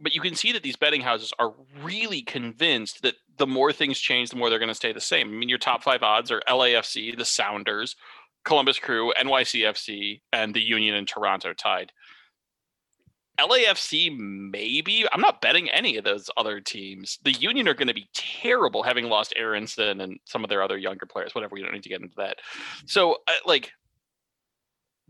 But 0.00 0.14
you 0.14 0.20
can 0.20 0.34
see 0.34 0.52
that 0.52 0.62
these 0.62 0.76
betting 0.76 1.00
houses 1.00 1.32
are 1.38 1.54
really 1.82 2.22
convinced 2.22 3.02
that 3.02 3.14
the 3.36 3.46
more 3.46 3.72
things 3.72 3.98
change, 3.98 4.30
the 4.30 4.36
more 4.36 4.50
they're 4.50 4.58
going 4.58 4.68
to 4.68 4.74
stay 4.74 4.92
the 4.92 5.00
same. 5.00 5.28
I 5.28 5.30
mean, 5.32 5.48
your 5.48 5.58
top 5.58 5.82
five 5.82 6.02
odds 6.02 6.30
are 6.30 6.42
LAFC, 6.48 7.16
the 7.16 7.24
Sounders, 7.24 7.96
Columbus 8.44 8.78
Crew, 8.78 9.12
NYCFC, 9.20 10.20
and 10.32 10.54
the 10.54 10.62
Union 10.62 10.94
in 10.94 11.06
Toronto 11.06 11.52
tied. 11.52 11.92
LAFC, 13.38 14.16
maybe. 14.16 15.04
I'm 15.12 15.20
not 15.20 15.40
betting 15.40 15.70
any 15.70 15.96
of 15.96 16.04
those 16.04 16.28
other 16.36 16.60
teams. 16.60 17.18
The 17.22 17.32
Union 17.32 17.68
are 17.68 17.74
going 17.74 17.88
to 17.88 17.94
be 17.94 18.08
terrible, 18.12 18.82
having 18.82 19.06
lost 19.06 19.32
Aaronson 19.36 20.00
and 20.00 20.18
some 20.24 20.42
of 20.42 20.50
their 20.50 20.62
other 20.62 20.76
younger 20.76 21.06
players. 21.06 21.34
Whatever, 21.34 21.54
we 21.54 21.62
don't 21.62 21.72
need 21.72 21.84
to 21.84 21.88
get 21.88 22.00
into 22.00 22.16
that. 22.16 22.38
So, 22.86 23.18
uh, 23.28 23.32
like, 23.46 23.70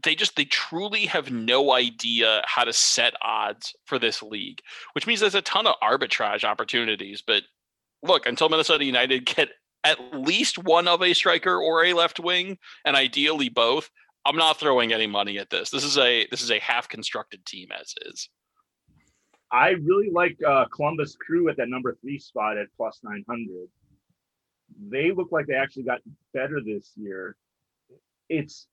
they 0.02 0.14
just 0.14 0.36
they 0.36 0.44
truly 0.44 1.06
have 1.06 1.30
no 1.30 1.72
idea 1.72 2.42
how 2.46 2.64
to 2.64 2.72
set 2.72 3.14
odds 3.22 3.74
for 3.84 3.98
this 3.98 4.22
league, 4.22 4.60
which 4.92 5.06
means 5.06 5.20
there's 5.20 5.34
a 5.34 5.42
ton 5.42 5.66
of 5.66 5.74
arbitrage 5.82 6.44
opportunities. 6.44 7.22
But 7.26 7.42
look, 8.02 8.26
until 8.26 8.48
Minnesota 8.48 8.84
United 8.84 9.26
get 9.36 9.50
at 9.84 9.98
least 10.14 10.58
one 10.58 10.88
of 10.88 11.02
a 11.02 11.14
striker 11.14 11.56
or 11.56 11.84
a 11.84 11.94
left 11.94 12.20
wing, 12.20 12.58
and 12.84 12.96
ideally 12.96 13.48
both, 13.48 13.90
I'm 14.24 14.36
not 14.36 14.60
throwing 14.60 14.92
any 14.92 15.06
money 15.06 15.38
at 15.38 15.50
this. 15.50 15.70
This 15.70 15.84
is 15.84 15.98
a 15.98 16.26
this 16.30 16.42
is 16.42 16.50
a 16.50 16.58
half 16.58 16.88
constructed 16.88 17.44
team 17.44 17.68
as 17.78 17.94
is. 18.02 18.28
I 19.50 19.70
really 19.70 20.10
like 20.10 20.36
uh, 20.46 20.66
Columbus 20.66 21.16
Crew 21.16 21.48
at 21.48 21.56
that 21.56 21.70
number 21.70 21.96
three 22.02 22.18
spot 22.18 22.58
at 22.58 22.66
plus 22.76 23.00
900. 23.02 23.68
They 24.90 25.10
look 25.10 25.32
like 25.32 25.46
they 25.46 25.54
actually 25.54 25.84
got 25.84 26.00
better 26.34 26.60
this 26.62 26.92
year. 26.96 27.34
It's 28.28 28.66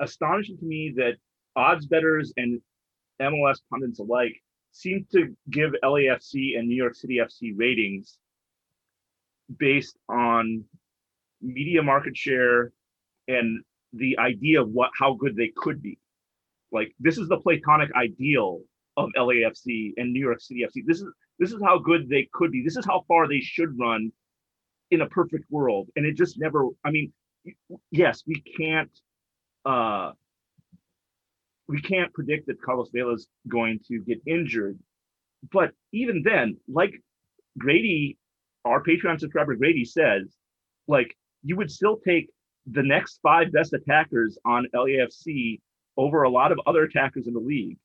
astonishing 0.00 0.58
to 0.58 0.64
me 0.64 0.92
that 0.96 1.14
odds 1.56 1.86
bettors 1.86 2.32
and 2.36 2.60
MLS 3.20 3.58
pundits 3.70 4.00
alike 4.00 4.34
seem 4.72 5.06
to 5.12 5.34
give 5.50 5.72
LAFC 5.82 6.58
and 6.58 6.68
New 6.68 6.76
York 6.76 6.94
City 6.94 7.18
FC 7.18 7.52
ratings 7.56 8.18
based 9.58 9.98
on 10.08 10.64
media 11.42 11.82
market 11.82 12.16
share 12.16 12.72
and 13.28 13.62
the 13.92 14.18
idea 14.18 14.62
of 14.62 14.68
what 14.70 14.90
how 14.98 15.14
good 15.14 15.36
they 15.36 15.52
could 15.56 15.82
be. 15.82 15.98
Like 16.72 16.94
this 17.00 17.18
is 17.18 17.28
the 17.28 17.38
platonic 17.38 17.90
ideal 17.94 18.60
of 18.96 19.10
LAFC 19.16 19.92
and 19.96 20.12
New 20.12 20.20
York 20.20 20.40
City 20.40 20.64
FC. 20.66 20.84
This 20.86 21.00
is 21.00 21.08
this 21.38 21.52
is 21.52 21.60
how 21.62 21.78
good 21.78 22.08
they 22.08 22.28
could 22.32 22.52
be. 22.52 22.62
This 22.62 22.76
is 22.76 22.86
how 22.86 23.04
far 23.08 23.26
they 23.26 23.40
should 23.40 23.78
run 23.78 24.12
in 24.90 25.00
a 25.00 25.06
perfect 25.08 25.44
world. 25.50 25.88
And 25.96 26.04
it 26.06 26.16
just 26.16 26.38
never. 26.38 26.68
I 26.84 26.90
mean, 26.90 27.12
yes, 27.90 28.22
we 28.26 28.42
can't. 28.56 28.90
Uh 29.64 30.12
we 31.68 31.80
can't 31.80 32.12
predict 32.12 32.48
that 32.48 32.60
Carlos 32.60 32.90
Vela 32.92 33.12
is 33.12 33.28
going 33.46 33.78
to 33.86 34.00
get 34.00 34.20
injured, 34.26 34.76
but 35.52 35.70
even 35.92 36.22
then, 36.24 36.56
like 36.68 37.00
Grady, 37.58 38.18
our 38.64 38.82
Patreon 38.82 39.20
subscriber 39.20 39.54
Grady 39.54 39.84
says, 39.84 40.34
like 40.88 41.14
you 41.42 41.56
would 41.56 41.70
still 41.70 41.96
take 42.04 42.28
the 42.66 42.82
next 42.82 43.20
five 43.22 43.52
best 43.52 43.72
attackers 43.72 44.38
on 44.44 44.66
LAFC 44.74 45.60
over 45.96 46.22
a 46.22 46.30
lot 46.30 46.52
of 46.52 46.60
other 46.66 46.82
attackers 46.82 47.26
in 47.26 47.34
the 47.34 47.40
league. 47.40 47.78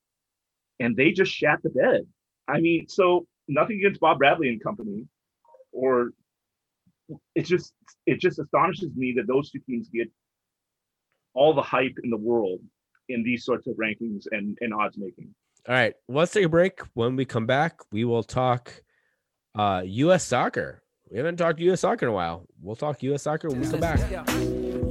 And 0.80 0.96
they 0.96 1.12
just 1.12 1.32
shat 1.32 1.60
the 1.64 1.70
bed. 1.70 2.02
I 2.48 2.60
mean, 2.60 2.88
so 2.88 3.26
nothing 3.48 3.78
against 3.78 4.02
Bob 4.02 4.18
Bradley 4.18 4.50
and 4.50 4.62
company, 4.62 5.06
or 5.72 6.10
it's 7.36 7.48
just 7.48 7.74
it 8.06 8.20
just 8.20 8.40
astonishes 8.40 8.96
me 8.96 9.14
that 9.18 9.28
those 9.28 9.52
two 9.52 9.60
teams 9.60 9.90
get 9.90 10.10
all 11.36 11.54
the 11.54 11.62
hype 11.62 11.96
in 12.04 12.10
the 12.10 12.18
world 12.18 12.60
in 13.10 13.24
these 13.24 13.46
sorts 13.46 13.68
of 13.68 13.76
rankings 13.76 14.26
and, 14.32 14.58
and 14.62 14.74
odds 14.74 14.98
making. 14.98 15.34
All 15.68 15.76
right, 15.76 15.94
let's 16.08 16.32
take 16.32 16.46
a 16.46 16.50
break. 16.50 16.80
When 16.94 17.16
we 17.16 17.26
come 17.26 17.46
back, 17.46 17.80
we 17.92 18.06
will 18.06 18.24
talk 18.24 18.72
uh 19.56 19.82
US 19.86 20.24
soccer. 20.24 20.82
We 21.10 21.18
haven't 21.18 21.38
talked 21.38 21.60
US 21.60 21.82
soccer 21.82 22.08
in 22.08 22.12
a 22.12 22.16
while. 22.16 22.46
We'll 22.62 22.76
talk 22.76 23.02
US 23.04 23.24
soccer 23.24 23.50
when 23.50 23.62
we 23.62 23.68
come 23.70 23.80
back. 23.80 24.00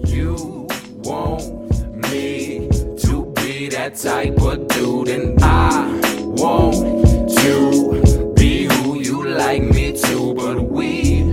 You 0.06 0.68
want 1.04 2.10
me 2.10 2.68
to 2.98 3.32
be 3.36 3.68
that 3.68 3.96
type 3.96 4.40
of 4.40 4.68
dude, 4.68 5.08
and 5.08 5.42
I 5.42 6.00
want 6.20 7.36
to 7.38 8.32
be 8.36 8.64
who 8.64 9.00
you 9.00 9.28
like 9.28 9.62
me 9.62 9.92
to. 9.92 10.34
But 10.34 10.62
we 10.62 11.23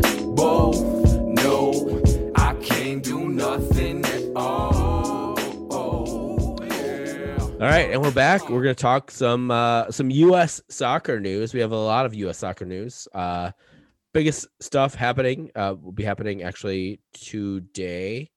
right, 7.71 7.89
and 7.89 8.01
we're 8.01 8.11
back. 8.11 8.49
We're 8.49 8.61
gonna 8.63 8.75
talk 8.75 9.09
some 9.11 9.49
uh 9.49 9.89
some 9.91 10.09
US 10.09 10.61
soccer 10.69 11.21
news. 11.21 11.53
We 11.53 11.61
have 11.61 11.71
a 11.71 11.77
lot 11.77 12.05
of 12.05 12.13
US 12.15 12.37
soccer 12.37 12.65
news. 12.65 13.07
Uh 13.13 13.51
biggest 14.13 14.45
stuff 14.59 14.93
happening 14.93 15.49
uh 15.55 15.75
will 15.81 15.93
be 15.93 16.03
happening 16.03 16.43
actually 16.43 16.99
today 17.13 18.29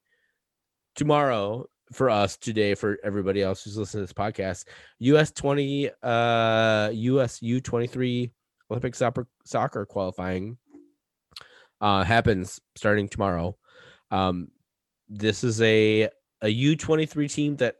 tomorrow 0.94 1.66
for 1.92 2.08
us 2.08 2.36
today 2.36 2.76
for 2.76 2.96
everybody 3.02 3.42
else 3.42 3.64
who's 3.64 3.76
listening 3.76 4.06
to 4.06 4.06
this 4.06 4.12
podcast 4.12 4.66
us 5.00 5.32
20 5.32 5.90
uh 6.04 6.90
us 6.92 7.40
u23 7.40 8.30
olympic 8.70 8.94
soccer 8.94 9.26
soccer 9.44 9.84
qualifying 9.84 10.56
uh 11.80 12.04
happens 12.04 12.60
starting 12.76 13.08
tomorrow 13.08 13.56
um 14.12 14.46
this 15.08 15.42
is 15.42 15.60
a 15.60 16.08
a 16.42 16.54
u23 16.54 17.32
team 17.32 17.56
that 17.56 17.74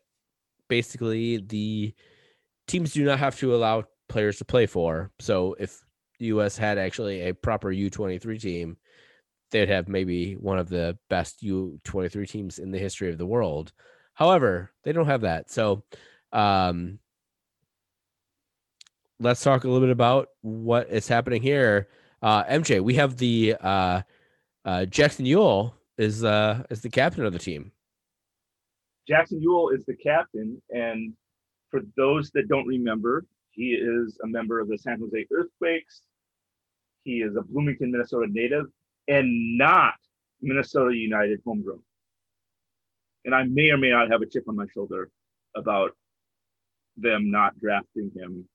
basically 0.77 1.39
the 1.39 1.95
teams 2.67 2.93
do 2.93 3.05
not 3.05 3.19
have 3.19 3.37
to 3.39 3.55
allow 3.55 3.85
players 4.09 4.37
to 4.39 4.45
play 4.45 4.67
for 4.67 5.11
so 5.19 5.55
if 5.59 5.71
the 6.19 6.27
us 6.27 6.57
had 6.57 6.79
actually 6.79 7.17
a 7.29 7.35
proper 7.35 7.69
u23 7.69 8.41
team 8.41 8.77
they'd 9.55 9.69
have 9.69 9.89
maybe 9.89 10.35
one 10.35 10.59
of 10.59 10.69
the 10.69 10.99
best 11.09 11.41
U23 11.45 12.29
teams 12.29 12.59
in 12.59 12.73
the 12.73 12.79
history 12.79 13.09
of 13.11 13.19
the 13.19 13.27
world. 13.27 13.73
However, 14.15 14.73
they 14.83 14.91
don't 14.91 15.07
have 15.07 15.21
that. 15.21 15.49
So, 15.49 15.85
um, 16.33 16.99
let's 19.21 19.45
talk 19.45 19.63
a 19.63 19.69
little 19.69 19.87
bit 19.87 19.93
about 19.93 20.29
what 20.41 20.91
is 20.91 21.07
happening 21.07 21.41
here. 21.41 21.89
Uh, 22.21 22.43
MJ, 22.45 22.81
we 22.81 22.95
have 22.95 23.17
the 23.17 23.55
uh, 23.61 24.03
uh, 24.65 24.87
Jackson 24.87 25.25
Yueill 25.25 25.73
is 25.97 26.25
uh 26.25 26.65
is 26.71 26.81
the 26.81 26.91
captain 26.91 27.25
of 27.25 27.33
the 27.33 27.39
team. 27.39 27.71
Jackson 29.07 29.41
Yueill 29.41 29.75
is 29.75 29.85
the 29.85 29.95
captain, 29.95 30.61
and 30.71 31.13
for 31.71 31.81
those 31.97 32.31
that 32.33 32.49
don't 32.49 32.67
remember, 32.67 33.25
he 33.51 33.73
is 33.73 34.19
a 34.23 34.27
member 34.27 34.61
of 34.61 34.69
the 34.69 34.79
San 34.79 34.99
Jose 34.99 35.27
Earthquakes. 35.33 36.03
He 37.05 37.19
is 37.19 37.37
a 37.37 37.43
Bloomington, 37.43 37.93
Minnesota 37.93 38.27
native, 38.31 38.67
and 39.09 39.59
not 39.59 39.95
Minnesota 40.41 40.95
United 40.95 41.41
homegrown. 41.45 41.83
And 43.25 43.35
I 43.35 43.45
may 43.45 43.71
or 43.71 43.79
may 43.79 43.91
not 43.91 44.11
have 44.11 44.23
a 44.23 44.27
chip 44.27 44.49
on 44.49 44.57
my 44.57 44.67
shoulder 44.73 45.11
about 45.57 45.93
them 46.97 47.31
not 47.31 47.59
drafting 47.61 48.11
him 48.15 48.47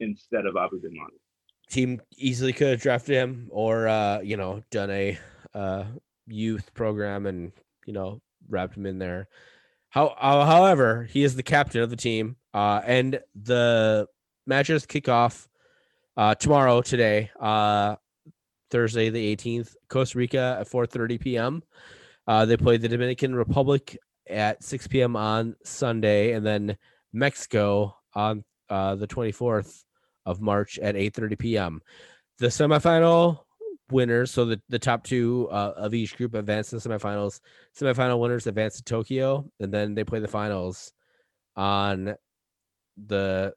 instead 0.00 0.46
of 0.46 0.56
Abu 0.56 0.80
Dhabi. 0.80 1.06
Team 1.70 2.00
easily 2.16 2.52
could 2.52 2.68
have 2.68 2.82
drafted 2.82 3.14
him, 3.14 3.48
or 3.50 3.88
uh, 3.88 4.20
you 4.20 4.36
know, 4.36 4.62
done 4.70 4.90
a 4.90 5.18
uh, 5.54 5.84
youth 6.26 6.74
program 6.74 7.26
and 7.26 7.52
you 7.86 7.92
know 7.92 8.20
wrapped 8.48 8.76
him 8.76 8.86
in 8.86 8.98
there. 8.98 9.28
How, 9.90 10.06
uh, 10.06 10.46
however, 10.46 11.04
he 11.04 11.22
is 11.22 11.36
the 11.36 11.42
captain 11.42 11.82
of 11.82 11.90
the 11.90 11.96
team, 11.96 12.36
uh, 12.54 12.80
and 12.84 13.20
the 13.34 14.06
matches 14.46 14.86
kick 14.86 15.08
off 15.08 15.48
uh, 16.16 16.34
tomorrow. 16.34 16.80
Today, 16.80 17.30
uh, 17.38 17.96
Thursday 18.70 19.10
the 19.10 19.36
18th, 19.36 19.74
Costa 19.88 20.18
Rica 20.18 20.56
at 20.60 20.68
4:30 20.68 21.20
p.m. 21.20 21.62
Uh, 22.26 22.46
they 22.46 22.56
play 22.56 22.78
the 22.78 22.88
Dominican 22.88 23.34
Republic 23.34 23.98
at 24.30 24.62
6 24.62 24.86
p.m. 24.86 25.16
on 25.16 25.56
Sunday, 25.64 26.32
and 26.32 26.46
then 26.46 26.76
Mexico 27.12 27.96
on 28.14 28.44
uh, 28.70 28.94
the 28.94 29.06
24th 29.06 29.84
of 30.24 30.40
March 30.40 30.78
at 30.78 30.94
8:30 30.94 31.38
p.m. 31.38 31.82
The 32.38 32.46
semifinal 32.46 33.40
winners, 33.92 34.30
so 34.30 34.44
the, 34.44 34.60
the 34.68 34.78
top 34.78 35.04
two 35.04 35.48
uh, 35.50 35.74
of 35.76 35.94
each 35.94 36.16
group 36.16 36.34
advance 36.34 36.70
to 36.70 36.78
the 36.78 36.88
semifinals. 36.88 37.40
Semifinal 37.78 38.18
winners 38.18 38.46
advance 38.46 38.76
to 38.76 38.82
Tokyo, 38.82 39.48
and 39.60 39.72
then 39.72 39.94
they 39.94 40.04
play 40.04 40.20
the 40.20 40.28
finals 40.28 40.92
on 41.56 42.14
the, 42.96 43.52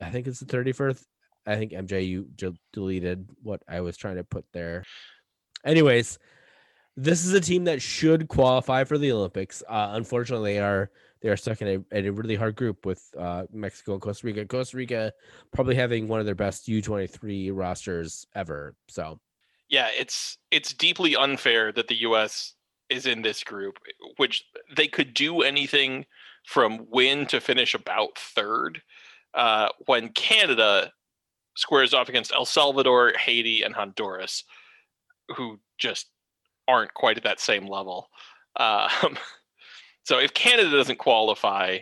I 0.00 0.10
think 0.10 0.26
it's 0.26 0.40
the 0.40 0.46
31st. 0.46 1.02
I 1.46 1.56
think 1.56 1.72
MJ 1.72 2.06
you 2.06 2.28
j- 2.36 2.58
deleted 2.72 3.28
what 3.42 3.62
I 3.68 3.80
was 3.80 3.96
trying 3.96 4.16
to 4.16 4.24
put 4.24 4.46
there. 4.52 4.84
Anyways, 5.64 6.18
this 6.96 7.24
is 7.24 7.32
a 7.32 7.40
team 7.40 7.64
that 7.64 7.82
should 7.82 8.28
qualify 8.28 8.84
for 8.84 8.98
the 8.98 9.12
Olympics. 9.12 9.62
Uh, 9.68 9.90
unfortunately, 9.92 10.54
they 10.54 10.60
are 10.60 10.90
they 11.20 11.28
are 11.28 11.36
stuck 11.36 11.62
in 11.62 11.68
a, 11.68 11.96
in 11.96 12.06
a 12.06 12.12
really 12.12 12.36
hard 12.36 12.54
group 12.54 12.84
with 12.84 13.02
uh, 13.18 13.44
Mexico 13.52 13.94
and 13.94 14.02
Costa 14.02 14.26
Rica. 14.26 14.44
Costa 14.44 14.76
Rica 14.76 15.12
probably 15.52 15.74
having 15.74 16.06
one 16.06 16.20
of 16.20 16.26
their 16.26 16.34
best 16.34 16.68
U 16.68 16.80
twenty 16.82 17.06
three 17.06 17.50
rosters 17.50 18.26
ever. 18.34 18.74
So 18.88 19.18
yeah, 19.74 19.88
it's 19.98 20.38
it's 20.52 20.72
deeply 20.72 21.16
unfair 21.16 21.72
that 21.72 21.88
the 21.88 21.96
U.S. 22.02 22.54
is 22.90 23.06
in 23.06 23.22
this 23.22 23.42
group, 23.42 23.80
which 24.18 24.44
they 24.76 24.86
could 24.86 25.12
do 25.14 25.42
anything 25.42 26.06
from 26.46 26.86
win 26.92 27.26
to 27.26 27.40
finish 27.40 27.74
about 27.74 28.16
third, 28.16 28.80
uh, 29.34 29.68
when 29.86 30.10
Canada 30.10 30.92
squares 31.56 31.92
off 31.92 32.08
against 32.08 32.32
El 32.32 32.44
Salvador, 32.44 33.14
Haiti, 33.18 33.62
and 33.64 33.74
Honduras, 33.74 34.44
who 35.34 35.58
just 35.76 36.06
aren't 36.68 36.94
quite 36.94 37.16
at 37.16 37.24
that 37.24 37.40
same 37.40 37.66
level. 37.66 38.10
Um, 38.54 39.18
so 40.04 40.20
if 40.20 40.34
Canada 40.34 40.70
doesn't 40.70 41.00
qualify, 41.00 41.78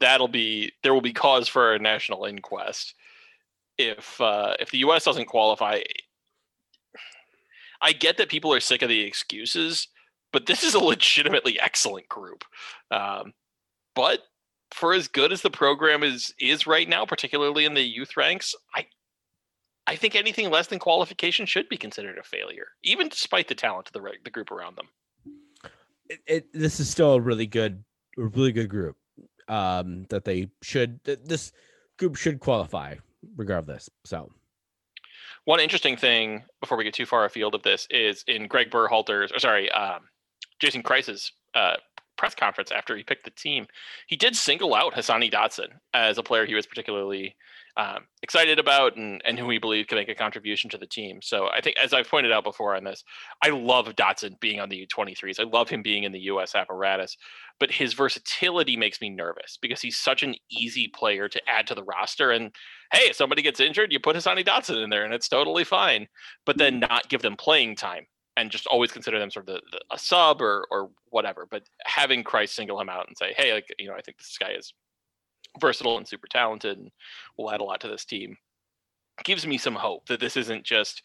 that'll 0.00 0.28
be 0.28 0.72
there 0.82 0.94
will 0.94 1.02
be 1.02 1.12
cause 1.12 1.46
for 1.46 1.74
a 1.74 1.78
national 1.78 2.24
inquest. 2.24 2.94
If 3.76 4.18
uh, 4.18 4.54
if 4.58 4.70
the 4.70 4.78
U.S. 4.78 5.04
doesn't 5.04 5.26
qualify, 5.26 5.80
I 7.82 7.92
get 7.92 8.16
that 8.18 8.28
people 8.28 8.52
are 8.52 8.60
sick 8.60 8.82
of 8.82 8.88
the 8.88 9.00
excuses, 9.00 9.88
but 10.32 10.46
this 10.46 10.62
is 10.62 10.74
a 10.74 10.78
legitimately 10.84 11.58
excellent 11.60 12.08
group. 12.08 12.44
Um, 12.90 13.32
but 13.94 14.20
for 14.72 14.92
as 14.94 15.08
good 15.08 15.32
as 15.32 15.42
the 15.42 15.50
program 15.50 16.02
is 16.02 16.32
is 16.38 16.66
right 16.66 16.88
now, 16.88 17.04
particularly 17.04 17.64
in 17.64 17.74
the 17.74 17.82
youth 17.82 18.16
ranks, 18.16 18.54
I 18.74 18.86
I 19.86 19.96
think 19.96 20.14
anything 20.14 20.50
less 20.50 20.68
than 20.68 20.78
qualification 20.78 21.46
should 21.46 21.68
be 21.68 21.76
considered 21.76 22.18
a 22.18 22.22
failure, 22.22 22.68
even 22.84 23.08
despite 23.08 23.48
the 23.48 23.54
talent 23.54 23.88
of 23.88 23.92
the 23.92 24.12
the 24.24 24.30
group 24.30 24.50
around 24.50 24.76
them. 24.76 24.88
It, 26.08 26.20
it, 26.26 26.52
this 26.52 26.80
is 26.80 26.90
still 26.90 27.14
a 27.14 27.20
really 27.20 27.46
good, 27.46 27.84
really 28.16 28.52
good 28.52 28.68
group. 28.68 28.96
Um, 29.48 30.06
that 30.10 30.24
they 30.24 30.48
should 30.62 31.00
this 31.02 31.50
group 31.98 32.14
should 32.14 32.38
qualify 32.38 32.94
regardless. 33.36 33.90
So 34.04 34.30
one 35.44 35.60
interesting 35.60 35.96
thing 35.96 36.44
before 36.60 36.76
we 36.76 36.84
get 36.84 36.94
too 36.94 37.06
far 37.06 37.24
afield 37.24 37.54
of 37.54 37.62
this 37.62 37.86
is 37.90 38.24
in 38.26 38.46
Greg 38.46 38.70
Berhalter's, 38.70 39.32
or 39.32 39.38
sorry, 39.38 39.70
um, 39.72 40.00
Jason 40.60 40.82
Kreis's 40.82 41.32
uh, 41.54 41.76
press 42.16 42.34
conference 42.34 42.70
after 42.70 42.96
he 42.96 43.02
picked 43.02 43.24
the 43.24 43.30
team, 43.30 43.66
he 44.06 44.16
did 44.16 44.36
single 44.36 44.74
out 44.74 44.94
Hassani 44.94 45.32
Dotson 45.32 45.68
as 45.94 46.18
a 46.18 46.22
player 46.22 46.44
he 46.44 46.54
was 46.54 46.66
particularly 46.66 47.34
um, 47.76 48.04
excited 48.22 48.58
about 48.58 48.96
and, 48.96 49.22
and 49.24 49.38
who 49.38 49.46
we 49.46 49.58
believe 49.58 49.86
could 49.86 49.96
make 49.96 50.08
a 50.08 50.14
contribution 50.14 50.70
to 50.70 50.78
the 50.78 50.86
team. 50.86 51.20
So 51.22 51.48
I 51.48 51.60
think, 51.60 51.76
as 51.82 51.92
I've 51.92 52.08
pointed 52.08 52.32
out 52.32 52.44
before 52.44 52.74
on 52.74 52.84
this, 52.84 53.04
I 53.42 53.50
love 53.50 53.86
Dotson 53.86 54.38
being 54.40 54.60
on 54.60 54.68
the 54.68 54.86
U23s. 54.86 55.40
I 55.40 55.44
love 55.44 55.68
him 55.68 55.82
being 55.82 56.04
in 56.04 56.12
the 56.12 56.20
U.S. 56.20 56.54
apparatus, 56.54 57.16
but 57.58 57.70
his 57.70 57.94
versatility 57.94 58.76
makes 58.76 59.00
me 59.00 59.10
nervous 59.10 59.58
because 59.60 59.80
he's 59.80 59.98
such 59.98 60.22
an 60.22 60.34
easy 60.50 60.88
player 60.88 61.28
to 61.28 61.40
add 61.48 61.66
to 61.68 61.74
the 61.74 61.84
roster. 61.84 62.30
And 62.30 62.54
hey, 62.92 63.08
if 63.10 63.16
somebody 63.16 63.42
gets 63.42 63.60
injured, 63.60 63.92
you 63.92 64.00
put 64.00 64.16
Hassani 64.16 64.44
Dotson 64.44 64.82
in 64.82 64.90
there 64.90 65.04
and 65.04 65.14
it's 65.14 65.28
totally 65.28 65.64
fine, 65.64 66.06
but 66.46 66.58
then 66.58 66.80
not 66.80 67.08
give 67.08 67.22
them 67.22 67.36
playing 67.36 67.76
time 67.76 68.06
and 68.36 68.50
just 68.50 68.66
always 68.66 68.92
consider 68.92 69.18
them 69.18 69.30
sort 69.30 69.48
of 69.48 69.54
the, 69.54 69.62
the, 69.72 69.80
a 69.92 69.98
sub 69.98 70.40
or 70.40 70.66
or 70.70 70.90
whatever. 71.10 71.46
But 71.50 71.64
having 71.84 72.24
Kreis 72.24 72.50
single 72.50 72.80
him 72.80 72.88
out 72.88 73.06
and 73.06 73.16
say, 73.16 73.34
hey, 73.36 73.52
like 73.52 73.66
you 73.78 73.88
know, 73.88 73.94
I 73.94 74.00
think 74.00 74.18
this 74.18 74.36
guy 74.38 74.52
is 74.52 74.72
versatile 75.58 75.96
and 75.96 76.06
super 76.06 76.28
talented 76.28 76.78
and 76.78 76.90
will 77.36 77.50
add 77.50 77.60
a 77.60 77.64
lot 77.64 77.80
to 77.80 77.88
this 77.88 78.04
team 78.04 78.36
gives 79.24 79.46
me 79.46 79.58
some 79.58 79.74
hope 79.74 80.06
that 80.06 80.20
this 80.20 80.36
isn't 80.36 80.64
just 80.64 81.02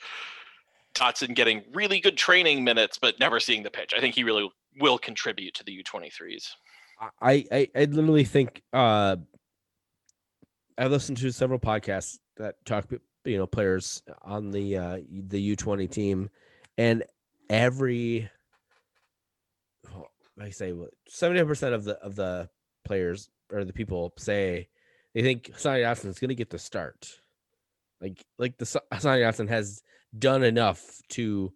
Dotson 0.94 1.36
getting 1.36 1.64
really 1.74 2.00
good 2.00 2.18
training 2.18 2.64
minutes 2.64 2.98
but 2.98 3.20
never 3.20 3.40
seeing 3.40 3.64
the 3.64 3.70
pitch. 3.70 3.94
I 3.96 4.00
think 4.00 4.16
he 4.16 4.24
really 4.24 4.50
will 4.80 4.98
contribute 4.98 5.54
to 5.56 5.64
the 5.64 5.84
U23s. 5.84 6.50
I 7.22 7.46
I, 7.52 7.68
I 7.76 7.86
literally 7.86 8.24
think 8.24 8.62
uh 8.72 9.18
I 10.78 10.88
listened 10.88 11.18
to 11.20 11.32
several 11.32 11.60
podcasts 11.60 12.20
that 12.38 12.56
talk 12.66 12.88
you 13.26 13.38
know 13.38 13.48
players 13.48 14.02
on 14.22 14.52
the 14.52 14.78
uh 14.78 14.98
the 15.10 15.56
U20 15.56 15.90
team 15.90 16.30
and 16.78 17.04
every 17.50 18.30
I 20.40 20.50
say 20.50 20.74
seventy 21.08 21.44
percent 21.44 21.74
of 21.74 21.84
the 21.84 21.96
of 22.00 22.16
the 22.16 22.50
players 22.86 23.30
or 23.52 23.66
the 23.66 23.74
people 23.74 24.14
say 24.18 24.68
they 25.14 25.22
think 25.22 25.52
Sonny 25.58 25.82
Dotson 25.82 26.08
is 26.08 26.20
going 26.20 26.30
to 26.30 26.36
get 26.36 26.50
the 26.50 26.60
start. 26.60 27.10
Like 28.02 28.24
like 28.38 28.58
the 28.58 28.66
Sonny 29.00 29.22
Dotson 29.22 29.50
has 29.50 29.82
done 30.18 30.44
enough 30.44 31.02
to 31.10 31.52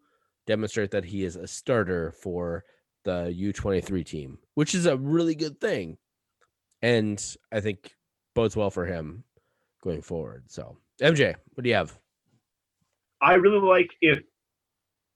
demonstrate 0.47 0.91
that 0.91 1.05
he 1.05 1.23
is 1.23 1.35
a 1.35 1.47
starter 1.47 2.11
for 2.11 2.63
the 3.03 3.33
U23 3.37 4.05
team, 4.05 4.39
which 4.55 4.73
is 4.75 4.85
a 4.85 4.97
really 4.97 5.35
good 5.35 5.59
thing. 5.59 5.97
And 6.81 7.23
I 7.51 7.59
think 7.59 7.93
bodes 8.35 8.55
well 8.55 8.69
for 8.69 8.85
him 8.85 9.23
going 9.83 10.01
forward. 10.01 10.45
So, 10.47 10.77
MJ, 11.01 11.35
what 11.53 11.63
do 11.63 11.69
you 11.69 11.75
have? 11.75 11.97
I 13.21 13.33
really 13.33 13.59
like 13.59 13.89
if 14.01 14.19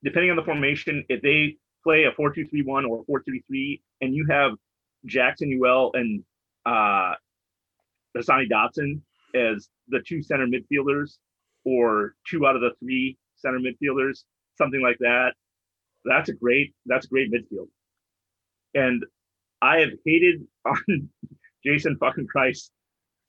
depending 0.03 0.29
on 0.29 0.35
the 0.35 0.43
formation, 0.43 1.05
if 1.09 1.21
they 1.21 1.57
play 1.83 2.03
a 2.03 2.11
4-2-3-1 2.11 2.89
or 2.89 3.05
4-3-3 3.05 3.81
and 4.01 4.13
you 4.13 4.25
have 4.29 4.51
Jackson 5.05 5.49
Yueill 5.49 5.91
and 5.93 6.23
uh 6.65 7.13
Hassani 8.15 8.49
Dotson 8.49 9.01
as 9.35 9.69
the 9.87 10.01
two 10.05 10.21
center 10.21 10.47
midfielders 10.47 11.17
or 11.65 12.15
two 12.27 12.45
out 12.45 12.55
of 12.55 12.61
the 12.61 12.71
three 12.79 13.17
center 13.35 13.59
midfielders, 13.59 14.23
something 14.57 14.81
like 14.81 14.97
that. 14.99 15.33
That's 16.05 16.29
a 16.29 16.33
great 16.33 16.73
that's 16.85 17.05
a 17.05 17.09
great 17.09 17.31
midfield. 17.31 17.67
And 18.73 19.03
I 19.61 19.79
have 19.79 19.91
hated 20.05 20.45
on 20.65 21.09
Jason 21.65 21.97
fucking 21.97 22.27
Kreis 22.33 22.69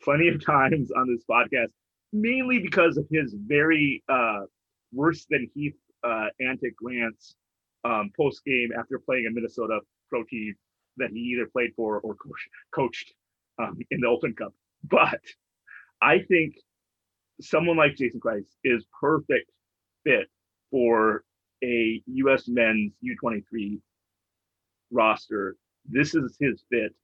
plenty 0.02 0.28
of 0.28 0.44
times 0.44 0.90
on 0.90 1.08
this 1.08 1.24
podcast, 1.30 1.68
mainly 2.12 2.58
because 2.58 2.96
of 2.96 3.06
his 3.10 3.34
very 3.46 4.02
uh, 4.08 4.40
worse 4.92 5.26
than 5.30 5.48
Heath 5.54 5.76
uh, 6.02 6.26
antic 6.40 6.74
rants 6.82 7.36
um, 7.84 8.10
post 8.16 8.44
game 8.44 8.70
after 8.78 8.98
playing 8.98 9.26
a 9.26 9.30
Minnesota 9.30 9.80
pro 10.10 10.24
team 10.24 10.54
that 10.96 11.10
he 11.10 11.18
either 11.18 11.46
played 11.46 11.72
for 11.76 12.00
or 12.00 12.14
coach, 12.14 12.48
coached 12.74 13.12
um, 13.58 13.78
in 13.90 14.00
the 14.00 14.08
Open 14.08 14.34
Cup. 14.34 14.54
But 14.84 15.20
I 16.02 16.20
think 16.20 16.56
someone 17.40 17.76
like 17.76 17.96
Jason 17.96 18.20
Kreis 18.20 18.46
is 18.64 18.84
perfect 19.00 19.50
fit 20.04 20.28
for 20.70 21.24
a 21.62 22.02
U.S. 22.06 22.48
men's 22.48 22.92
U23 23.04 23.80
roster. 24.90 25.56
This 25.88 26.14
is 26.14 26.36
his 26.40 26.64
fit. 26.70 26.94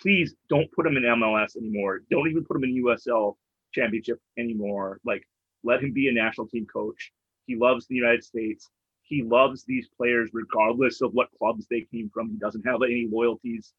Please 0.00 0.34
don't 0.48 0.70
put 0.72 0.86
him 0.86 0.96
in 0.96 1.04
MLS 1.04 1.56
anymore. 1.56 2.00
Don't 2.10 2.28
even 2.28 2.44
put 2.44 2.56
him 2.56 2.64
in 2.64 2.82
USL 2.84 3.36
championship 3.72 4.18
anymore. 4.38 5.00
Like, 5.04 5.22
let 5.64 5.82
him 5.82 5.92
be 5.92 6.08
a 6.08 6.12
national 6.12 6.48
team 6.48 6.66
coach. 6.66 7.12
He 7.46 7.56
loves 7.56 7.86
the 7.86 7.94
United 7.94 8.24
States. 8.24 8.70
he 9.02 9.22
loves 9.22 9.64
these 9.64 9.88
players 9.96 10.30
regardless 10.32 11.02
of 11.02 11.12
what 11.12 11.28
clubs 11.38 11.66
they 11.68 11.82
came 11.92 12.10
from. 12.12 12.30
He 12.30 12.36
doesn't 12.38 12.66
have 12.66 12.82
any 12.82 13.08
loyalties 13.12 13.74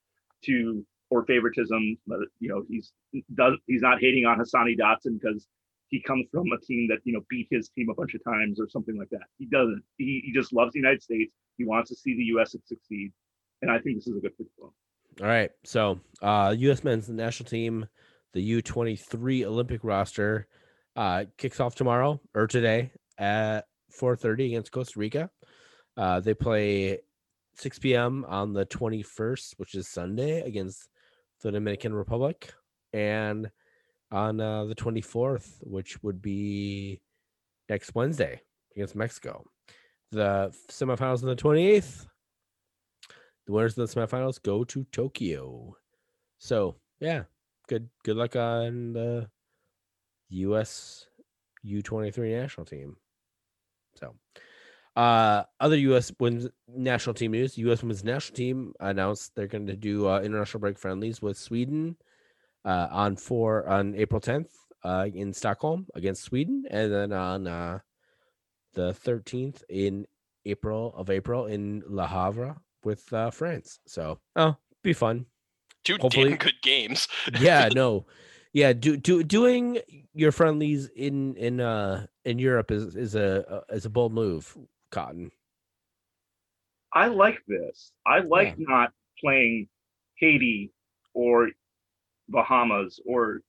to 0.46 0.86
or 1.14 1.26
favoritism. 1.26 1.98
But 2.08 2.20
you 2.40 2.50
know, 2.50 2.64
he's 2.68 2.92
does 3.36 3.54
he's 3.68 3.82
not 3.82 4.00
hating 4.00 4.26
on 4.26 4.40
Hassani 4.40 4.78
Dotson 4.78 5.20
because 5.22 5.48
he 5.90 6.02
comes 6.02 6.26
from 6.32 6.48
a 6.52 6.60
team 6.66 6.88
that 6.90 7.00
you 7.04 7.14
know 7.14 7.22
beat 7.30 7.48
his 7.52 7.70
team 7.70 7.90
a 7.90 7.94
bunch 7.94 8.16
of 8.16 8.24
times 8.24 8.60
or 8.60 8.68
something 8.68 8.98
like 8.98 9.10
that. 9.12 9.28
He 9.38 9.46
doesn't. 9.46 9.84
He, 9.98 10.24
he 10.26 10.34
just 10.34 10.52
loves 10.52 10.74
the 10.74 10.80
United 10.80 11.04
States. 11.04 11.32
He 11.58 11.66
wants 11.66 11.90
to 11.92 11.96
see 11.96 12.16
the 12.16 12.24
U.S. 12.36 12.56
succeed, 12.66 13.12
and 13.62 13.72
I 13.72 13.80
think 13.80 13.98
this 13.98 14.08
is 14.08 14.18
a 14.18 14.20
good 14.20 14.34
fit 14.38 14.48
for 14.58 14.68
him. 14.68 14.74
All 15.22 15.28
right. 15.28 15.52
So, 15.64 16.00
uh, 16.24 16.56
U.S. 16.58 16.84
men's 16.84 17.08
national 17.08 17.48
team, 17.48 17.86
the 18.34 18.62
U23 18.62 19.44
Olympic 19.46 19.84
roster, 19.84 20.48
uh, 20.96 21.26
kicks 21.38 21.60
off 21.60 21.76
tomorrow 21.76 22.20
or 22.34 22.48
today 22.48 22.92
at 23.20 23.66
4:30 24.02 24.48
against 24.48 24.72
Costa 24.72 25.00
Rica. 25.00 25.30
Uh, 25.96 26.20
they 26.20 26.34
play 26.34 26.98
6 27.56 27.78
p.m. 27.78 28.26
on 28.28 28.54
the 28.54 28.66
21st, 28.66 29.54
which 29.58 29.76
is 29.76 29.88
Sunday, 29.88 30.42
against 30.42 30.90
the 31.44 31.52
Dominican 31.52 31.94
Republic, 31.94 32.54
and 32.94 33.50
on 34.12 34.40
uh, 34.40 34.66
the 34.66 34.76
24th, 34.76 35.58
which 35.62 36.02
would 36.04 36.22
be 36.22 37.02
next 37.70 37.94
Wednesday 37.96 38.42
against 38.76 38.96
Mexico. 38.96 39.44
The 40.12 40.54
semifinals 40.72 41.24
on 41.24 41.30
the 41.30 41.36
28th. 41.36 42.08
The 43.46 43.52
winners 43.52 43.78
of 43.78 43.90
the 43.90 44.00
semifinals 44.00 44.42
go 44.42 44.64
to 44.64 44.86
Tokyo. 44.92 45.76
So 46.38 46.76
yeah, 47.00 47.24
good 47.68 47.90
good 48.04 48.16
luck 48.16 48.36
on 48.36 48.94
the 48.94 49.28
U.S. 50.30 51.08
U23 51.66 52.42
national 52.42 52.66
team. 52.66 52.96
So, 53.96 54.16
uh, 54.96 55.44
other 55.60 55.76
U.S. 55.78 56.12
women's 56.20 56.50
national 56.68 57.14
team 57.14 57.32
news: 57.32 57.58
U.S. 57.58 57.82
women's 57.82 58.04
national 58.04 58.36
team 58.36 58.74
announced 58.80 59.34
they're 59.36 59.48
going 59.48 59.68
to 59.68 59.76
do 59.76 60.08
uh, 60.08 60.20
international 60.22 60.62
break 60.62 60.78
friendlies 60.78 61.22
with 61.22 61.38
Sweden 61.38 61.96
uh, 62.66 62.88
on 62.92 63.16
four 63.16 63.68
on 63.68 63.96
April 63.96 64.22
10th 64.22 64.50
uh, 64.84 65.08
in 65.14 65.34
Stockholm 65.34 65.88
against 65.96 66.24
Sweden, 66.24 66.66
and 66.70 66.92
then 66.94 67.12
on 67.14 67.48
uh, 67.48 67.80
the 68.74 68.94
13th 68.94 69.64
in 69.70 70.06
April 70.46 70.94
of 70.96 71.10
April 71.10 71.46
in 71.46 71.84
Le 71.88 72.06
Havre 72.08 72.56
with 72.84 73.12
uh, 73.14 73.32
France. 73.32 73.80
So, 73.88 74.20
oh, 74.36 74.58
be 74.84 74.94
fun. 74.94 75.26
Two 75.84 75.98
Hopefully- 76.00 76.30
damn 76.30 76.38
good 76.38 76.62
games. 76.62 77.08
Yeah, 77.40 77.70
no, 77.74 78.06
yeah. 78.54 78.74
Do 78.74 78.96
do 78.98 79.24
doing 79.24 79.80
your 80.14 80.32
friendlies 80.32 80.88
in 80.96 81.36
in 81.36 81.60
uh 81.60 82.06
in 82.26 82.40
Europe 82.40 82.72
is 82.72 82.96
is 82.96 83.16
a 83.16 83.64
is 83.70 83.86
a 83.86 83.90
bold 83.90 84.14
move. 84.14 84.56
Cotton. 84.94 85.32
I 86.94 87.08
like 87.08 87.40
this. 87.48 87.92
I 88.06 88.20
like 88.20 88.56
not 88.60 88.92
playing 89.20 89.68
Haiti 90.20 90.72
or 91.16 91.50
Bahamas 92.30 93.00
or 93.06 93.42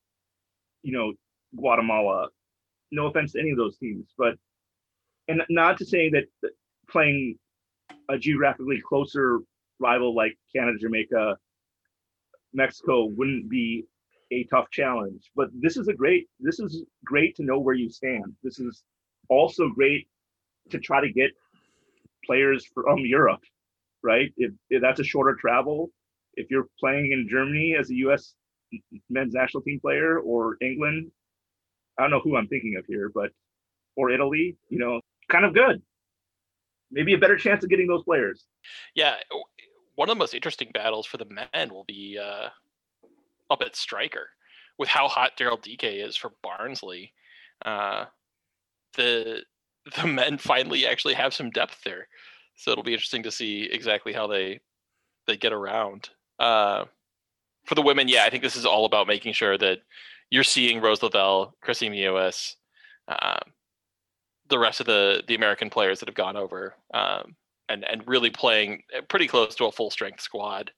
you 0.83 0.93
know 0.93 1.13
Guatemala. 1.55 2.29
No 2.91 3.07
offense 3.07 3.33
to 3.33 3.41
any 3.41 3.51
of 3.51 3.59
those 3.59 3.77
teams, 3.77 4.07
but 4.17 4.35
and 5.29 5.43
not 5.51 5.77
to 5.79 5.85
say 5.85 6.09
that 6.11 6.25
that 6.43 6.53
playing 6.89 7.39
a 8.09 8.19
geographically 8.19 8.81
closer 8.81 9.41
rival 9.79 10.15
like 10.15 10.37
Canada, 10.55 10.79
Jamaica, 10.81 11.37
Mexico 12.55 13.07
wouldn't 13.07 13.49
be 13.51 13.85
a 14.31 14.45
tough 14.45 14.71
challenge. 14.71 15.31
But 15.37 15.49
this 15.53 15.77
is 15.77 15.89
a 15.89 15.93
great 15.93 16.29
this 16.41 16.59
is 16.59 16.85
great 17.05 17.37
to 17.37 17.45
know 17.45 17.59
where 17.59 17.75
you 17.75 17.91
stand. 17.91 18.33
This 18.43 18.59
is 18.59 18.83
also 19.29 19.69
great 19.69 20.09
to 20.71 20.79
try 20.79 21.01
to 21.01 21.13
get 21.13 21.31
players 22.25 22.67
from 22.73 23.01
Europe, 23.01 23.41
right? 24.03 24.33
If, 24.37 24.53
if 24.71 24.83
that's 24.83 25.01
a 25.01 25.05
shorter 25.05 25.35
travel, 25.35 25.91
if 26.35 26.51
you're 26.51 26.67
playing 26.81 27.13
in 27.13 27.29
Germany 27.29 27.77
as 27.79 27.91
a 27.91 27.95
U.S. 27.97 28.35
men's 29.11 29.35
national 29.35 29.63
team 29.63 29.81
player 29.81 30.19
or 30.19 30.57
England, 30.61 31.11
I 31.99 32.03
don't 32.03 32.11
know 32.11 32.21
who 32.21 32.37
I'm 32.37 32.49
thinking 32.49 32.77
of 32.79 32.87
here, 32.87 33.11
but 33.15 33.31
or 33.97 34.11
Italy, 34.11 34.57
you 34.69 34.79
know, 34.79 35.01
kind 35.31 35.45
of 35.45 35.55
good. 35.55 35.81
Maybe 36.91 37.15
a 37.15 37.19
better 37.19 37.37
chance 37.37 37.63
of 37.63 37.71
getting 37.71 37.87
those 37.87 38.05
players. 38.05 38.45
Yeah, 38.95 39.17
one 39.95 40.09
of 40.09 40.17
the 40.17 40.19
most 40.19 40.35
interesting 40.35 40.71
battles 40.73 41.07
for 41.07 41.17
the 41.17 41.27
men 41.27 41.73
will 41.73 41.85
be 41.85 42.19
uh, 42.21 42.49
up 43.51 43.63
at 43.63 43.77
striker 43.77 44.29
with 44.79 44.89
how 44.89 45.09
hot 45.09 45.33
Daryl 45.39 45.63
Dike 45.63 45.85
is 45.85 46.17
for 46.17 46.33
Barnsley. 46.43 47.13
Uh, 47.65 48.07
the 48.97 49.43
the 49.97 50.07
men 50.07 50.39
finally 50.39 50.87
actually 50.87 51.15
have 51.15 51.35
some 51.35 51.51
depth 51.51 51.83
there, 51.85 52.09
so 52.57 52.71
it'll 52.71 52.85
be 52.85 52.95
interesting 52.95 53.23
to 53.25 53.31
see 53.31 53.69
exactly 53.71 54.13
how 54.13 54.27
they 54.27 54.61
they 55.27 55.37
get 55.37 55.53
around. 55.53 56.11
Uh, 56.39 56.85
for 57.65 57.75
the 57.75 57.83
women, 57.83 58.09
yeah, 58.09 58.25
I 58.25 58.31
think 58.31 58.43
this 58.43 58.57
is 58.57 58.67
all 58.67 58.85
about 58.85 59.07
making 59.07 59.33
sure 59.33 59.57
that 59.59 59.79
you're 60.31 60.45
seeing 60.45 60.81
Rose 60.81 61.03
Lavelle, 61.03 61.55
Kristie 61.65 61.91
Mewis, 61.91 62.55
um, 63.09 63.53
the 64.49 64.59
rest 64.59 64.81
of 64.81 64.87
the 64.87 65.23
the 65.27 65.35
American 65.35 65.71
players 65.71 66.01
that 66.01 66.09
have 66.09 66.17
gone 66.17 66.37
over, 66.37 66.75
um, 66.93 67.37
and 67.69 67.85
and 67.85 68.07
really 68.07 68.31
playing 68.31 68.83
uh, 68.97 69.03
pretty 69.09 69.27
close 69.27 69.55
to 69.57 69.67
a 69.67 69.73
full 69.73 69.91
strength 69.91 70.21
squad. 70.21 70.71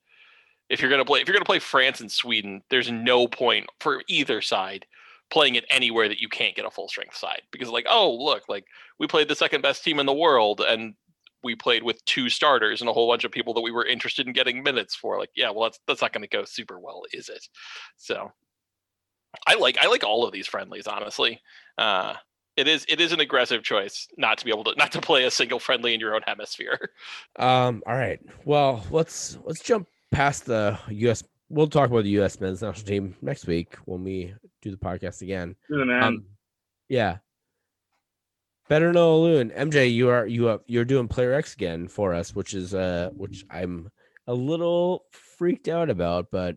If 0.68 0.80
you're 0.80 0.90
gonna 0.90 1.04
play, 1.04 1.20
if 1.20 1.28
you're 1.28 1.34
gonna 1.34 1.44
play 1.44 1.59
France 1.61 2.00
and 2.00 2.11
Sweden, 2.11 2.62
there's 2.70 2.90
no 2.90 3.28
point 3.28 3.66
for 3.80 4.02
either 4.09 4.40
side 4.40 4.86
playing 5.31 5.57
it 5.57 5.64
anywhere 5.70 6.09
that 6.09 6.20
you 6.20 6.29
can't 6.29 6.55
get 6.55 6.64
a 6.64 6.70
full 6.70 6.89
strength 6.89 7.16
side 7.16 7.43
because 7.51 7.68
like 7.68 7.87
oh 7.89 8.12
look 8.14 8.43
like 8.49 8.64
we 8.99 9.07
played 9.07 9.29
the 9.29 9.35
second 9.35 9.61
best 9.61 9.83
team 9.83 9.99
in 9.99 10.07
the 10.07 10.12
world 10.12 10.61
and 10.61 10.95
we 11.43 11.55
played 11.55 11.83
with 11.83 12.05
two 12.05 12.29
starters 12.29 12.81
and 12.81 12.89
a 12.89 12.93
whole 12.93 13.09
bunch 13.09 13.24
of 13.24 13.31
people 13.33 13.53
that 13.55 13.61
we 13.61 13.70
were 13.70 13.85
interested 13.85 14.27
in 14.27 14.33
getting 14.33 14.62
minutes 14.62 14.95
for 14.95 15.18
like 15.18 15.31
yeah 15.35 15.51
well 15.51 15.64
that's 15.64 15.81
that's 15.87 16.03
not 16.03 16.12
going 16.12 16.22
to 16.22 16.29
go 16.29 16.45
super 16.45 16.79
well 16.79 17.03
is 17.12 17.29
it 17.29 17.49
so 17.97 18.31
i 19.47 19.55
like 19.55 19.77
i 19.81 19.87
like 19.87 20.05
all 20.05 20.24
of 20.24 20.33
these 20.33 20.47
friendlies 20.47 20.87
honestly 20.87 21.41
uh 21.79 22.14
it 22.57 22.66
is 22.68 22.87
it 22.89 23.01
is 23.01 23.12
an 23.12 23.20
aggressive 23.20 23.62
choice 23.62 24.09
not 24.16 24.39
to 24.39 24.45
be 24.45 24.51
able 24.51 24.64
to 24.64 24.74
not 24.77 24.93
to 24.93 25.01
play 25.01 25.24
a 25.24 25.31
single 25.31 25.59
friendly 25.59 25.93
in 25.93 26.01
your 26.01 26.14
own 26.14 26.22
hemisphere 26.27 26.91
Um. 27.39 27.83
All 27.87 27.97
right. 27.97 28.20
Well, 28.45 28.85
let's 28.91 29.39
let's 29.45 29.61
jump 29.62 29.89
past 30.11 30.47
the 30.47 30.79
U.S. 30.89 31.22
We'll 31.49 31.68
talk 31.68 31.90
about 31.90 32.03
the 32.05 32.11
U.S. 32.11 32.40
men's 32.40 32.62
national 32.62 32.86
team 32.86 33.16
next 33.22 33.47
week 33.47 33.76
when 33.84 34.03
we 34.03 34.34
do 34.62 34.70
the 34.70 34.76
podcast 34.76 35.22
again. 35.22 35.55
You're 35.70 35.80
the 35.80 35.86
man. 35.86 36.03
Um, 36.03 36.24
yeah. 36.88 37.18
Better 38.68 38.92
know 38.92 39.20
Loon. 39.20 39.51
MJ, 39.51 39.92
you 39.92 40.09
are 40.09 40.26
you 40.26 40.49
are 40.49 40.61
you're 40.66 40.84
doing 40.84 41.07
Player 41.07 41.32
X 41.34 41.55
again 41.55 41.86
for 41.86 42.12
us, 42.12 42.34
which 42.34 42.53
is 42.53 42.74
uh 42.74 43.11
which 43.14 43.44
I'm 43.49 43.90
a 44.26 44.34
little 44.34 45.05
freaked 45.12 45.68
out 45.68 45.88
about, 45.88 46.26
but 46.32 46.57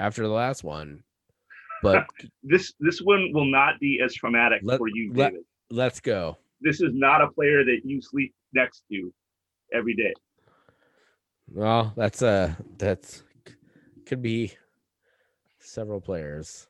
after 0.00 0.22
the 0.22 0.32
last 0.32 0.64
one. 0.64 1.04
But 1.82 2.04
this 2.42 2.72
this 2.80 2.98
one 3.00 3.30
will 3.32 3.48
not 3.48 3.78
be 3.78 4.00
as 4.04 4.12
traumatic 4.14 4.60
Let- 4.64 4.78
for 4.78 4.88
you, 4.88 5.12
let- 5.14 5.30
David. 5.30 5.44
let's 5.70 6.00
go. 6.00 6.36
This 6.60 6.80
is 6.80 6.90
not 6.92 7.22
a 7.22 7.28
player 7.30 7.64
that 7.64 7.78
you 7.84 8.02
sleep 8.02 8.34
next 8.52 8.82
to 8.90 9.12
every 9.72 9.94
day. 9.94 10.12
Well, 11.48 11.92
that's 11.96 12.22
uh 12.22 12.54
that's 12.76 13.22
could 14.10 14.20
be 14.20 14.52
several 15.60 16.00
players. 16.00 16.66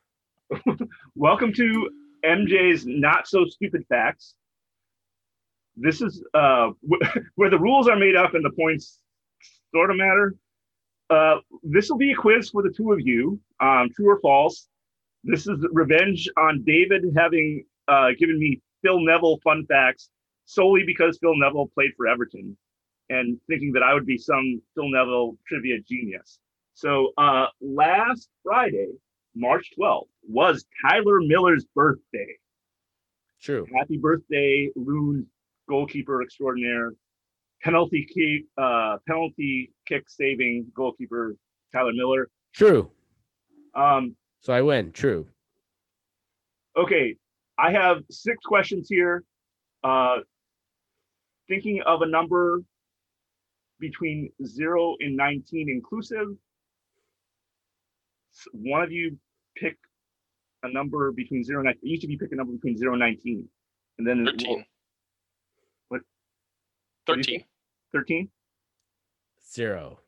Welcome 1.15 1.51
to 1.53 1.89
MJ's 2.23 2.85
not 2.85 3.27
so 3.27 3.45
stupid 3.45 3.83
facts. 3.89 4.35
This 5.75 6.03
is 6.03 6.23
uh, 6.35 6.69
where 7.35 7.49
the 7.49 7.57
rules 7.57 7.87
are 7.87 7.95
made 7.95 8.15
up 8.15 8.35
and 8.35 8.45
the 8.45 8.51
points 8.51 8.99
sort 9.73 9.89
of 9.89 9.97
matter. 9.97 10.35
Uh, 11.09 11.37
this 11.63 11.89
will 11.89 11.97
be 11.97 12.11
a 12.11 12.15
quiz 12.15 12.51
for 12.51 12.61
the 12.61 12.69
two 12.69 12.91
of 12.91 12.99
you, 12.99 13.39
um, 13.59 13.89
true 13.95 14.11
or 14.11 14.19
false. 14.19 14.67
This 15.23 15.47
is 15.47 15.65
revenge 15.71 16.29
on 16.37 16.63
David 16.63 17.05
having 17.17 17.65
uh, 17.87 18.09
given 18.19 18.37
me 18.37 18.61
Phil 18.83 18.99
Neville 18.99 19.39
fun 19.43 19.65
facts 19.67 20.11
solely 20.45 20.83
because 20.85 21.17
Phil 21.17 21.35
Neville 21.35 21.71
played 21.73 21.93
for 21.97 22.07
Everton 22.07 22.55
and 23.09 23.39
thinking 23.47 23.71
that 23.71 23.81
I 23.81 23.95
would 23.95 24.05
be 24.05 24.19
some 24.19 24.61
Phil 24.75 24.91
Neville 24.91 25.39
trivia 25.47 25.77
genius. 25.89 26.37
So 26.73 27.11
uh, 27.17 27.47
last 27.61 28.29
Friday, 28.43 28.87
March 29.35 29.71
12th, 29.79 30.07
was 30.27 30.65
Tyler 30.85 31.19
Miller's 31.21 31.65
birthday. 31.75 32.35
True. 33.41 33.65
Happy 33.77 33.97
birthday, 33.97 34.69
Loon 34.75 35.25
goalkeeper 35.67 36.21
extraordinaire, 36.21 36.93
penalty 37.61 38.05
kick, 38.05 38.45
uh, 38.57 38.97
penalty 39.07 39.71
kick 39.87 40.03
saving 40.09 40.65
goalkeeper 40.75 41.35
Tyler 41.73 41.93
Miller. 41.93 42.29
True. 42.53 42.91
Um, 43.73 44.15
So 44.41 44.53
I 44.53 44.61
win. 44.61 44.91
True. 44.91 45.27
okay, 46.77 47.15
I 47.57 47.71
have 47.71 48.03
six 48.09 48.37
questions 48.45 48.87
here. 48.89 49.23
Uh, 49.83 50.17
thinking 51.47 51.81
of 51.85 52.01
a 52.01 52.07
number 52.07 52.61
between 53.79 54.31
zero 54.45 54.95
and 54.99 55.15
19 55.15 55.69
inclusive. 55.69 56.27
S- 58.33 58.47
One 58.53 58.81
of 58.81 58.91
you 58.91 59.17
pick 59.55 59.77
a 60.63 60.69
number 60.71 61.11
between 61.11 61.43
zero 61.43 61.59
and 61.59 61.65
19. 61.65 61.89
Each 61.89 62.03
of 62.03 62.09
you 62.09 62.17
pick 62.17 62.31
a 62.31 62.35
number 62.35 62.53
between 62.53 62.77
zero 62.77 62.93
and 62.93 62.99
19. 62.99 63.47
And 63.97 64.07
then 64.07 64.25
we'll- 64.25 64.63
13 67.07 67.23
do 67.23 67.23
13. 67.23 67.23
think? 67.39 67.47
13. 67.93 68.31
Zero. 69.53 69.99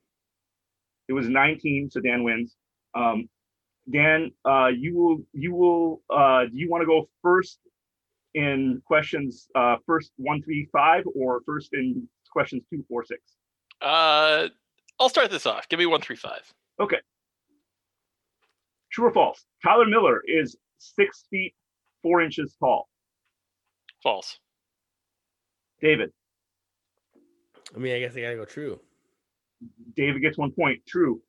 It 1.10 1.14
was 1.14 1.28
19, 1.28 1.90
so 1.92 2.00
Dan 2.00 2.24
wins. 2.24 2.56
Um, 2.96 3.28
Dan, 3.92 4.32
uh, 4.46 4.68
you 4.68 4.96
will 4.96 5.18
you 5.34 5.54
will 5.54 6.02
uh, 6.10 6.46
do 6.46 6.52
you 6.54 6.70
want 6.70 6.82
to 6.84 6.86
go 6.86 7.10
first 7.22 7.60
in 8.36 8.82
questions 8.86 9.50
uh, 9.56 9.76
first 9.86 10.14
one, 10.16 10.42
three, 10.44 10.70
five, 10.72 11.04
or 11.16 11.42
first 11.46 11.74
in 11.74 12.08
questions 12.32 12.64
two, 12.70 12.86
four, 12.88 13.04
six? 13.04 13.22
Uh, 13.82 14.48
I'll 15.00 15.10
start 15.10 15.32
this 15.32 15.46
off. 15.46 15.68
Give 15.68 15.80
me 15.80 15.86
one 15.88 16.00
three 16.00 16.16
five. 16.16 16.54
True 18.94 19.08
or 19.08 19.14
false? 19.14 19.44
Tyler 19.64 19.88
Miller 19.88 20.22
is 20.28 20.56
six 20.78 21.26
feet 21.30 21.56
four 22.04 22.22
inches 22.22 22.56
tall. 22.60 22.88
False. 24.04 24.38
David. 25.82 26.12
I 27.76 27.80
mean, 27.80 27.96
I 27.96 28.00
guess 28.00 28.16
I 28.16 28.22
gotta 28.22 28.36
go 28.36 28.46
true. 28.46 28.80
David 29.96 30.22
gets 30.22 30.38
one 30.38 30.52
point. 30.52 30.82
True. 30.88 31.22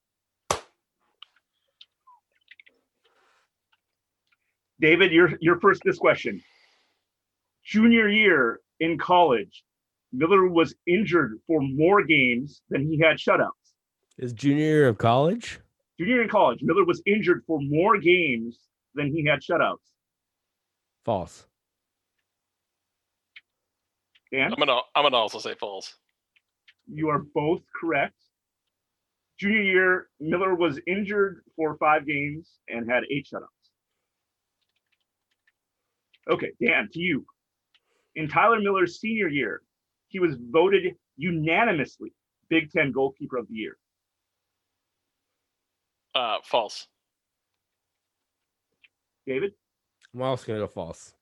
David, 4.80 5.12
you're 5.12 5.32
you're 5.40 5.58
first 5.60 5.80
this 5.84 5.98
question. 5.98 6.42
Junior 7.64 8.08
year 8.08 8.60
in 8.80 8.98
college, 8.98 9.64
Miller 10.12 10.46
was 10.46 10.74
injured 10.86 11.38
for 11.46 11.62
more 11.62 12.02
games 12.04 12.60
than 12.68 12.86
he 12.86 12.98
had 12.98 13.16
shutouts. 13.16 13.50
Is 14.18 14.34
junior 14.34 14.64
year 14.64 14.88
of 14.88 14.98
college? 14.98 15.60
Junior 15.98 16.14
year 16.14 16.22
in 16.22 16.28
college, 16.28 16.60
Miller 16.62 16.84
was 16.84 17.02
injured 17.06 17.42
for 17.46 17.60
more 17.60 17.98
games 17.98 18.58
than 18.94 19.12
he 19.12 19.24
had 19.24 19.40
shutouts. 19.40 19.78
False. 21.04 21.46
Dan, 24.32 24.52
I'm 24.52 24.58
gonna 24.58 24.80
I'm 24.96 25.04
gonna 25.04 25.16
also 25.16 25.38
say 25.38 25.54
false. 25.54 25.94
you 26.88 27.08
are 27.08 27.20
both 27.34 27.62
correct. 27.80 28.14
Junior 29.38 29.62
year, 29.62 30.08
Miller 30.20 30.54
was 30.54 30.80
injured 30.86 31.42
for 31.56 31.76
five 31.76 32.06
games 32.06 32.58
and 32.68 32.90
had 32.90 33.04
eight 33.10 33.28
shutouts. 33.32 33.48
Okay, 36.30 36.52
Dan, 36.64 36.88
to 36.92 37.00
you. 37.00 37.26
In 38.16 38.28
Tyler 38.28 38.60
Miller's 38.60 39.00
senior 39.00 39.28
year, 39.28 39.62
he 40.08 40.18
was 40.20 40.36
voted 40.50 40.94
unanimously 41.16 42.12
Big 42.48 42.70
Ten 42.70 42.92
Goalkeeper 42.92 43.36
of 43.36 43.48
the 43.48 43.54
Year. 43.54 43.76
Uh, 46.14 46.38
false. 46.44 46.86
David? 49.26 49.52
I'm 50.14 50.22
also 50.22 50.46
gonna 50.46 50.60
go 50.60 50.66
false. 50.68 51.14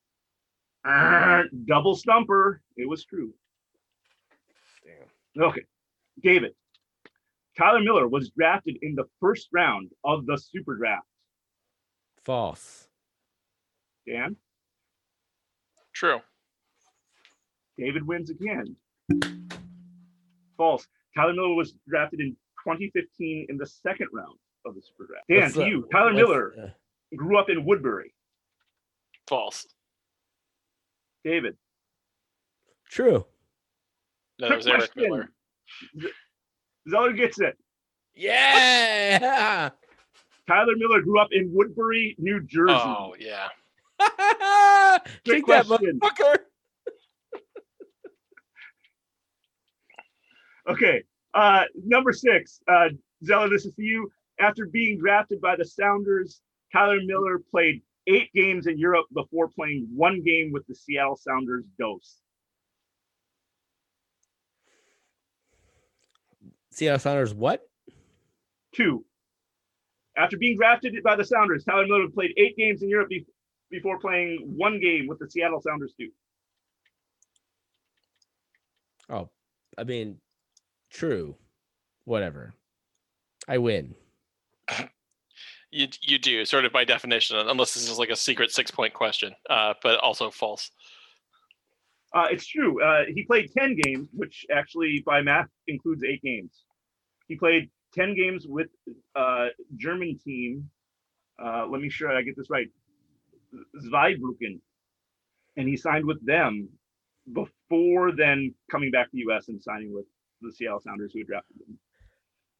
Ah, 0.84 1.42
double 1.66 1.94
stumper. 1.94 2.60
It 2.76 2.88
was 2.88 3.04
true. 3.04 3.32
Damn. 4.84 5.44
Okay. 5.44 5.62
David. 6.22 6.52
Tyler 7.56 7.80
Miller 7.80 8.08
was 8.08 8.30
drafted 8.30 8.76
in 8.82 8.94
the 8.94 9.04
first 9.20 9.48
round 9.52 9.90
of 10.04 10.26
the 10.26 10.36
Super 10.36 10.76
Draft. 10.76 11.06
False. 12.24 12.88
Dan? 14.06 14.36
True. 15.94 16.20
David 17.78 18.06
wins 18.06 18.30
again. 18.30 18.76
False. 20.56 20.86
Tyler 21.14 21.34
Miller 21.34 21.54
was 21.54 21.74
drafted 21.88 22.20
in 22.20 22.36
2015 22.64 23.46
in 23.48 23.56
the 23.56 23.66
second 23.66 24.08
round 24.12 24.38
of 24.64 24.74
the 24.74 24.82
Super 24.82 25.06
Draft. 25.06 25.26
Dan, 25.28 25.52
to 25.64 25.68
you. 25.68 25.88
Tyler 25.92 26.12
Miller 26.12 26.52
uh, 26.62 27.16
grew 27.16 27.38
up 27.38 27.48
in 27.50 27.64
Woodbury. 27.64 28.14
False. 29.28 29.66
David. 31.24 31.56
true. 32.90 33.24
No, 34.38 34.48
Trick 34.48 34.52
it 34.52 34.56
was 34.56 34.66
Eric 34.66 34.78
question. 34.94 35.02
Miller. 35.02 35.30
Zeller 36.90 37.12
gets 37.12 37.38
it. 37.40 37.56
Yeah. 38.14 39.70
Tyler 40.48 40.74
Miller 40.76 41.00
grew 41.00 41.20
up 41.20 41.28
in 41.30 41.50
Woodbury, 41.52 42.16
New 42.18 42.40
Jersey. 42.42 42.74
Oh 42.74 43.14
yeah. 43.18 43.48
Take 45.24 45.46
that 45.46 45.66
question. 45.66 46.00
motherfucker. 46.00 46.36
Okay. 50.68 51.02
Uh, 51.34 51.62
number 51.84 52.12
six, 52.12 52.60
uh, 52.68 52.88
Zeller, 53.24 53.48
this 53.48 53.64
is 53.64 53.74
for 53.74 53.82
you. 53.82 54.10
After 54.42 54.66
being 54.66 54.98
drafted 54.98 55.40
by 55.40 55.54
the 55.54 55.64
Sounders, 55.64 56.40
Tyler 56.72 56.98
Miller 57.04 57.40
played 57.52 57.80
eight 58.08 58.28
games 58.34 58.66
in 58.66 58.76
Europe 58.76 59.06
before 59.14 59.48
playing 59.48 59.86
one 59.94 60.20
game 60.24 60.50
with 60.50 60.66
the 60.66 60.74
Seattle 60.74 61.14
Sounders 61.16 61.64
dose. 61.78 62.16
Seattle 66.72 66.98
Sounders. 66.98 67.32
What? 67.32 67.62
Two. 68.74 69.04
After 70.16 70.36
being 70.36 70.56
drafted 70.56 71.00
by 71.04 71.14
the 71.14 71.24
Sounders, 71.24 71.62
Tyler 71.62 71.86
Miller 71.86 72.08
played 72.08 72.32
eight 72.36 72.56
games 72.56 72.82
in 72.82 72.88
Europe 72.88 73.10
be- 73.10 73.24
before 73.70 74.00
playing 74.00 74.40
one 74.56 74.80
game 74.80 75.06
with 75.06 75.20
the 75.20 75.30
Seattle 75.30 75.60
Sounders 75.60 75.94
too. 75.96 76.10
Oh, 79.08 79.30
I 79.78 79.84
mean, 79.84 80.18
true. 80.90 81.36
Whatever. 82.06 82.54
I 83.46 83.58
win. 83.58 83.94
You 85.74 85.88
you 86.02 86.18
do 86.18 86.44
sort 86.44 86.66
of 86.66 86.72
by 86.72 86.84
definition, 86.84 87.34
unless 87.38 87.72
this 87.72 87.88
is 87.88 87.98
like 87.98 88.10
a 88.10 88.14
secret 88.14 88.50
six 88.50 88.70
point 88.70 88.92
question. 88.92 89.32
Uh, 89.48 89.72
but 89.82 89.98
also 90.00 90.30
false. 90.30 90.70
Uh, 92.14 92.26
it's 92.30 92.46
true. 92.46 92.82
Uh, 92.82 93.04
he 93.08 93.24
played 93.24 93.50
10 93.56 93.76
games, 93.82 94.08
which 94.12 94.44
actually 94.54 95.02
by 95.06 95.22
math 95.22 95.48
includes 95.66 96.02
eight 96.04 96.20
games. 96.22 96.64
He 97.26 97.36
played 97.36 97.70
10 97.94 98.14
games 98.14 98.46
with 98.46 98.68
uh, 99.16 99.46
German 99.76 100.18
team. 100.22 100.68
Uh, 101.42 101.66
let 101.66 101.80
me 101.80 101.88
sure 101.88 102.14
I 102.14 102.22
get 102.22 102.36
this 102.36 102.50
right. 102.50 102.68
Zweibrücken. 103.86 104.60
And 105.56 105.68
he 105.68 105.76
signed 105.76 106.04
with 106.04 106.24
them 106.24 106.68
before 107.32 108.12
then 108.14 108.54
coming 108.70 108.90
back 108.90 109.06
to 109.06 109.12
the 109.14 109.32
US 109.32 109.48
and 109.48 109.62
signing 109.62 109.94
with 109.94 110.06
the 110.40 110.52
Seattle 110.52 110.80
Sounders 110.80 111.12
who 111.14 111.24
drafted 111.24 111.56
him. 111.66 111.78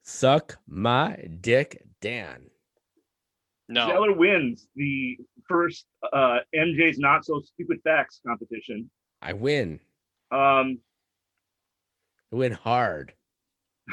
Suck 0.03 0.59
my 0.66 1.16
dick, 1.40 1.82
Dan. 2.00 2.42
No. 3.68 3.86
Zeller 3.86 4.12
wins 4.12 4.66
the 4.74 5.16
first 5.48 5.86
uh, 6.12 6.38
MJ's 6.55 6.98
Not 6.98 7.24
So 7.24 7.40
Stupid 7.40 7.78
Facts 7.84 8.20
competition. 8.26 8.90
I 9.22 9.32
win. 9.32 9.78
Um, 10.30 10.78
I 12.32 12.36
win 12.36 12.53
hard. 12.53 13.12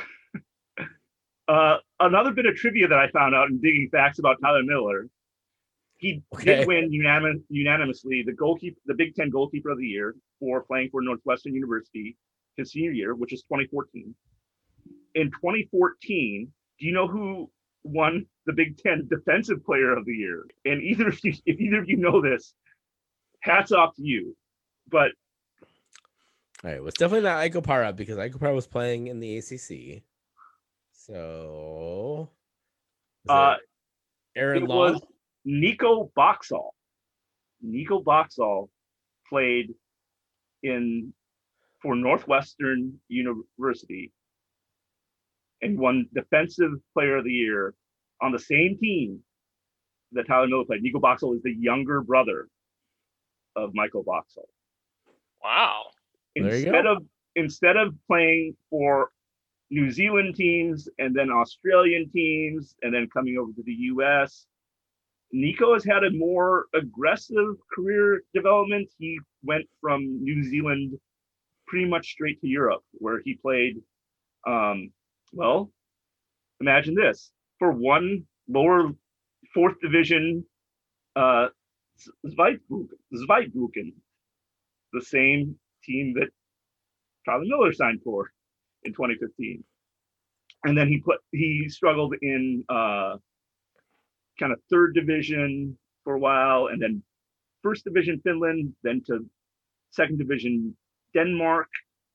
Uh, 1.47 1.77
another 1.99 2.31
bit 2.31 2.45
of 2.45 2.55
trivia 2.55 2.87
that 2.87 2.99
I 2.99 3.09
found 3.09 3.33
out 3.33 3.49
in 3.49 3.59
digging 3.59 3.89
facts 3.91 4.19
about 4.19 4.37
Tyler 4.39 4.61
Miller, 4.61 5.07
he 5.97 6.21
Okay. 6.35 6.57
did 6.57 6.67
win 6.67 6.93
unanimous, 6.93 7.41
unanimously 7.49 8.21
the 8.23 8.33
goalkeeper, 8.33 8.79
the 8.85 8.93
Big 8.93 9.15
Ten 9.15 9.31
goalkeeper 9.31 9.71
of 9.71 9.79
the 9.79 9.87
year 9.87 10.13
for 10.39 10.61
playing 10.61 10.89
for 10.91 11.01
Northwestern 11.01 11.55
University 11.55 12.15
his 12.55 12.71
senior 12.71 12.91
year, 12.91 13.15
which 13.15 13.33
is 13.33 13.41
2014. 13.41 14.13
In 15.15 15.31
2014, 15.31 16.51
do 16.79 16.85
you 16.85 16.93
know 16.93 17.07
who 17.07 17.49
won 17.83 18.25
the 18.45 18.53
Big 18.53 18.77
Ten 18.77 19.07
Defensive 19.09 19.63
Player 19.65 19.95
of 19.95 20.05
the 20.05 20.13
Year? 20.13 20.45
And 20.65 20.81
either 20.81 21.07
of 21.09 21.19
you, 21.23 21.33
if 21.45 21.59
either 21.59 21.79
of 21.79 21.89
you 21.89 21.97
know 21.97 22.21
this, 22.21 22.53
hats 23.41 23.71
off 23.71 23.95
to 23.95 24.03
you. 24.03 24.35
But 24.89 25.11
All 26.63 26.69
right, 26.69 26.75
it 26.75 26.83
was 26.83 26.93
definitely 26.95 27.27
not 27.27 27.37
Ike 27.37 27.53
Opara 27.53 27.95
because 27.95 28.17
Ike 28.17 28.33
Opara 28.33 28.55
was 28.55 28.67
playing 28.67 29.07
in 29.07 29.19
the 29.19 29.37
ACC. 29.37 30.03
So, 30.91 32.29
uh, 33.27 33.55
Aaron 34.35 34.63
it 34.63 34.69
Law. 34.69 34.91
was 34.91 35.01
Nico 35.45 36.11
Boxall. 36.15 36.75
Nico 37.61 37.99
Boxall 37.99 38.69
played 39.27 39.73
in 40.63 41.13
for 41.81 41.95
Northwestern 41.95 42.99
University 43.07 44.11
and 45.61 45.77
won 45.77 46.07
Defensive 46.13 46.71
Player 46.93 47.17
of 47.17 47.25
the 47.25 47.31
Year 47.31 47.73
on 48.21 48.31
the 48.31 48.39
same 48.39 48.77
team 48.79 49.19
that 50.11 50.27
Tyler 50.27 50.47
Miller 50.47 50.65
played. 50.65 50.81
Nico 50.81 50.99
Boxall 50.99 51.33
is 51.33 51.43
the 51.43 51.53
younger 51.53 52.01
brother 52.01 52.47
of 53.55 53.71
Michael 53.73 54.03
Boxall. 54.03 54.49
Wow. 55.43 55.83
Instead 56.35 56.85
of 56.85 57.03
instead 57.35 57.77
of 57.77 57.93
playing 58.07 58.55
for 58.69 59.09
New 59.69 59.91
Zealand 59.91 60.35
teams 60.35 60.89
and 60.97 61.15
then 61.15 61.29
Australian 61.29 62.09
teams 62.09 62.75
and 62.81 62.93
then 62.93 63.07
coming 63.13 63.37
over 63.37 63.51
to 63.51 63.63
the 63.63 63.73
US, 63.93 64.47
Nico 65.31 65.73
has 65.73 65.85
had 65.85 66.03
a 66.03 66.11
more 66.11 66.65
aggressive 66.73 67.55
career 67.73 68.21
development. 68.33 68.89
He 68.97 69.19
went 69.43 69.65
from 69.79 70.23
New 70.23 70.43
Zealand 70.43 70.97
pretty 71.67 71.85
much 71.85 72.11
straight 72.11 72.41
to 72.41 72.47
Europe, 72.47 72.83
where 72.93 73.21
he 73.23 73.35
played. 73.35 73.81
Um, 74.47 74.91
well, 75.31 75.71
imagine 76.61 76.95
this 76.95 77.31
for 77.57 77.71
one 77.71 78.25
lower 78.47 78.91
fourth 79.53 79.79
division 79.81 80.45
uh, 81.15 81.47
Zweibrücken, 82.25 83.93
the 84.93 85.01
same 85.01 85.55
team 85.83 86.13
that 86.15 86.29
Charlie 87.25 87.49
Miller 87.49 87.73
signed 87.73 88.01
for 88.03 88.31
in 88.83 88.93
2015. 88.93 89.63
And 90.65 90.77
then 90.77 90.87
he 90.87 90.99
put 90.99 91.19
he 91.31 91.67
struggled 91.69 92.15
in 92.21 92.63
uh, 92.69 93.17
kind 94.39 94.51
of 94.51 94.59
third 94.69 94.93
division 94.93 95.77
for 96.03 96.15
a 96.15 96.19
while, 96.19 96.67
and 96.67 96.81
then 96.81 97.01
first 97.63 97.85
division 97.85 98.19
Finland, 98.23 98.73
then 98.83 99.01
to 99.07 99.25
second 99.91 100.17
division 100.17 100.75
Denmark 101.13 101.67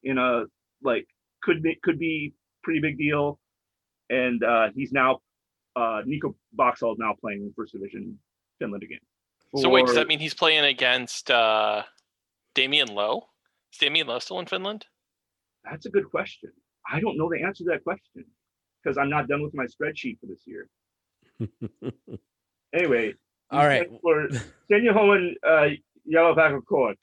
in 0.02 0.18
a 0.18 0.44
like 0.82 1.06
could 1.42 1.62
be 1.62 1.78
could 1.82 1.98
be 1.98 2.34
pretty 2.64 2.80
big 2.80 2.98
deal. 2.98 3.38
And 4.10 4.42
uh, 4.42 4.68
he's 4.74 4.92
now 4.92 5.20
uh, 5.76 6.02
Nico 6.04 6.34
Boxall 6.52 6.92
is 6.92 6.98
now 6.98 7.14
playing 7.20 7.42
in 7.42 7.52
first 7.56 7.72
division 7.72 8.18
Finland 8.58 8.82
again. 8.82 9.00
So 9.56 9.68
wait, 9.68 9.86
does 9.86 9.94
that 9.94 10.08
mean 10.08 10.18
he's 10.18 10.34
playing 10.34 10.64
against 10.64 11.30
uh, 11.30 11.82
Damian 12.54 12.88
Lowe? 12.88 13.28
Is 13.72 13.78
Damian 13.78 14.08
Lowe 14.08 14.18
still 14.18 14.40
in 14.40 14.46
Finland? 14.46 14.86
That's 15.64 15.86
a 15.86 15.90
good 15.90 16.10
question. 16.10 16.50
I 16.90 17.00
don't 17.00 17.16
know 17.16 17.30
the 17.30 17.42
answer 17.42 17.64
to 17.64 17.70
that 17.70 17.84
question 17.84 18.24
because 18.82 18.98
I'm 18.98 19.08
not 19.08 19.28
done 19.28 19.42
with 19.42 19.54
my 19.54 19.66
spreadsheet 19.66 20.18
for 20.20 20.26
this 20.26 20.42
year. 20.46 20.68
Anyway, 22.74 23.14
All 23.52 23.66
right. 23.66 23.88
for 24.02 24.26
Seinäjoen 24.68 25.34
uh, 25.46 25.68
Jalkapallokerho, 26.12 26.94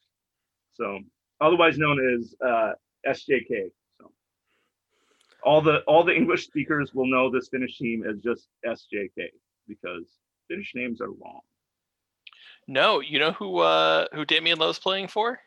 so 0.74 1.00
otherwise 1.40 1.78
known 1.78 1.98
as 2.14 2.36
uh, 2.46 2.74
SJK. 3.08 3.72
So 5.44 5.50
all 5.50 5.62
the 5.62 5.80
all 5.88 6.04
the 6.04 6.16
English 6.16 6.46
speakers 6.46 6.94
will 6.94 7.08
know 7.08 7.30
this 7.32 7.50
Finnish 7.50 7.78
team 7.78 8.04
as 8.10 8.18
just 8.20 8.48
SJK 8.66 9.30
because 9.68 10.06
Finnish 10.48 10.72
names 10.76 11.02
are 11.02 11.08
long. 11.10 11.40
No, 12.68 13.00
you 13.00 13.20
know 13.20 13.32
who 13.32 13.60
uh, 13.60 14.06
who 14.14 14.26
Damian 14.26 14.60
Lowe's 14.60 14.80
playing 14.80 15.08
for? 15.08 15.40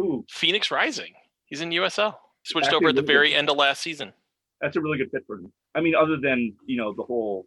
Ooh, 0.00 0.24
Phoenix 0.28 0.70
Rising. 0.70 1.12
He's 1.46 1.60
in 1.60 1.70
USL. 1.70 2.14
Switched 2.44 2.66
Actually, 2.68 2.76
over 2.76 2.88
at 2.88 2.94
the 2.96 3.02
really 3.02 3.12
very 3.12 3.28
good. 3.30 3.36
end 3.36 3.50
of 3.50 3.56
last 3.56 3.82
season. 3.82 4.12
that's 4.60 4.76
a 4.76 4.80
really 4.80 4.98
good 4.98 5.10
fit 5.10 5.22
for 5.26 5.36
him. 5.36 5.52
I 5.74 5.80
mean, 5.80 5.94
other 5.94 6.16
than 6.16 6.54
you 6.66 6.76
know 6.76 6.92
the 6.92 7.02
whole 7.02 7.46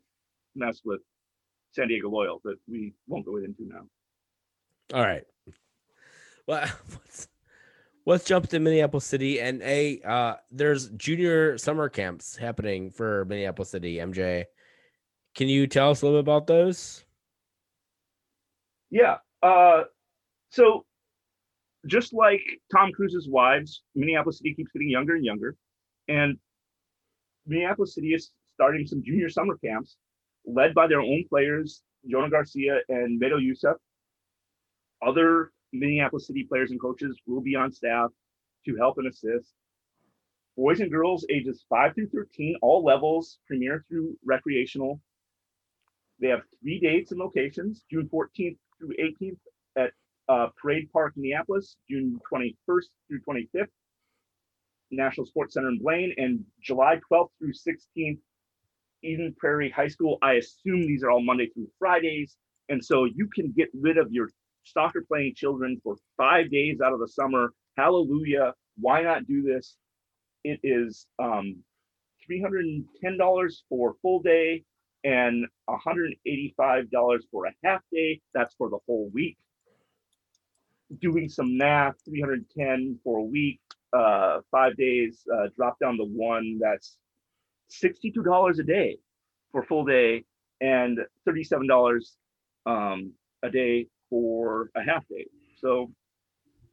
mess 0.56 0.82
with 0.86 1.02
San 1.72 1.88
Diego 1.88 2.10
Loyal 2.10 2.40
that 2.46 2.56
we 2.70 2.94
won't 3.08 3.26
go 3.26 3.38
into 3.38 3.64
now. 3.68 3.82
All 4.94 5.02
right. 5.04 5.24
Well, 6.48 6.62
let's, 6.92 7.28
let's 8.06 8.26
jump 8.26 8.48
to 8.50 8.60
Minneapolis 8.60 9.06
City 9.06 9.40
and 9.40 9.62
a 9.64 10.00
uh, 10.02 10.36
there's 10.52 10.90
junior 10.90 11.58
summer 11.58 11.90
camps 11.90 12.36
happening 12.36 12.92
for 12.92 13.26
Minneapolis 13.26 13.70
City. 13.70 13.98
MJ, 13.98 14.46
can 15.36 15.48
you 15.48 15.68
tell 15.68 15.92
us 15.92 16.02
a 16.02 16.06
little 16.06 16.22
bit 16.22 16.30
about 16.30 16.48
those? 16.48 17.04
Yeah. 18.90 19.18
Uh, 19.42 19.84
so 20.50 20.86
just 21.88 22.14
like 22.14 22.42
Tom 22.72 22.92
Cruise's 22.92 23.28
wives, 23.30 23.84
Minneapolis 23.96 24.38
City 24.38 24.54
keeps 24.54 24.72
getting 24.72 24.90
younger 24.90 25.16
and 25.16 25.26
younger. 25.26 25.56
And 26.08 26.38
Minneapolis 27.46 27.96
City 27.96 28.14
is 28.14 28.32
starting 28.54 28.88
some 28.88 29.04
junior 29.04 29.30
summer 29.30 29.58
camps 29.64 29.98
led 30.46 30.74
by 30.74 30.88
their 30.88 31.02
own 31.02 31.26
players, 31.30 31.82
Jonah 32.10 32.30
Garcia 32.30 32.80
and 32.90 33.20
Medo 33.20 33.38
Youssef. 33.38 33.78
Other 35.06 35.52
Minneapolis 35.80 36.28
City 36.28 36.44
players 36.44 36.72
and 36.72 36.80
coaches 36.80 37.20
will 37.26 37.42
be 37.42 37.56
on 37.56 37.72
staff 37.72 38.10
to 38.66 38.76
help 38.76 38.98
and 38.98 39.08
assist. 39.08 39.54
Boys 40.58 40.80
and 40.80 40.92
girls 40.92 41.26
ages 41.30 41.66
5 41.70 41.96
through 41.96 42.10
13, 42.10 42.58
all 42.62 42.84
levels, 42.84 43.40
premier 43.46 43.86
through 43.90 44.18
recreational. 44.24 45.02
They 46.20 46.30
have 46.30 46.44
three 46.62 46.80
dates 46.80 47.12
and 47.12 47.20
locations 47.20 47.84
June 47.92 48.10
14th 48.12 48.58
through 48.80 48.94
18th 49.00 49.38
at 49.78 49.92
uh, 50.30 50.48
Parade 50.62 50.90
Park, 50.94 51.14
Minneapolis, 51.18 51.76
June 51.90 52.20
21st 52.32 52.86
through 53.08 53.20
25th, 53.28 53.68
National 54.92 55.26
Sports 55.26 55.56
Center 55.56 55.70
in 55.70 55.80
Blaine, 55.80 56.14
and 56.18 56.44
July 56.62 57.00
12th 57.12 57.30
through 57.38 57.54
16th, 57.54 58.20
Eden 59.04 59.36
Prairie 59.38 59.70
High 59.70 59.90
School. 59.90 60.18
I 60.22 60.34
assume 60.34 60.82
these 60.82 61.04
are 61.04 61.12
all 61.12 61.22
Monday 61.22 61.48
through 61.48 61.68
Fridays. 61.78 62.38
And 62.70 62.84
so 62.84 63.06
you 63.06 63.30
can 63.34 63.52
get 63.56 63.70
rid 63.80 63.98
of 63.98 64.12
your 64.12 64.30
soccer 64.66 65.06
playing 65.08 65.34
children 65.36 65.80
for 65.84 65.96
five 66.18 66.52
days 66.52 66.82
out 66.82 66.94
of 66.94 67.00
the 67.00 67.08
summer. 67.08 67.54
Hallelujah. 67.78 68.54
Why 68.78 69.02
not 69.02 69.28
do 69.28 69.42
this? 69.42 69.78
It 70.44 70.60
is 70.64 71.08
um, 71.20 71.58
$310 72.30 73.54
for 73.70 73.96
full 74.02 74.22
day 74.22 74.64
and 75.04 75.46
$185 75.70 77.20
for 77.32 77.46
a 77.46 77.54
half 77.64 77.82
day. 77.92 78.22
That's 78.34 78.56
for 78.56 78.70
the 78.70 78.80
whole 78.88 79.10
week. 79.14 79.38
Doing 81.02 81.30
some 81.30 81.58
math, 81.58 81.96
310 82.06 83.00
for 83.04 83.20
a 83.20 83.24
week, 83.24 83.60
uh, 83.94 84.42
five 84.52 84.76
days, 84.78 85.24
uh, 85.34 85.48
drop 85.56 85.78
down 85.80 85.98
to 85.98 86.04
one. 86.04 86.60
That's 86.62 86.98
$62 87.72 88.60
a 88.60 88.64
day 88.64 88.98
for 89.52 89.64
full 89.64 89.86
day 89.86 90.24
and 90.62 91.00
$37 91.28 92.00
um, 92.66 93.14
a 93.44 93.50
day 93.50 93.88
for 94.10 94.70
a 94.76 94.82
half 94.84 95.08
day. 95.08 95.26
So 95.58 95.92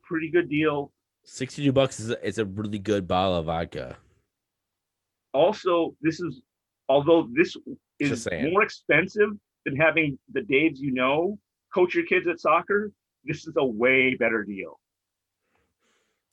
pretty 0.03 0.31
good 0.31 0.49
deal. 0.49 0.93
62 1.25 1.73
bucks 1.73 2.01
is 2.01 2.11
a, 2.11 2.27
is 2.27 2.39
a 2.39 2.45
really 2.45 2.79
good 2.79 3.07
bottle 3.07 3.37
of 3.37 3.47
vodka. 3.47 3.97
also 5.35 5.95
this 6.03 6.21
is 6.21 6.43
although 6.89 7.29
this 7.33 7.57
is 8.01 8.29
more 8.51 8.63
expensive 8.65 9.31
than 9.65 9.77
having 9.77 10.19
the 10.33 10.41
daves 10.41 10.79
you 10.79 10.93
know 10.93 11.39
coach 11.73 11.95
your 11.95 12.05
kids 12.05 12.27
at 12.27 12.39
soccer 12.41 12.91
this 13.25 13.47
is 13.47 13.55
a 13.57 13.65
way 13.65 14.15
better 14.15 14.43
deal 14.45 14.79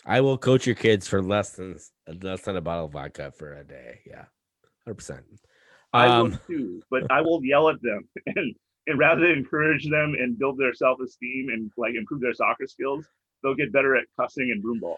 I 0.06 0.22
will 0.22 0.38
coach 0.38 0.66
your 0.66 0.76
kids 0.76 1.08
for 1.08 1.22
less 1.22 1.52
than 1.52 1.78
less 2.22 2.42
than 2.42 2.56
a 2.58 2.62
bottle 2.62 2.86
of 2.86 2.94
vodka 2.94 3.32
for 3.32 3.54
a 3.54 3.64
day. 3.64 4.00
Yeah, 4.08 4.26
hundred 4.86 4.96
percent. 4.96 5.26
i 5.94 6.08
Um, 6.08 6.32
will 6.32 6.38
too 6.48 6.82
but 6.90 7.04
i 7.18 7.22
will 7.22 7.42
yell 7.44 7.70
at 7.70 7.80
them 7.82 8.02
and 8.36 8.56
and 8.90 9.00
rather 9.00 9.22
than 9.22 9.32
encourage 9.38 9.88
them 9.90 10.14
and 10.20 10.38
build 10.38 10.58
their 10.58 10.74
self-esteem 10.74 11.48
and 11.54 11.72
like 11.78 11.94
improve 11.96 12.20
their 12.22 12.34
soccer 12.34 12.68
skills 12.68 13.06
they'll 13.44 13.56
get 13.56 13.72
better 13.72 13.96
at 13.96 14.04
cussing 14.20 14.52
and 14.52 14.62
broomball 14.64 14.98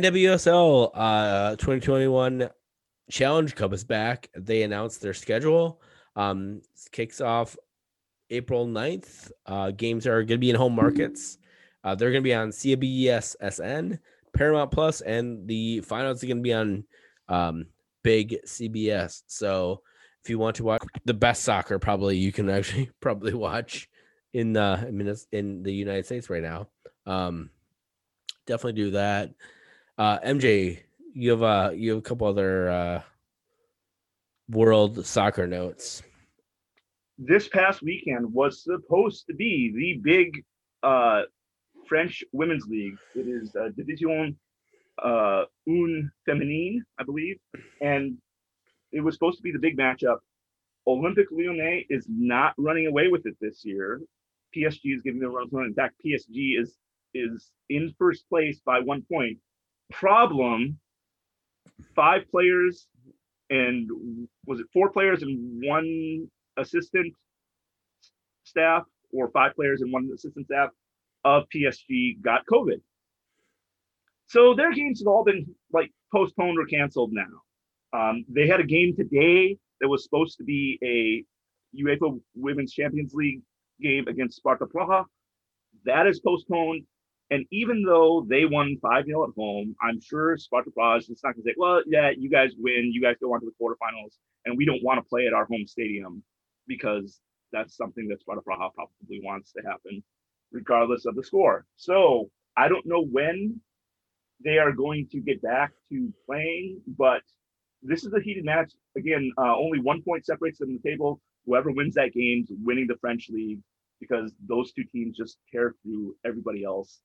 NWSL 0.02 0.92
uh 0.94 1.52
2021 1.56 2.50
Challenge 3.10 3.56
Cup 3.56 3.74
is 3.74 3.84
back. 3.84 4.30
They 4.36 4.62
announced 4.64 5.02
their 5.02 5.14
schedule. 5.14 5.82
Um 6.16 6.62
kicks 6.92 7.22
off 7.22 7.58
April 8.30 8.68
9th. 8.68 9.32
Uh 9.46 9.72
games 9.72 10.06
are 10.06 10.22
going 10.24 10.28
to 10.28 10.38
be 10.38 10.52
in 10.52 10.56
home 10.56 10.76
markets. 10.76 11.38
Uh 11.84 11.96
they're 11.96 12.12
going 12.12 12.24
to 12.24 12.28
be 12.28 12.36
on 12.36 12.50
CBS 12.50 13.36
SN, 13.52 14.00
Paramount 14.34 14.72
Plus 14.72 15.02
and 15.02 15.48
the 15.48 15.82
finals 15.82 16.24
are 16.24 16.28
going 16.28 16.38
to 16.38 16.44
be 16.44 16.54
on 16.54 16.84
um 17.28 17.66
big 18.04 18.38
CBS. 18.46 19.24
So 19.28 19.82
if 20.24 20.30
you 20.30 20.38
want 20.38 20.56
to 20.58 20.64
watch 20.64 20.84
the 21.06 21.14
best 21.14 21.44
soccer 21.44 21.80
probably 21.80 22.18
you 22.18 22.32
can 22.32 22.50
actually 22.50 22.90
probably 23.00 23.34
watch 23.34 23.90
in 24.34 24.56
uh 24.58 24.84
in, 24.88 24.98
Minnes- 24.98 25.28
in 25.32 25.64
the 25.64 25.74
United 25.74 26.06
States 26.06 26.30
right 26.30 26.44
now. 26.44 26.68
Um 27.06 27.50
definitely 28.50 28.82
do 28.82 28.92
that. 28.92 29.32
Uh, 29.98 30.20
MJ, 30.20 30.80
you 31.14 31.32
have 31.32 31.44
uh, 31.44 31.72
you 31.74 31.92
have 31.92 32.00
a 32.00 32.02
couple 32.02 32.28
other 32.28 32.70
uh, 32.70 33.02
world 34.50 35.06
soccer 35.06 35.48
notes. 35.48 36.02
This 37.18 37.48
past 37.48 37.82
weekend 37.82 38.34
was 38.34 38.64
supposed 38.64 39.28
to 39.28 39.34
be 39.34 39.72
the 39.76 40.02
big 40.02 40.44
uh, 40.84 41.24
French 41.88 42.24
Women's 42.32 42.66
League. 42.68 42.98
It 43.14 43.28
is 43.28 43.56
uh, 43.56 43.70
Division 43.76 44.38
uh, 45.04 45.44
Un 45.68 46.12
Féminine, 46.28 46.80
I 46.98 47.04
believe, 47.04 47.38
and 47.82 48.18
it 48.92 49.02
was 49.02 49.16
supposed 49.16 49.38
to 49.38 49.44
be 49.44 49.52
the 49.52 49.60
big 49.60 49.78
matchup. 49.78 50.18
Olympique 50.88 51.32
Lyonnais 51.32 51.86
is 51.90 52.06
not 52.10 52.54
running 52.58 52.88
away 52.88 53.08
with 53.08 53.26
it 53.26 53.36
this 53.40 53.64
year. 53.64 54.02
PSG 54.56 54.96
is 54.96 55.02
giving 55.02 55.20
them 55.20 55.32
a 55.32 55.34
run. 55.34 55.66
In 55.66 55.74
fact, 55.74 55.96
PSG 56.06 56.60
is 56.60 56.78
is 57.14 57.52
in 57.70 57.94
first 57.98 58.28
place 58.30 58.60
by 58.66 58.80
one 58.80 59.04
point. 59.12 59.38
Problem: 59.92 60.80
five 61.96 62.30
players 62.32 62.88
and 63.50 63.90
was 64.46 64.60
it 64.60 64.68
four 64.74 64.90
players 64.90 65.24
and 65.24 65.64
one 65.66 66.28
assistant 66.58 67.14
staff, 68.44 68.84
or 69.12 69.30
five 69.32 69.56
players 69.56 69.82
and 69.82 69.92
one 69.92 70.10
assistant 70.14 70.46
staff 70.46 70.70
of 71.26 71.44
PSG 71.54 72.22
got 72.22 72.46
COVID. 72.52 72.82
So 74.28 74.54
their 74.54 74.72
games 74.72 75.00
have 75.02 75.08
all 75.08 75.24
been 75.24 75.46
like 75.74 75.92
postponed 76.14 76.60
or 76.60 76.66
canceled 76.66 77.12
now. 77.12 77.42
Um, 77.94 78.26
they 78.30 78.48
had 78.48 78.60
a 78.60 78.66
game 78.66 78.96
today 78.96 79.58
that 79.82 79.88
was 79.88 80.04
supposed 80.04 80.38
to 80.38 80.44
be 80.44 80.78
a 80.84 81.26
UEFA 81.80 82.20
Women's 82.36 82.74
Champions 82.74 83.14
League 83.14 83.42
game 83.82 84.08
against 84.08 84.38
Sparta 84.38 84.66
Praha. 84.66 85.06
That 85.86 86.08
is 86.08 86.20
postponed. 86.20 86.84
And 87.32 87.46
even 87.52 87.84
though 87.84 88.26
they 88.28 88.46
won 88.46 88.78
5 88.82 89.06
0 89.06 89.24
at 89.24 89.36
home, 89.38 89.76
I'm 89.82 90.02
sure 90.02 90.36
Sparta 90.38 90.72
Praha 90.72 90.98
is 90.98 91.08
just 91.08 91.24
not 91.24 91.36
going 91.36 91.44
to 91.44 91.50
say, 91.50 91.56
well, 91.58 91.82
yeah, 91.86 92.10
you 92.18 92.30
guys 92.30 92.54
win. 92.58 92.90
You 92.92 93.02
guys 93.02 93.16
go 93.22 93.34
on 93.34 93.40
to 93.42 93.46
the 93.46 93.52
quarterfinals. 93.62 94.16
And 94.46 94.58
we 94.58 94.66
don't 94.66 94.84
want 94.84 94.98
to 94.98 95.08
play 95.08 95.28
at 95.28 95.34
our 95.34 95.46
home 95.46 95.68
stadium 95.68 96.24
because 96.68 97.20
that's 97.52 97.76
something 97.76 98.08
that 98.08 98.22
Sparta 98.22 98.42
Praha 98.42 98.74
probably 98.74 99.22
wants 99.24 99.52
to 99.54 99.62
happen, 99.62 100.04
regardless 100.52 101.06
of 101.06 101.16
the 101.16 101.24
score. 101.24 101.66
So 101.76 102.32
I 102.58 102.68
don't 102.68 102.86
know 102.86 103.04
when 103.04 103.62
they 104.44 104.58
are 104.58 104.72
going 104.72 105.08
to 105.12 105.20
get 105.20 105.42
back 105.42 105.72
to 105.92 106.12
playing, 106.26 106.82
but 106.98 107.22
this 107.82 108.04
is 108.04 108.14
a 108.14 108.22
heated 108.22 108.46
match. 108.46 108.72
Again, 108.98 109.32
uh, 109.38 109.56
only 109.56 109.80
one 109.80 110.02
point 110.02 110.26
separates 110.26 110.60
them 110.60 110.70
in 110.70 110.80
the 110.82 110.90
table. 110.90 111.22
Whoever 111.46 111.72
wins 111.72 111.96
that 111.96 112.14
game 112.14 112.46
is 112.50 112.58
winning 112.64 112.88
the 112.88 112.98
French 113.00 113.28
league 113.30 113.60
because 114.00 114.32
those 114.48 114.72
two 114.74 114.84
teams 114.84 115.18
just 115.18 115.38
tear 115.52 115.76
through 115.84 116.16
everybody 116.26 116.64
else 116.64 117.02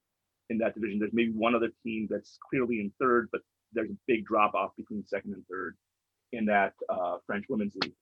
in 0.51 0.59
that 0.59 0.75
division. 0.75 0.99
There's 0.99 1.13
maybe 1.13 1.33
one 1.33 1.55
other 1.55 1.71
team 1.83 2.07
that's 2.11 2.39
clearly 2.51 2.81
in 2.81 2.93
third, 3.01 3.29
but 3.33 3.41
there's 3.73 3.91
a 3.91 3.97
big 4.07 4.25
drop 4.25 4.55
off 4.55 4.71
between 4.77 5.05
second 5.07 5.35
and 5.35 5.45
third 5.51 5.77
in 6.33 6.47
that 6.47 6.75
uh, 6.89 7.17
French 7.27 7.47
women's 7.49 7.75
league. 7.83 7.95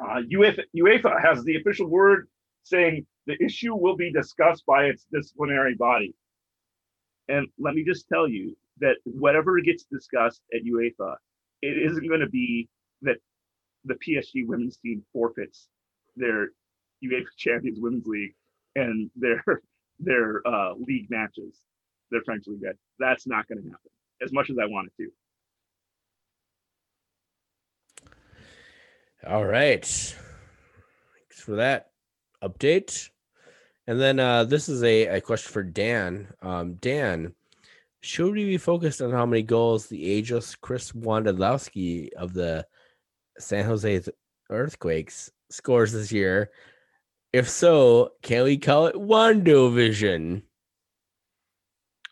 Uh, 0.00 0.20
UEFA, 0.32 0.62
UEFA 0.76 1.22
has 1.22 1.44
the 1.44 1.56
official 1.56 1.86
word 1.86 2.28
saying 2.64 3.06
the 3.26 3.42
issue 3.42 3.74
will 3.74 3.96
be 3.96 4.12
discussed 4.12 4.64
by 4.66 4.84
its 4.84 5.06
disciplinary 5.12 5.74
body. 5.74 6.14
And 7.28 7.46
let 7.58 7.74
me 7.74 7.84
just 7.84 8.08
tell 8.08 8.28
you 8.28 8.56
that 8.80 8.96
whatever 9.04 9.60
gets 9.60 9.84
discussed 9.84 10.42
at 10.54 10.62
UEFA, 10.64 11.16
it 11.62 11.90
isn't 11.90 12.08
going 12.08 12.20
to 12.20 12.28
be 12.28 12.68
that 13.02 13.16
the 13.84 13.94
PSG 13.94 14.46
women's 14.46 14.76
team 14.78 15.02
forfeits 15.12 15.68
their 16.16 16.48
UEFA 17.04 17.24
Champions 17.36 17.78
Women's 17.80 18.06
League 18.06 18.34
and 18.76 19.10
their 19.16 19.42
their 19.98 20.46
uh, 20.46 20.74
league 20.74 21.10
matches, 21.10 21.58
their 22.10 22.22
French 22.24 22.46
league 22.46 22.62
matches. 22.62 22.80
That's 22.98 23.26
not 23.26 23.46
going 23.48 23.62
to 23.62 23.68
happen 23.68 23.90
as 24.22 24.32
much 24.32 24.50
as 24.50 24.56
I 24.60 24.66
want 24.66 24.88
it 24.88 25.02
to. 25.02 25.10
All 29.26 29.44
right. 29.44 29.84
Thanks 29.84 31.40
for 31.40 31.56
that 31.56 31.90
update. 32.42 33.10
And 33.86 34.00
then 34.00 34.18
uh, 34.18 34.44
this 34.44 34.68
is 34.68 34.82
a, 34.82 35.06
a 35.06 35.20
question 35.20 35.52
for 35.52 35.62
Dan. 35.62 36.28
Um, 36.40 36.74
Dan, 36.74 37.34
should 38.02 38.32
we 38.32 38.44
be 38.44 38.56
focused 38.56 39.02
on 39.02 39.10
how 39.10 39.26
many 39.26 39.42
goals 39.42 39.86
the 39.86 40.10
ageless 40.10 40.54
Chris 40.54 40.92
Wondolowski 40.92 42.12
of 42.14 42.32
the 42.32 42.66
San 43.38 43.64
Jose 43.64 44.02
Earthquakes 44.48 45.30
scores 45.50 45.92
this 45.92 46.10
year? 46.10 46.50
If 47.32 47.48
so, 47.48 48.12
can 48.22 48.44
we 48.44 48.56
call 48.56 48.86
it 48.86 48.96
Wando 48.96 49.72
Vision? 49.72 50.42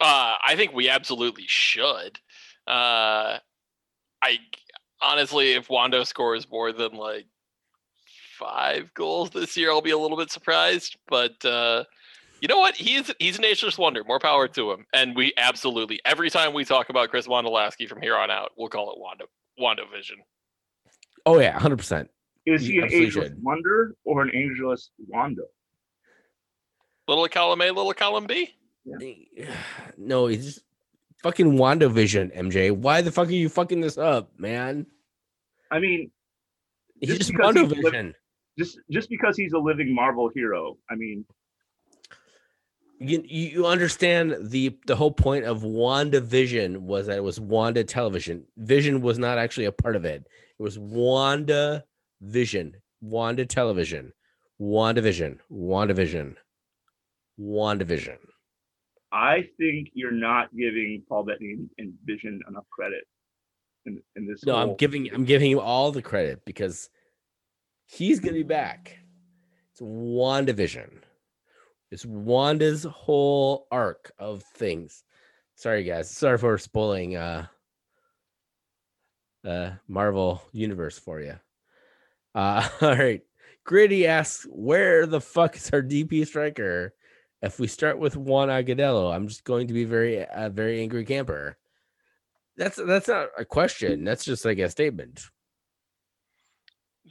Uh, 0.01 0.37
I 0.47 0.55
think 0.55 0.73
we 0.73 0.89
absolutely 0.89 1.45
should. 1.47 2.21
Uh, 2.67 3.39
I 4.23 4.39
honestly, 5.01 5.53
if 5.53 5.69
Wando 5.69 6.07
scores 6.07 6.49
more 6.49 6.73
than 6.73 6.93
like 6.93 7.27
five 8.39 8.93
goals 8.95 9.31
this 9.31 9.57
year, 9.57 9.71
I'll 9.71 9.81
be 9.81 9.91
a 9.91 9.99
little 9.99 10.17
bit 10.17 10.31
surprised. 10.31 10.97
But 11.09 11.45
uh, 11.45 11.85
you 12.41 12.49
know 12.49 12.59
what? 12.59 12.77
He's 12.77 13.11
he's 13.19 13.39
an 13.39 13.45
ageless 13.45 13.79
wonder. 13.79 14.05
More 14.05 14.19
power 14.19 14.49
to 14.49 14.73
him. 14.73 14.87
And 14.93 15.17
we 15.17 15.33
absolutely 15.37 16.01
every 16.05 16.31
time 16.31 16.53
we 16.53 16.65
talk 16.65 16.89
about 16.89 17.11
Chris 17.11 17.27
Wondolowski 17.27 17.89
from 17.89 18.01
here 18.01 18.17
on 18.17 18.31
out, 18.31 18.53
we'll 18.57 18.69
call 18.69 18.93
it 18.93 18.99
Wanda 18.99 19.25
Wando 19.61 19.91
Vision. 19.91 20.17
Oh 21.27 21.39
yeah, 21.41 21.59
hundred 21.59 21.77
percent. 21.77 22.11
Is 22.47 22.67
he 22.67 22.79
an 22.79 22.93
ageless 22.93 23.33
wonder 23.43 23.95
or 24.05 24.23
an 24.23 24.35
ageless 24.35 24.91
Wando? 25.13 25.45
Little 27.07 27.29
column 27.29 27.61
A, 27.63 27.71
little 27.71 27.93
column 27.95 28.27
B. 28.27 28.55
Yeah. 28.85 28.97
Eh, 29.03 29.45
no, 29.97 30.27
he's 30.27 30.61
fucking 31.23 31.53
Wando 31.53 31.91
Vision, 31.91 32.31
MJ. 32.37 32.71
Why 32.71 33.03
the 33.03 33.11
fuck 33.11 33.29
are 33.29 33.33
you 33.33 33.49
fucking 33.49 33.81
this 33.81 33.99
up, 33.99 34.31
man? 34.39 34.87
I 35.71 35.81
mean, 35.81 36.11
he's 37.01 37.19
just, 37.19 37.31
just 37.31 37.33
Wando 37.35 37.69
Vision. 37.69 38.09
Li- 38.09 38.15
just 38.59 38.79
just 38.91 39.09
because 39.09 39.37
he's 39.37 39.53
a 39.53 39.59
living 39.59 39.95
Marvel 39.95 40.31
hero. 40.35 40.77
I 40.91 40.97
mean, 40.97 41.25
you 43.01 43.23
you 43.27 43.67
understand 43.67 44.37
the 44.51 44.77
the 44.87 44.97
whole 44.97 45.13
point 45.13 45.45
of 45.45 45.63
Wanda 45.63 46.21
Vision 46.21 46.87
was 46.87 47.07
that 47.07 47.17
it 47.17 47.25
was 47.25 47.41
Wanda 47.41 47.85
Television. 47.85 48.45
Vision 48.57 49.01
was 49.01 49.19
not 49.19 49.39
actually 49.39 49.67
a 49.67 49.73
part 49.73 49.97
of 49.97 50.05
it. 50.05 50.27
It 50.59 50.63
was 50.63 50.79
Wanda 50.79 51.85
Vision, 52.21 52.77
Wanda 53.01 53.47
Television, 53.47 54.13
Wanda 54.59 55.01
Vision. 55.01 55.41
Wanda 55.49 55.93
WandaVision, 55.93 56.35
WandaVision, 56.37 56.37
WandaVision. 57.41 58.19
I 59.11 59.49
think 59.59 59.89
you're 59.95 60.11
not 60.11 60.55
giving 60.55 61.03
Paul 61.09 61.25
Bettany 61.25 61.57
and 61.79 61.95
Vision 62.05 62.41
enough 62.49 62.69
credit 62.71 63.05
in, 63.87 64.03
in 64.17 64.27
this. 64.27 64.45
No, 64.45 64.55
whole... 64.55 64.71
I'm 64.71 64.77
giving 64.77 65.09
I'm 65.13 65.25
giving 65.25 65.51
you 65.51 65.61
all 65.61 65.93
the 65.93 66.03
credit 66.03 66.45
because 66.45 66.91
he's 67.87 68.21
gonna 68.21 68.35
be 68.35 68.43
back. 68.43 68.99
It's 69.73 69.81
WandaVision. 69.81 71.03
It's 71.91 72.05
Wanda's 72.05 72.85
whole 72.85 73.67
arc 73.71 74.13
of 74.19 74.43
things. 74.55 75.05
Sorry 75.55 75.85
guys. 75.85 76.11
Sorry 76.11 76.39
for 76.39 76.59
spoiling 76.59 77.17
uh 77.17 77.47
uh 79.47 79.73
Marvel 79.89 80.43
universe 80.53 80.99
for 80.99 81.21
you. 81.21 81.39
Uh, 82.35 82.69
all 82.81 82.97
right. 82.97 83.23
Gritty 83.65 84.07
asks, 84.07 84.47
where 84.51 85.07
the 85.07 85.21
fuck 85.21 85.57
is 85.57 85.71
our 85.73 85.83
DP 85.83 86.27
striker? 86.27 86.95
If 87.43 87.61
we 87.61 87.67
start 87.67 87.99
with 87.99 88.17
Juan 88.17 88.49
Agudelo, 88.49 89.15
I'm 89.15 89.29
just 89.29 89.45
going 89.45 89.69
to 89.69 89.75
be 89.75 89.85
very, 89.85 90.17
a 90.19 90.49
very 90.49 90.81
angry 90.81 91.05
camper. 91.05 91.57
That's 92.57 92.77
that's 92.77 93.07
not 93.07 93.29
a 93.39 93.45
question. 93.45 94.05
That's 94.05 94.25
just 94.25 94.45
like 94.45 94.59
a 94.59 94.69
statement. 94.69 95.23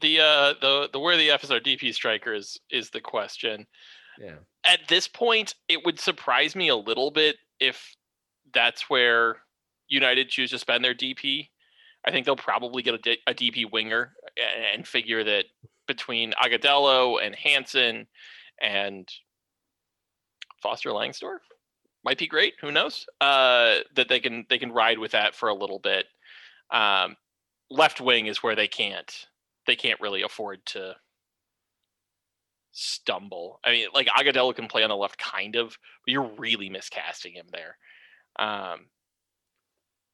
The 0.02 0.20
uh 0.20 0.54
the 0.60 0.90
the 0.92 1.00
where 1.00 1.16
the 1.16 1.32
F 1.32 1.46
is 1.46 1.52
our 1.52 1.62
DP 1.62 1.94
striker 1.94 2.34
is 2.34 2.60
is 2.70 2.90
the 2.90 3.00
question. 3.00 3.66
Yeah. 4.20 4.36
At 4.68 4.88
this 4.88 5.08
point, 5.08 5.56
it 5.68 5.86
would 5.86 6.00
surprise 6.00 6.56
me 6.56 6.68
a 6.68 6.76
little 6.76 7.12
bit 7.12 7.38
if 7.60 7.96
that's 8.54 8.90
where 8.90 9.38
United 9.88 10.30
choose 10.30 10.52
to 10.52 10.60
spend 10.60 10.84
their 10.84 10.94
DP. 10.94 11.50
I 12.06 12.12
think 12.12 12.26
they'll 12.26 12.36
probably 12.36 12.84
get 12.84 12.96
a, 13.28 13.34
DP 13.34 13.72
winger 13.72 14.14
and 14.74 14.88
figure 14.88 15.24
that 15.24 15.46
between 15.88 16.34
Agudelo 16.34 17.26
and 17.26 17.36
Hansen 17.36 18.08
and 18.62 19.10
Foster 20.62 20.90
Langsdorff 20.90 21.40
might 22.04 22.18
be 22.18 22.28
great. 22.28 22.54
Who 22.62 22.72
knows? 22.72 23.06
Uh, 23.20 23.80
that 23.96 24.08
they 24.10 24.20
can 24.20 24.46
they 24.50 24.58
can 24.58 24.72
ride 24.72 25.00
with 25.00 25.12
that 25.12 25.36
for 25.36 25.50
a 25.50 25.54
little 25.54 25.80
bit. 25.80 26.06
Um, 26.72 27.16
left 27.70 28.00
wing 28.00 28.28
is 28.28 28.44
where 28.44 28.56
they 28.56 28.68
can't 28.68 29.28
they 29.66 29.76
can't 29.76 30.00
really 30.00 30.22
afford 30.22 30.66
to 30.68 30.96
stumble. 32.78 33.60
I 33.64 33.72
mean, 33.72 33.88
like 33.94 34.08
Agudelo 34.08 34.56
can 34.56 34.68
play 34.68 34.84
on 34.84 34.90
the 34.90 34.96
left, 34.96 35.18
kind 35.18 35.56
of, 35.56 35.78
but 36.06 36.12
you're 36.12 36.32
really 36.38 36.70
miscasting 36.70 37.34
him 37.34 37.48
there. 37.52 37.78
Um, 38.38 38.88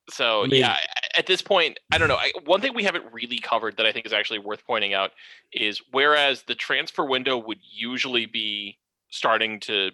so 0.10 0.44
I 0.44 0.48
mean, 0.48 0.62
yeah, 0.62 0.78
at 1.18 1.28
this 1.28 1.42
point, 1.42 1.80
I 1.92 1.98
don't 1.98 2.08
know. 2.08 2.16
I, 2.16 2.32
one 2.46 2.62
thing 2.62 2.74
we 2.74 2.84
haven't 2.84 3.06
really 3.12 3.40
covered 3.40 3.78
that 3.78 3.86
I 3.86 3.92
think 3.92 4.06
is 4.06 4.14
actually 4.14 4.40
worth 4.40 4.66
pointing 4.66 4.94
out 4.94 5.12
is 5.52 5.82
whereas 5.92 6.44
the 6.44 6.56
transfer 6.56 7.06
window 7.06 7.38
would 7.38 7.60
usually 7.62 8.26
be 8.26 8.78
starting 9.12 9.60
to 9.62 9.92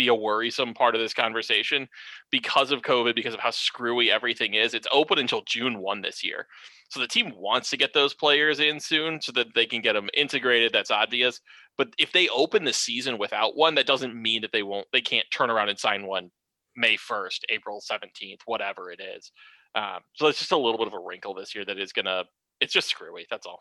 be 0.00 0.08
a 0.08 0.14
worrisome 0.14 0.72
part 0.72 0.94
of 0.94 1.00
this 1.00 1.12
conversation 1.12 1.86
because 2.30 2.72
of 2.72 2.80
COVID, 2.80 3.14
because 3.14 3.34
of 3.34 3.40
how 3.40 3.50
screwy 3.50 4.10
everything 4.10 4.54
is. 4.54 4.72
It's 4.72 4.88
open 4.90 5.18
until 5.18 5.42
June 5.46 5.80
1 5.80 6.00
this 6.00 6.24
year. 6.24 6.46
So 6.88 7.00
the 7.00 7.06
team 7.06 7.32
wants 7.36 7.68
to 7.70 7.76
get 7.76 7.92
those 7.92 8.14
players 8.14 8.60
in 8.60 8.80
soon 8.80 9.20
so 9.20 9.32
that 9.32 9.54
they 9.54 9.66
can 9.66 9.82
get 9.82 9.92
them 9.92 10.08
integrated. 10.14 10.72
That's 10.72 10.90
obvious. 10.90 11.40
But 11.76 11.88
if 11.98 12.12
they 12.12 12.28
open 12.28 12.64
the 12.64 12.72
season 12.72 13.18
without 13.18 13.56
one, 13.56 13.74
that 13.74 13.86
doesn't 13.86 14.20
mean 14.20 14.42
that 14.42 14.52
they 14.52 14.62
won't, 14.62 14.86
they 14.92 15.02
can't 15.02 15.26
turn 15.32 15.50
around 15.50 15.68
and 15.68 15.78
sign 15.78 16.06
one 16.06 16.30
May 16.76 16.96
1st, 16.96 17.40
April 17.50 17.80
17th, 17.80 18.40
whatever 18.46 18.90
it 18.90 19.00
is. 19.00 19.30
Um, 19.74 20.00
so 20.14 20.26
it's 20.26 20.38
just 20.38 20.52
a 20.52 20.56
little 20.56 20.78
bit 20.78 20.88
of 20.88 20.94
a 20.94 20.98
wrinkle 20.98 21.34
this 21.34 21.54
year 21.54 21.64
that 21.64 21.78
is 21.78 21.92
gonna. 21.92 22.24
It's 22.60 22.72
just 22.72 22.88
screwy. 22.88 23.26
That's 23.30 23.46
all. 23.46 23.60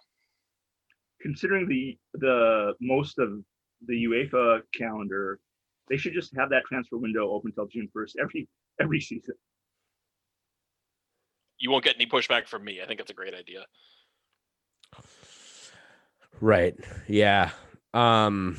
Considering 1.21 1.67
the 1.67 1.97
the 2.15 2.73
most 2.81 3.19
of 3.19 3.33
the 3.87 4.05
UEFA 4.05 4.61
calendar, 4.75 5.39
they 5.89 5.97
should 5.97 6.13
just 6.13 6.35
have 6.37 6.49
that 6.49 6.63
transfer 6.65 6.97
window 6.97 7.29
open 7.29 7.51
until 7.51 7.67
June 7.67 7.89
first 7.93 8.17
every 8.21 8.47
every 8.79 9.01
season. 9.01 9.35
You 11.57 11.71
won't 11.71 11.83
get 11.83 11.95
any 11.95 12.05
pushback 12.05 12.47
from 12.47 12.63
me. 12.63 12.81
I 12.81 12.87
think 12.87 12.99
it's 12.99 13.11
a 13.11 13.15
great 13.15 13.33
idea. 13.33 13.65
Right. 16.41 16.75
Yeah. 17.07 17.51
Um 17.93 18.57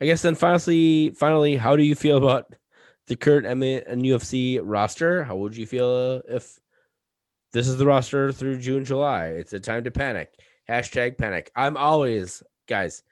I 0.00 0.06
guess 0.06 0.22
then 0.22 0.34
finally 0.34 1.10
finally 1.10 1.56
how 1.56 1.76
do 1.76 1.82
you 1.82 1.94
feel 1.94 2.18
about 2.18 2.54
the 3.06 3.16
current 3.16 3.46
MNUFC 3.46 4.60
roster. 4.62 5.24
How 5.24 5.36
would 5.36 5.56
you 5.56 5.66
feel 5.66 6.22
if 6.28 6.60
this 7.52 7.66
is 7.66 7.76
the 7.76 7.86
roster 7.86 8.32
through 8.32 8.58
June, 8.58 8.84
July. 8.84 9.26
It's 9.26 9.52
a 9.52 9.60
time 9.60 9.84
to 9.84 9.90
panic. 9.90 10.32
Hashtag 10.68 11.18
panic. 11.18 11.50
I'm 11.56 11.76
always, 11.76 12.42
guys, 12.68 13.02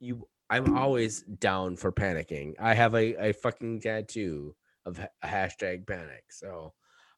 you 0.00 0.28
I'm 0.48 0.76
always 0.76 1.22
down 1.22 1.76
for 1.76 1.90
panicking. 1.90 2.54
I 2.58 2.74
have 2.74 2.94
a, 2.94 3.28
a 3.28 3.32
fucking 3.32 3.80
tattoo 3.80 4.54
of 4.84 4.98
ha- 4.98 5.08
hashtag 5.24 5.86
panic. 5.86 6.24
So 6.30 6.72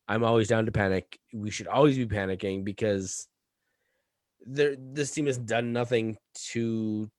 I'm 0.08 0.24
always 0.24 0.48
down 0.48 0.66
to 0.66 0.72
panic. 0.72 1.18
We 1.32 1.50
should 1.50 1.66
always 1.66 1.96
be 1.96 2.06
panicking 2.06 2.64
because 2.64 3.28
there 4.46 4.76
this 4.78 5.10
team 5.10 5.26
has 5.26 5.36
done 5.36 5.72
nothing 5.72 6.16
to 6.52 7.10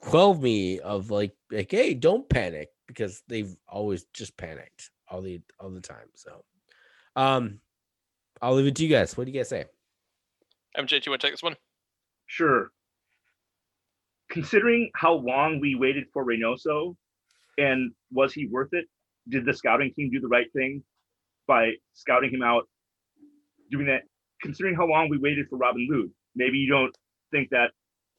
quell 0.00 0.34
me 0.34 0.80
of 0.80 1.10
like 1.10 1.32
like 1.50 1.70
hey 1.70 1.94
don't 1.94 2.28
panic 2.28 2.68
because 2.88 3.22
they've 3.28 3.54
always 3.68 4.04
just 4.12 4.36
panicked 4.36 4.90
all 5.08 5.22
the 5.22 5.40
all 5.58 5.70
the 5.70 5.80
time. 5.80 6.08
So 6.14 6.44
um 7.16 7.60
I'll 8.42 8.54
leave 8.54 8.66
it 8.66 8.74
to 8.76 8.82
you 8.84 8.90
guys. 8.90 9.16
What 9.16 9.24
do 9.24 9.32
you 9.32 9.38
guys 9.38 9.48
say? 9.48 9.64
MJ, 10.76 10.88
do 10.88 11.02
you 11.06 11.12
want 11.12 11.20
to 11.20 11.26
take 11.26 11.32
this 11.32 11.42
one? 11.42 11.56
Sure. 12.26 12.72
Considering 14.32 14.90
how 14.94 15.12
long 15.12 15.60
we 15.60 15.74
waited 15.74 16.04
for 16.10 16.24
Reynoso, 16.24 16.96
and 17.58 17.92
was 18.10 18.32
he 18.32 18.46
worth 18.46 18.70
it? 18.72 18.86
Did 19.28 19.44
the 19.44 19.52
scouting 19.52 19.92
team 19.92 20.10
do 20.10 20.20
the 20.20 20.26
right 20.26 20.50
thing 20.54 20.82
by 21.46 21.72
scouting 21.92 22.30
him 22.32 22.42
out, 22.42 22.66
doing 23.70 23.84
that? 23.86 24.04
Considering 24.40 24.74
how 24.74 24.86
long 24.86 25.10
we 25.10 25.18
waited 25.18 25.48
for 25.50 25.56
Robin 25.58 25.86
Lod, 25.90 26.08
maybe 26.34 26.56
you 26.56 26.70
don't 26.70 26.96
think 27.30 27.50
that 27.50 27.72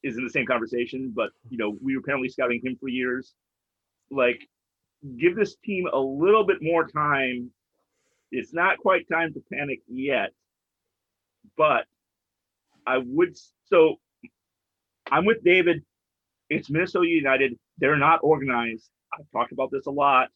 is 0.03 0.15
in 0.15 0.23
the 0.23 0.29
same 0.29 0.45
conversation, 0.45 1.11
but 1.15 1.31
you 1.49 1.57
know 1.57 1.75
we 1.81 1.95
were 1.95 2.01
apparently 2.01 2.29
scouting 2.29 2.61
him 2.63 2.77
for 2.79 2.89
years. 2.89 3.33
Like, 4.11 4.47
give 5.17 5.35
this 5.35 5.55
team 5.65 5.87
a 5.91 5.99
little 5.99 6.45
bit 6.45 6.57
more 6.61 6.87
time. 6.87 7.49
It's 8.31 8.53
not 8.53 8.77
quite 8.77 9.09
time 9.09 9.33
to 9.33 9.43
panic 9.51 9.79
yet, 9.87 10.29
but 11.57 11.85
I 12.85 12.99
would 12.99 13.35
so 13.65 13.95
I'm 15.09 15.25
with 15.25 15.43
David. 15.43 15.83
It's 16.53 16.69
Minnesota 16.69 17.07
United. 17.07 17.57
They're 17.79 17.97
not 17.97 18.19
organized. 18.21 18.89
I've 19.13 19.29
talked 19.31 19.51
about 19.51 19.71
this 19.71 19.87
a 19.87 19.91
lot. 19.91 20.29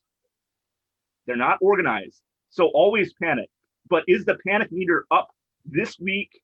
They're 1.25 1.35
not 1.35 1.59
organized. 1.61 2.21
So 2.49 2.67
always 2.73 3.13
panic. 3.21 3.49
But 3.89 4.03
is 4.07 4.25
the 4.25 4.37
panic 4.45 4.71
meter 4.71 5.05
up 5.11 5.29
this 5.65 5.99
week 5.99 6.41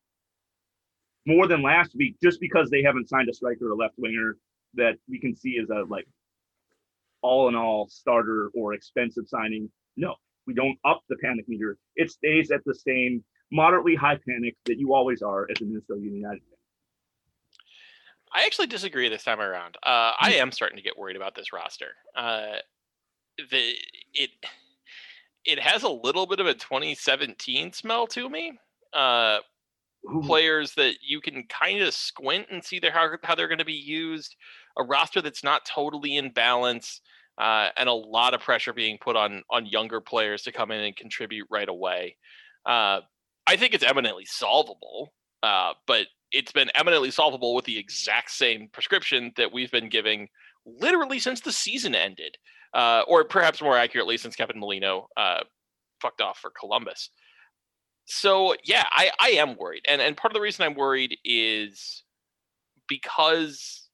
more 1.25 1.47
than 1.47 1.61
last 1.61 1.95
week 1.95 2.15
just 2.21 2.39
because 2.39 2.69
they 2.69 2.83
haven't 2.83 3.09
signed 3.09 3.29
a 3.29 3.33
striker 3.33 3.71
or 3.71 3.75
left 3.75 3.95
winger 3.97 4.37
that 4.75 4.95
we 5.09 5.19
can 5.19 5.35
see 5.35 5.57
as 5.61 5.69
a 5.69 5.83
like 5.89 6.07
all 7.21 7.47
in 7.47 7.55
all 7.55 7.87
starter 7.89 8.49
or 8.55 8.73
expensive 8.73 9.27
signing? 9.27 9.69
No, 9.97 10.15
we 10.45 10.53
don't 10.53 10.77
up 10.85 11.01
the 11.09 11.15
panic 11.17 11.47
meter. 11.47 11.77
It 11.95 12.11
stays 12.11 12.51
at 12.51 12.61
the 12.65 12.75
same 12.75 13.23
moderately 13.51 13.95
high 13.95 14.19
panic 14.27 14.55
that 14.65 14.77
you 14.77 14.93
always 14.93 15.21
are 15.21 15.47
as 15.49 15.61
a 15.61 15.65
Minnesota 15.65 16.01
United 16.01 16.41
fan. 16.41 16.62
I 18.33 18.45
actually 18.45 18.67
disagree 18.67 19.09
this 19.09 19.23
time 19.23 19.39
around. 19.39 19.77
Uh, 19.83 20.13
I 20.19 20.35
am 20.39 20.51
starting 20.51 20.77
to 20.77 20.83
get 20.83 20.97
worried 20.97 21.15
about 21.15 21.35
this 21.35 21.53
roster. 21.53 21.91
Uh, 22.15 22.57
the 23.51 23.73
it 24.13 24.29
it 25.45 25.59
has 25.59 25.83
a 25.83 25.89
little 25.89 26.25
bit 26.25 26.39
of 26.39 26.47
a 26.47 26.53
2017 26.53 27.73
smell 27.73 28.07
to 28.07 28.29
me. 28.29 28.53
Uh, 28.93 29.39
players 30.25 30.73
that 30.75 30.95
you 31.01 31.21
can 31.21 31.43
kind 31.47 31.81
of 31.81 31.93
squint 31.93 32.47
and 32.51 32.63
see 32.63 32.79
their 32.79 32.91
how, 32.91 33.09
how 33.23 33.35
they're 33.35 33.47
going 33.47 33.57
to 33.57 33.65
be 33.65 33.73
used. 33.73 34.35
A 34.77 34.83
roster 34.83 35.21
that's 35.21 35.43
not 35.43 35.65
totally 35.65 36.17
in 36.17 36.31
balance, 36.31 37.01
uh, 37.37 37.69
and 37.77 37.87
a 37.87 37.93
lot 37.93 38.33
of 38.33 38.41
pressure 38.41 38.73
being 38.73 38.97
put 38.99 39.15
on 39.15 39.43
on 39.49 39.65
younger 39.65 40.01
players 40.01 40.43
to 40.43 40.51
come 40.51 40.71
in 40.71 40.81
and 40.81 40.95
contribute 40.95 41.47
right 41.49 41.69
away. 41.69 42.17
Uh, 42.65 43.01
I 43.45 43.57
think 43.57 43.73
it's 43.73 43.83
eminently 43.83 44.25
solvable, 44.25 45.13
uh, 45.41 45.73
but 45.85 46.07
it's 46.33 46.51
been 46.51 46.69
eminently 46.75 47.11
solvable 47.11 47.53
with 47.53 47.65
the 47.65 47.77
exact 47.77 48.31
same 48.31 48.67
prescription 48.73 49.31
that 49.37 49.53
we've 49.53 49.71
been 49.71 49.87
giving 49.87 50.27
literally 50.65 51.19
since 51.19 51.41
the 51.41 51.51
season 51.51 51.95
ended, 51.95 52.35
uh, 52.73 53.03
or 53.07 53.23
perhaps 53.23 53.61
more 53.61 53.77
accurately, 53.77 54.17
since 54.17 54.35
Kevin 54.35 54.59
Molino 54.59 55.07
uh, 55.15 55.41
fucked 56.01 56.21
off 56.21 56.39
for 56.39 56.51
Columbus. 56.59 57.09
So 58.05 58.55
yeah, 58.65 58.85
I, 58.91 59.11
I 59.21 59.29
am 59.29 59.55
worried, 59.55 59.83
and 59.87 60.01
and 60.01 60.17
part 60.17 60.31
of 60.31 60.35
the 60.35 60.41
reason 60.41 60.65
I'm 60.65 60.75
worried 60.75 61.17
is 61.23 62.03
because 62.87 63.87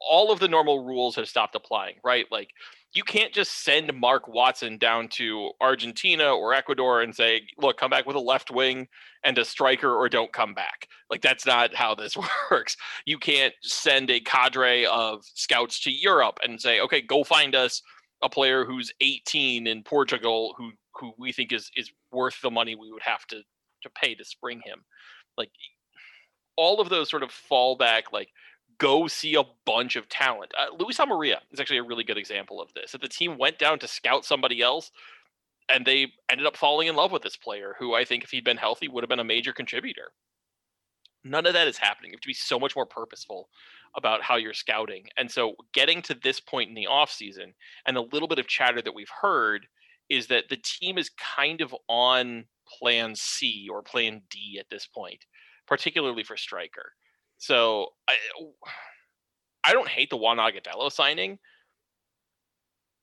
all 0.00 0.32
of 0.32 0.40
the 0.40 0.48
normal 0.48 0.84
rules 0.84 1.16
have 1.16 1.28
stopped 1.28 1.54
applying. 1.54 1.96
Right, 2.02 2.26
like 2.30 2.48
you 2.94 3.04
can't 3.04 3.32
just 3.32 3.64
send 3.64 3.92
Mark 3.94 4.28
Watson 4.28 4.76
down 4.76 5.08
to 5.08 5.50
Argentina 5.60 6.34
or 6.34 6.52
Ecuador 6.52 7.00
and 7.00 7.14
say, 7.14 7.42
look, 7.58 7.78
come 7.78 7.90
back 7.90 8.06
with 8.06 8.16
a 8.16 8.20
left 8.20 8.50
wing 8.50 8.86
and 9.24 9.38
a 9.38 9.44
striker 9.44 9.94
or 9.94 10.08
don't 10.10 10.32
come 10.32 10.52
back. 10.52 10.88
Like, 11.08 11.22
that's 11.22 11.46
not 11.46 11.74
how 11.74 11.94
this 11.94 12.16
works. 12.50 12.76
You 13.06 13.18
can't 13.18 13.54
send 13.62 14.10
a 14.10 14.20
cadre 14.20 14.84
of 14.86 15.24
scouts 15.34 15.80
to 15.80 15.90
Europe 15.90 16.38
and 16.42 16.60
say, 16.60 16.80
okay, 16.80 17.00
go 17.00 17.24
find 17.24 17.54
us 17.54 17.80
a 18.22 18.28
player 18.28 18.64
who's 18.64 18.92
18 19.00 19.66
in 19.66 19.82
Portugal 19.82 20.54
who 20.56 20.70
who 20.94 21.12
we 21.18 21.32
think 21.32 21.52
is 21.52 21.70
is 21.76 21.90
worth 22.12 22.36
the 22.42 22.50
money 22.50 22.76
we 22.76 22.92
would 22.92 23.02
have 23.02 23.26
to 23.26 23.42
to 23.82 23.90
pay 23.90 24.14
to 24.14 24.24
spring 24.24 24.60
him. 24.64 24.84
Like 25.36 25.50
all 26.56 26.80
of 26.80 26.88
those 26.88 27.10
sort 27.10 27.22
of 27.22 27.30
fallback 27.30 28.02
like 28.12 28.28
go 28.78 29.06
see 29.06 29.34
a 29.34 29.44
bunch 29.64 29.96
of 29.96 30.08
talent. 30.08 30.52
Uh, 30.58 30.74
Luis 30.78 30.98
Amarilla 30.98 31.38
is 31.50 31.60
actually 31.60 31.78
a 31.78 31.84
really 31.84 32.04
good 32.04 32.18
example 32.18 32.60
of 32.60 32.72
this. 32.74 32.92
That 32.92 33.00
the 33.00 33.08
team 33.08 33.38
went 33.38 33.58
down 33.58 33.78
to 33.80 33.88
scout 33.88 34.24
somebody 34.24 34.60
else, 34.60 34.90
and 35.68 35.86
they 35.86 36.12
ended 36.30 36.46
up 36.46 36.56
falling 36.56 36.88
in 36.88 36.96
love 36.96 37.12
with 37.12 37.22
this 37.22 37.36
player, 37.36 37.74
who 37.78 37.94
I 37.94 38.04
think, 38.04 38.24
if 38.24 38.30
he'd 38.30 38.44
been 38.44 38.56
healthy, 38.56 38.88
would 38.88 39.02
have 39.02 39.08
been 39.08 39.18
a 39.18 39.24
major 39.24 39.52
contributor. 39.52 40.12
None 41.24 41.46
of 41.46 41.52
that 41.52 41.68
is 41.68 41.78
happening. 41.78 42.10
You 42.10 42.16
have 42.16 42.22
to 42.22 42.28
be 42.28 42.34
so 42.34 42.58
much 42.58 42.74
more 42.74 42.86
purposeful 42.86 43.48
about 43.96 44.22
how 44.22 44.36
you're 44.36 44.54
scouting. 44.54 45.04
And 45.16 45.30
so, 45.30 45.54
getting 45.72 46.02
to 46.02 46.14
this 46.14 46.40
point 46.40 46.68
in 46.68 46.74
the 46.74 46.88
offseason, 46.90 47.52
and 47.86 47.96
a 47.96 48.02
little 48.02 48.28
bit 48.28 48.38
of 48.38 48.48
chatter 48.48 48.82
that 48.82 48.94
we've 48.94 49.12
heard 49.20 49.66
is 50.08 50.26
that 50.26 50.48
the 50.48 50.58
team 50.62 50.98
is 50.98 51.10
kind 51.10 51.60
of 51.60 51.74
on 51.88 52.44
plan 52.78 53.14
C 53.14 53.68
or 53.70 53.82
plan 53.82 54.22
D 54.30 54.56
at 54.58 54.68
this 54.70 54.86
point, 54.86 55.24
particularly 55.66 56.24
for 56.24 56.36
striker. 56.36 56.92
So 57.42 57.88
I 58.06 58.14
I 59.64 59.72
don't 59.72 59.88
hate 59.88 60.10
the 60.10 60.16
Juan 60.16 60.36
Agudelo 60.36 60.92
signing, 60.92 61.40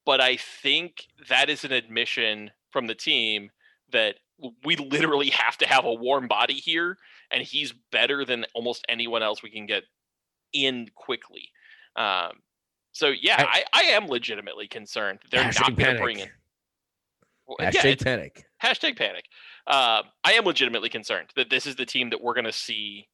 but 0.05 0.21
I 0.21 0.37
think 0.37 1.07
that 1.27 1.49
is 1.49 1.65
an 1.65 1.73
admission 1.73 2.51
from 2.71 2.87
the 2.87 2.95
team 2.95 3.51
that 3.91 4.15
we 4.63 4.77
literally 4.77 5.29
have 5.31 5.57
to 5.57 5.67
have 5.67 5.83
a 5.83 5.93
warm 5.93 6.29
body 6.29 6.53
here, 6.53 6.97
and 7.29 7.43
he's 7.43 7.73
better 7.91 8.23
than 8.23 8.45
almost 8.53 8.85
anyone 8.87 9.23
else 9.23 9.43
we 9.43 9.49
can 9.49 9.65
get 9.65 9.83
in 10.53 10.87
quickly. 10.95 11.49
Um, 11.97 12.31
so 12.93 13.09
yeah, 13.09 13.43
I, 13.45 13.65
I, 13.73 13.81
I, 13.81 13.83
am 13.91 14.07
legitimately 14.07 14.69
concerned 14.69 15.19
they're 15.29 15.43
not 15.43 15.75
going 15.75 15.95
to 15.95 16.01
bring 16.01 16.19
in. 16.19 16.29
Well, 17.45 17.57
hashtag 17.59 17.99
yeah, 17.99 18.03
panic. 18.05 18.45
Hashtag 18.63 18.97
panic. 18.97 19.25
Uh, 19.67 20.03
I 20.23 20.33
am 20.33 20.45
legitimately 20.45 20.87
concerned 20.87 21.31
that 21.35 21.49
this 21.49 21.65
is 21.65 21.75
the 21.75 21.85
team 21.85 22.11
that 22.11 22.21
we're 22.21 22.35
going 22.35 22.45
to 22.45 22.53
see 22.53 23.09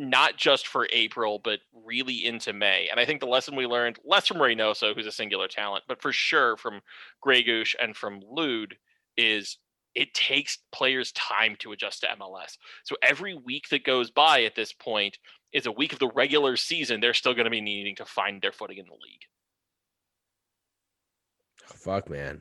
not 0.00 0.38
just 0.38 0.66
for 0.66 0.88
April, 0.92 1.38
but 1.38 1.60
really 1.84 2.24
into 2.24 2.54
May. 2.54 2.88
And 2.90 2.98
I 2.98 3.04
think 3.04 3.20
the 3.20 3.26
lesson 3.26 3.54
we 3.54 3.66
learned, 3.66 3.98
less 4.02 4.26
from 4.26 4.38
Reynoso, 4.38 4.94
who's 4.94 5.06
a 5.06 5.12
singular 5.12 5.46
talent, 5.46 5.84
but 5.86 6.00
for 6.00 6.10
sure 6.10 6.56
from 6.56 6.80
Gregus 7.24 7.74
and 7.78 7.94
from 7.94 8.22
Lod, 8.26 8.76
is 9.18 9.58
it 9.94 10.14
takes 10.14 10.58
players 10.72 11.12
time 11.12 11.54
to 11.58 11.72
adjust 11.72 12.00
to 12.00 12.06
MLS. 12.18 12.56
So 12.84 12.96
every 13.02 13.34
week 13.34 13.68
that 13.68 13.84
goes 13.84 14.10
by 14.10 14.44
at 14.44 14.54
this 14.54 14.72
point 14.72 15.18
is 15.52 15.66
a 15.66 15.72
week 15.72 15.92
of 15.92 15.98
the 15.98 16.10
regular 16.14 16.56
season. 16.56 17.00
They're 17.00 17.12
still 17.12 17.34
going 17.34 17.44
to 17.44 17.50
be 17.50 17.60
needing 17.60 17.96
to 17.96 18.06
find 18.06 18.40
their 18.40 18.52
footing 18.52 18.78
in 18.78 18.86
the 18.86 18.92
league. 18.92 19.26
Fuck, 21.66 22.08
man. 22.08 22.40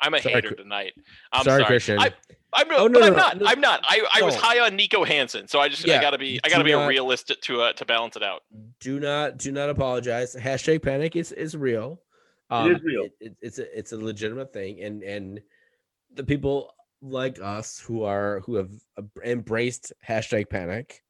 I'm 0.00 0.14
a 0.14 0.20
sorry, 0.20 0.34
hater 0.34 0.54
tonight. 0.54 0.92
I'm 1.32 1.44
sorry, 1.44 1.62
sorry. 1.62 1.66
Christian. 1.66 1.98
I, 1.98 2.12
I'm 2.52 2.68
no, 2.68 2.78
oh, 2.78 2.86
no, 2.86 3.00
but 3.00 3.00
no, 3.00 3.06
I'm 3.06 3.16
not. 3.16 3.50
I'm 3.50 3.60
not. 3.60 3.80
I, 3.84 4.02
I 4.14 4.22
was 4.22 4.34
high 4.34 4.60
on 4.60 4.78
Niko 4.78 5.06
Hansen, 5.06 5.48
so 5.48 5.60
I 5.60 5.68
just 5.68 5.86
yeah, 5.86 5.98
I 5.98 6.00
gotta 6.00 6.18
be 6.18 6.40
I 6.44 6.48
gotta 6.48 6.64
be 6.64 6.72
not, 6.72 6.84
a 6.84 6.88
realist 6.88 7.32
to 7.40 7.60
uh, 7.60 7.72
to 7.74 7.84
balance 7.84 8.16
it 8.16 8.22
out. 8.22 8.42
Do 8.80 9.00
not 9.00 9.38
do 9.38 9.52
not 9.52 9.68
apologize. 9.68 10.34
Hashtag 10.34 10.82
panic 10.82 11.16
is 11.16 11.32
is 11.32 11.56
real. 11.56 12.00
Um, 12.50 12.70
it 12.70 12.76
is 12.76 12.82
real. 12.82 13.08
It, 13.20 13.36
it's 13.42 13.58
a 13.58 13.78
it's 13.78 13.92
a 13.92 13.98
legitimate 13.98 14.52
thing, 14.52 14.80
and 14.80 15.02
and 15.02 15.40
the 16.14 16.24
people 16.24 16.72
like 17.02 17.38
us 17.40 17.78
who 17.78 18.04
are 18.04 18.40
who 18.40 18.54
have 18.54 18.70
embraced 19.24 19.92
hashtag 20.06 20.48
panic 20.48 21.02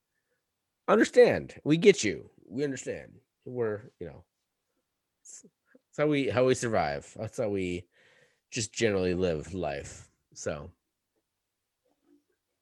understand. 0.89 1.55
We 1.65 1.77
get 1.77 2.03
you. 2.03 2.31
We 2.49 2.65
understand. 2.65 3.13
We're 3.45 3.91
you 4.01 4.07
know. 4.07 4.25
That's 5.23 5.99
how 5.99 6.07
we 6.07 6.29
how 6.29 6.47
we 6.47 6.55
survive. 6.55 7.15
That's 7.19 7.39
how 7.39 7.49
we 7.49 7.85
just 8.51 8.73
generally 8.73 9.15
live 9.15 9.55
life. 9.55 10.09
So 10.35 10.71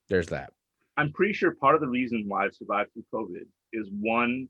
there's 0.08 0.28
that. 0.28 0.52
I'm 0.96 1.12
pretty 1.12 1.34
sure 1.34 1.54
part 1.54 1.74
of 1.74 1.80
the 1.80 1.88
reason 1.88 2.24
why 2.26 2.44
I've 2.44 2.54
survived 2.54 2.92
through 2.92 3.04
COVID 3.12 3.46
is 3.72 3.88
one, 4.00 4.48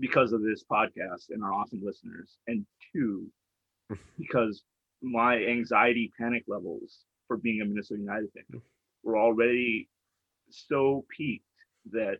because 0.00 0.32
of 0.32 0.42
this 0.42 0.64
podcast 0.70 1.30
and 1.30 1.44
our 1.44 1.52
awesome 1.52 1.80
listeners, 1.84 2.36
and 2.48 2.66
two, 2.92 3.26
because 4.18 4.64
my 5.02 5.36
anxiety 5.36 6.10
panic 6.18 6.44
levels 6.48 7.04
for 7.28 7.36
being 7.36 7.60
a 7.60 7.64
Minnesota 7.64 8.00
United 8.00 8.30
fan. 8.32 8.60
We're 9.02 9.18
already 9.18 9.88
so 10.50 11.04
peaked 11.14 11.44
that 11.92 12.18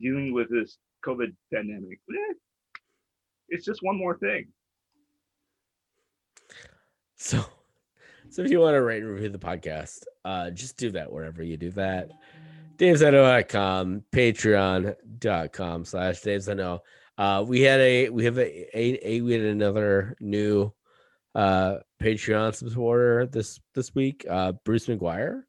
dealing 0.00 0.32
with 0.32 0.48
this 0.50 0.78
COVID 1.04 1.34
pandemic, 1.52 1.98
eh, 2.10 2.34
it's 3.48 3.64
just 3.64 3.82
one 3.82 3.98
more 3.98 4.16
thing. 4.18 4.48
So, 7.16 7.44
so 8.30 8.42
if 8.42 8.50
you 8.50 8.60
want 8.60 8.74
to 8.74 8.82
rate 8.82 9.02
and 9.02 9.12
review 9.12 9.28
the 9.28 9.38
podcast, 9.38 10.04
uh, 10.24 10.50
just 10.50 10.76
do 10.76 10.90
that 10.92 11.12
wherever 11.12 11.42
you 11.42 11.56
do 11.56 11.70
that. 11.72 12.10
DaveZeno.com, 12.76 14.04
patreon.com 14.12 15.84
slash 15.84 16.20
DaveZeno. 16.22 16.80
Uh, 17.18 17.44
we 17.46 17.60
had 17.60 17.80
a, 17.80 18.08
we 18.08 18.24
have 18.24 18.38
a, 18.38 18.78
a, 18.78 18.98
a, 19.16 19.20
we 19.20 19.32
had 19.32 19.42
another 19.42 20.16
new, 20.20 20.72
uh, 21.34 21.76
Patreon 22.02 22.54
supporter 22.54 23.26
this, 23.26 23.60
this 23.74 23.94
week, 23.94 24.24
uh, 24.28 24.52
Bruce 24.64 24.86
McGuire. 24.86 25.42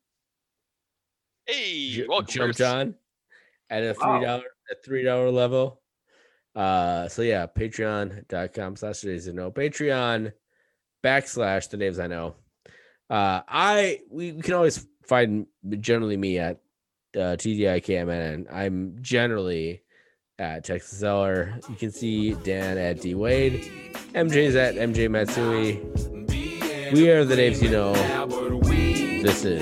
Hey, 1.46 1.90
J- 1.92 2.06
welcome, 2.08 2.28
jumped 2.28 2.58
Bruce. 2.58 2.68
on 2.68 2.96
at 3.70 3.84
a 3.84 3.94
three 3.94 4.22
dollar 4.26 4.44
a 4.70 4.76
three 4.86 5.04
dollar 5.04 5.32
level. 5.32 5.82
Uh 6.54 7.08
so 7.08 7.22
yeah, 7.22 7.46
patreon.com 7.48 8.76
slash 8.76 9.02
days 9.02 9.30
I 9.30 9.32
know. 9.32 9.50
Patreon 9.50 10.34
backslash 11.04 11.70
the 11.70 11.78
names 11.78 11.98
I 11.98 12.08
know. 12.08 12.36
Uh 13.12 13.42
I 13.48 14.00
we, 14.10 14.32
we 14.32 14.42
can 14.42 14.54
always 14.54 14.88
find 15.04 15.46
generally 15.82 16.16
me 16.16 16.40
at 16.40 16.62
uh 17.14 17.36
TDIKMN. 17.36 18.52
I'm 18.52 18.98
generally 19.02 19.82
at 20.40 20.64
Texas 20.64 20.98
Seller. 21.00 21.60
You 21.70 21.76
can 21.76 21.92
see 21.92 22.34
Dan 22.36 22.78
at 22.78 23.02
D 23.02 23.14
Wade. 23.14 23.70
MJ's 24.14 24.56
at 24.56 24.76
MJ 24.76 25.10
Matsui. 25.10 25.82
We 26.94 27.10
are 27.10 27.26
the 27.26 27.36
names 27.36 27.62
you 27.62 27.70
know. 27.70 27.94
This 29.22 29.44
is 29.44 29.62